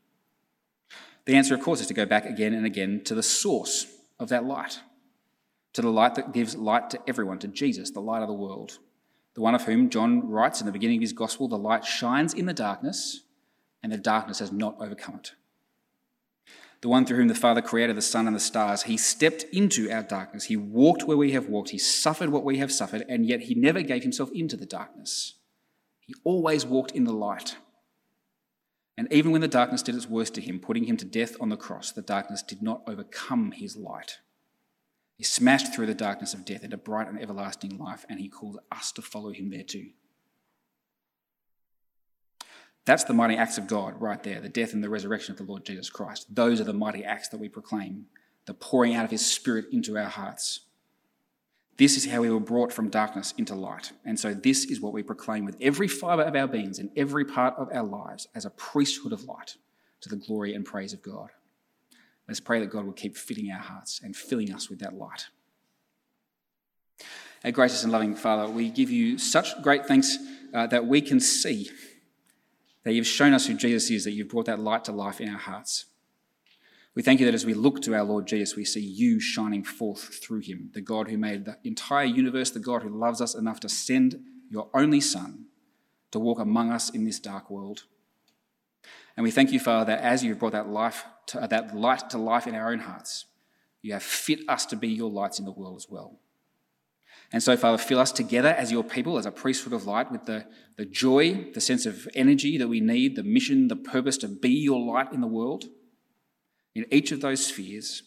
The 1.24 1.34
answer, 1.34 1.54
of 1.54 1.62
course, 1.62 1.80
is 1.80 1.86
to 1.88 1.94
go 1.94 2.04
back 2.04 2.26
again 2.26 2.52
and 2.52 2.66
again 2.66 3.02
to 3.04 3.14
the 3.14 3.22
source 3.22 3.86
of 4.20 4.28
that 4.28 4.44
light, 4.44 4.80
to 5.74 5.82
the 5.82 5.90
light 5.90 6.14
that 6.14 6.32
gives 6.32 6.56
light 6.56 6.90
to 6.90 7.00
everyone, 7.06 7.38
to 7.40 7.48
Jesus, 7.48 7.90
the 7.90 8.00
light 8.00 8.22
of 8.22 8.28
the 8.28 8.34
world, 8.34 8.78
the 9.34 9.40
one 9.40 9.54
of 9.54 9.64
whom 9.64 9.90
John 9.90 10.28
writes 10.28 10.60
in 10.60 10.66
the 10.66 10.72
beginning 10.72 10.98
of 10.98 11.02
his 11.02 11.12
gospel, 11.12 11.48
the 11.48 11.58
light 11.58 11.84
shines 11.84 12.34
in 12.34 12.46
the 12.46 12.54
darkness, 12.54 13.22
and 13.82 13.92
the 13.92 13.98
darkness 13.98 14.40
has 14.40 14.50
not 14.50 14.76
overcome 14.80 15.16
it 15.16 15.32
the 16.80 16.88
one 16.88 17.04
through 17.04 17.16
whom 17.16 17.28
the 17.28 17.34
Father 17.34 17.60
created 17.60 17.96
the 17.96 18.02
sun 18.02 18.26
and 18.26 18.36
the 18.36 18.40
stars. 18.40 18.84
He 18.84 18.96
stepped 18.96 19.44
into 19.52 19.90
our 19.90 20.02
darkness. 20.02 20.44
He 20.44 20.56
walked 20.56 21.04
where 21.04 21.16
we 21.16 21.32
have 21.32 21.48
walked. 21.48 21.70
He 21.70 21.78
suffered 21.78 22.30
what 22.30 22.44
we 22.44 22.58
have 22.58 22.70
suffered, 22.70 23.04
and 23.08 23.26
yet 23.26 23.42
he 23.42 23.54
never 23.54 23.82
gave 23.82 24.02
himself 24.02 24.30
into 24.32 24.56
the 24.56 24.66
darkness. 24.66 25.34
He 26.00 26.14
always 26.22 26.64
walked 26.64 26.92
in 26.92 27.04
the 27.04 27.12
light. 27.12 27.56
And 28.96 29.12
even 29.12 29.32
when 29.32 29.40
the 29.40 29.48
darkness 29.48 29.82
did 29.82 29.94
its 29.94 30.08
worst 30.08 30.34
to 30.34 30.40
him, 30.40 30.60
putting 30.60 30.84
him 30.84 30.96
to 30.98 31.04
death 31.04 31.36
on 31.40 31.48
the 31.48 31.56
cross, 31.56 31.90
the 31.92 32.02
darkness 32.02 32.42
did 32.42 32.62
not 32.62 32.82
overcome 32.86 33.52
his 33.52 33.76
light. 33.76 34.18
He 35.18 35.24
smashed 35.24 35.74
through 35.74 35.86
the 35.86 35.94
darkness 35.94 36.32
of 36.32 36.44
death 36.44 36.62
into 36.62 36.76
bright 36.76 37.08
and 37.08 37.20
everlasting 37.20 37.76
life, 37.76 38.06
and 38.08 38.20
he 38.20 38.28
calls 38.28 38.56
us 38.70 38.92
to 38.92 39.02
follow 39.02 39.32
him 39.32 39.50
there 39.50 39.64
too. 39.64 39.90
That's 42.84 43.02
the 43.02 43.12
mighty 43.12 43.36
acts 43.36 43.58
of 43.58 43.66
God 43.66 44.00
right 44.00 44.22
there, 44.22 44.40
the 44.40 44.48
death 44.48 44.72
and 44.72 44.82
the 44.82 44.88
resurrection 44.88 45.32
of 45.32 45.38
the 45.38 45.44
Lord 45.44 45.64
Jesus 45.64 45.90
Christ. 45.90 46.34
Those 46.34 46.60
are 46.60 46.64
the 46.64 46.72
mighty 46.72 47.04
acts 47.04 47.28
that 47.30 47.40
we 47.40 47.48
proclaim, 47.48 48.06
the 48.46 48.54
pouring 48.54 48.94
out 48.94 49.04
of 49.04 49.10
his 49.10 49.26
spirit 49.26 49.66
into 49.72 49.98
our 49.98 50.08
hearts. 50.08 50.60
This 51.78 51.96
is 51.96 52.06
how 52.06 52.20
we 52.20 52.30
were 52.30 52.40
brought 52.40 52.72
from 52.72 52.88
darkness 52.88 53.34
into 53.36 53.56
light. 53.56 53.92
And 54.04 54.18
so, 54.18 54.32
this 54.32 54.64
is 54.66 54.80
what 54.80 54.92
we 54.92 55.02
proclaim 55.02 55.44
with 55.44 55.56
every 55.60 55.88
fibre 55.88 56.22
of 56.22 56.36
our 56.36 56.46
beings 56.46 56.78
and 56.78 56.90
every 56.96 57.24
part 57.24 57.54
of 57.58 57.68
our 57.72 57.82
lives 57.82 58.28
as 58.36 58.44
a 58.44 58.50
priesthood 58.50 59.12
of 59.12 59.24
light 59.24 59.56
to 60.00 60.08
the 60.08 60.16
glory 60.16 60.54
and 60.54 60.64
praise 60.64 60.92
of 60.92 61.02
God. 61.02 61.30
Let's 62.28 62.40
pray 62.40 62.60
that 62.60 62.70
God 62.70 62.84
will 62.84 62.92
keep 62.92 63.16
fitting 63.16 63.50
our 63.50 63.58
hearts 63.58 64.00
and 64.04 64.14
filling 64.14 64.52
us 64.52 64.68
with 64.68 64.80
that 64.80 64.94
light. 64.94 65.26
Our 67.44 67.50
gracious 67.50 67.84
and 67.84 67.92
loving 67.92 68.14
Father, 68.14 68.52
we 68.52 68.68
give 68.68 68.90
you 68.90 69.16
such 69.16 69.60
great 69.62 69.86
thanks 69.86 70.18
uh, 70.52 70.66
that 70.66 70.86
we 70.86 71.00
can 71.00 71.20
see 71.20 71.70
that 72.84 72.92
you've 72.92 73.06
shown 73.06 73.32
us 73.32 73.46
who 73.46 73.54
Jesus 73.54 73.90
is, 73.90 74.04
that 74.04 74.12
you've 74.12 74.28
brought 74.28 74.46
that 74.46 74.58
light 74.58 74.84
to 74.84 74.92
life 74.92 75.20
in 75.20 75.28
our 75.28 75.38
hearts. 75.38 75.86
We 76.94 77.02
thank 77.02 77.20
you 77.20 77.26
that 77.26 77.34
as 77.34 77.46
we 77.46 77.54
look 77.54 77.80
to 77.82 77.94
our 77.94 78.02
Lord 78.02 78.26
Jesus, 78.26 78.56
we 78.56 78.64
see 78.64 78.80
you 78.80 79.20
shining 79.20 79.62
forth 79.62 80.20
through 80.22 80.40
him, 80.40 80.70
the 80.74 80.80
God 80.80 81.08
who 81.08 81.16
made 81.16 81.44
the 81.44 81.56
entire 81.64 82.04
universe, 82.04 82.50
the 82.50 82.58
God 82.58 82.82
who 82.82 82.88
loves 82.88 83.20
us 83.20 83.34
enough 83.34 83.60
to 83.60 83.68
send 83.68 84.20
your 84.50 84.68
only 84.74 85.00
Son 85.00 85.44
to 86.10 86.18
walk 86.18 86.40
among 86.40 86.72
us 86.72 86.90
in 86.90 87.04
this 87.04 87.20
dark 87.20 87.50
world. 87.50 87.84
And 89.18 89.24
we 89.24 89.32
thank 89.32 89.50
you, 89.50 89.58
Father, 89.58 89.86
that 89.86 90.04
as 90.04 90.22
you've 90.22 90.38
brought 90.38 90.52
that 90.52 90.68
life, 90.68 91.04
to, 91.26 91.42
uh, 91.42 91.48
that 91.48 91.74
light 91.74 92.08
to 92.10 92.18
life 92.18 92.46
in 92.46 92.54
our 92.54 92.70
own 92.70 92.78
hearts, 92.78 93.24
you 93.82 93.92
have 93.92 94.04
fit 94.04 94.48
us 94.48 94.64
to 94.66 94.76
be 94.76 94.86
your 94.86 95.10
lights 95.10 95.40
in 95.40 95.44
the 95.44 95.50
world 95.50 95.76
as 95.76 95.88
well. 95.90 96.20
And 97.32 97.42
so, 97.42 97.56
Father, 97.56 97.78
fill 97.78 97.98
us 97.98 98.12
together 98.12 98.50
as 98.50 98.70
your 98.70 98.84
people, 98.84 99.18
as 99.18 99.26
a 99.26 99.32
priesthood 99.32 99.72
of 99.72 99.88
light, 99.88 100.12
with 100.12 100.26
the, 100.26 100.46
the 100.76 100.84
joy, 100.84 101.50
the 101.52 101.60
sense 101.60 101.84
of 101.84 102.06
energy 102.14 102.58
that 102.58 102.68
we 102.68 102.78
need, 102.78 103.16
the 103.16 103.24
mission, 103.24 103.66
the 103.66 103.74
purpose 103.74 104.18
to 104.18 104.28
be 104.28 104.50
your 104.50 104.78
light 104.78 105.12
in 105.12 105.20
the 105.20 105.26
world. 105.26 105.64
In 106.76 106.86
each 106.92 107.10
of 107.10 107.20
those 107.20 107.44
spheres, 107.44 108.04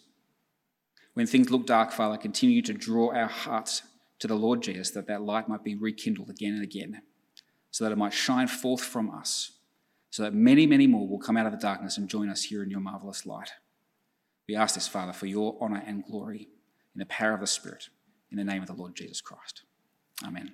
when 1.14 1.28
things 1.28 1.52
look 1.52 1.68
dark, 1.68 1.92
Father, 1.92 2.16
continue 2.16 2.62
to 2.62 2.74
draw 2.74 3.14
our 3.14 3.28
hearts 3.28 3.82
to 4.20 4.28
the 4.30 4.36
Lord 4.36 4.64
Jesus, 4.64 4.92
that 4.92 5.08
that 5.08 5.24
light 5.24 5.50
might 5.50 5.66
be 5.66 5.76
rekindled 5.76 6.30
again 6.30 6.54
and 6.54 6.64
again, 6.64 7.02
so 7.70 7.84
that 7.84 7.92
it 7.92 7.98
might 7.98 8.14
shine 8.14 8.48
forth 8.48 8.82
from 8.82 9.12
us, 9.12 9.52
so 10.12 10.24
that 10.24 10.34
many, 10.34 10.68
many 10.68 10.86
more 10.86 11.08
will 11.08 11.18
come 11.18 11.38
out 11.38 11.46
of 11.46 11.54
the 11.54 11.58
darkness 11.58 11.98
and 11.98 12.08
join 12.08 12.30
us 12.30 12.44
here 12.44 12.62
in 12.62 12.70
your 12.70 12.82
marvelous 12.82 13.26
light. 13.26 13.54
We 14.48 14.56
ask 14.56 14.76
this, 14.76 14.88
Father, 14.88 15.14
for 15.14 15.26
your 15.26 15.58
honour 15.62 15.82
and 15.86 16.04
glory 16.04 16.50
in 16.94 17.00
the 17.00 17.06
power 17.06 17.34
of 17.34 17.40
the 17.40 17.48
Spirit 17.48 17.90
in 18.30 18.38
the 18.38 18.44
name 18.44 18.62
of 18.62 18.68
the 18.68 18.74
Lord 18.74 18.96
Jesus 18.96 19.22
Christ. 19.22 19.64
Amen. 20.24 20.52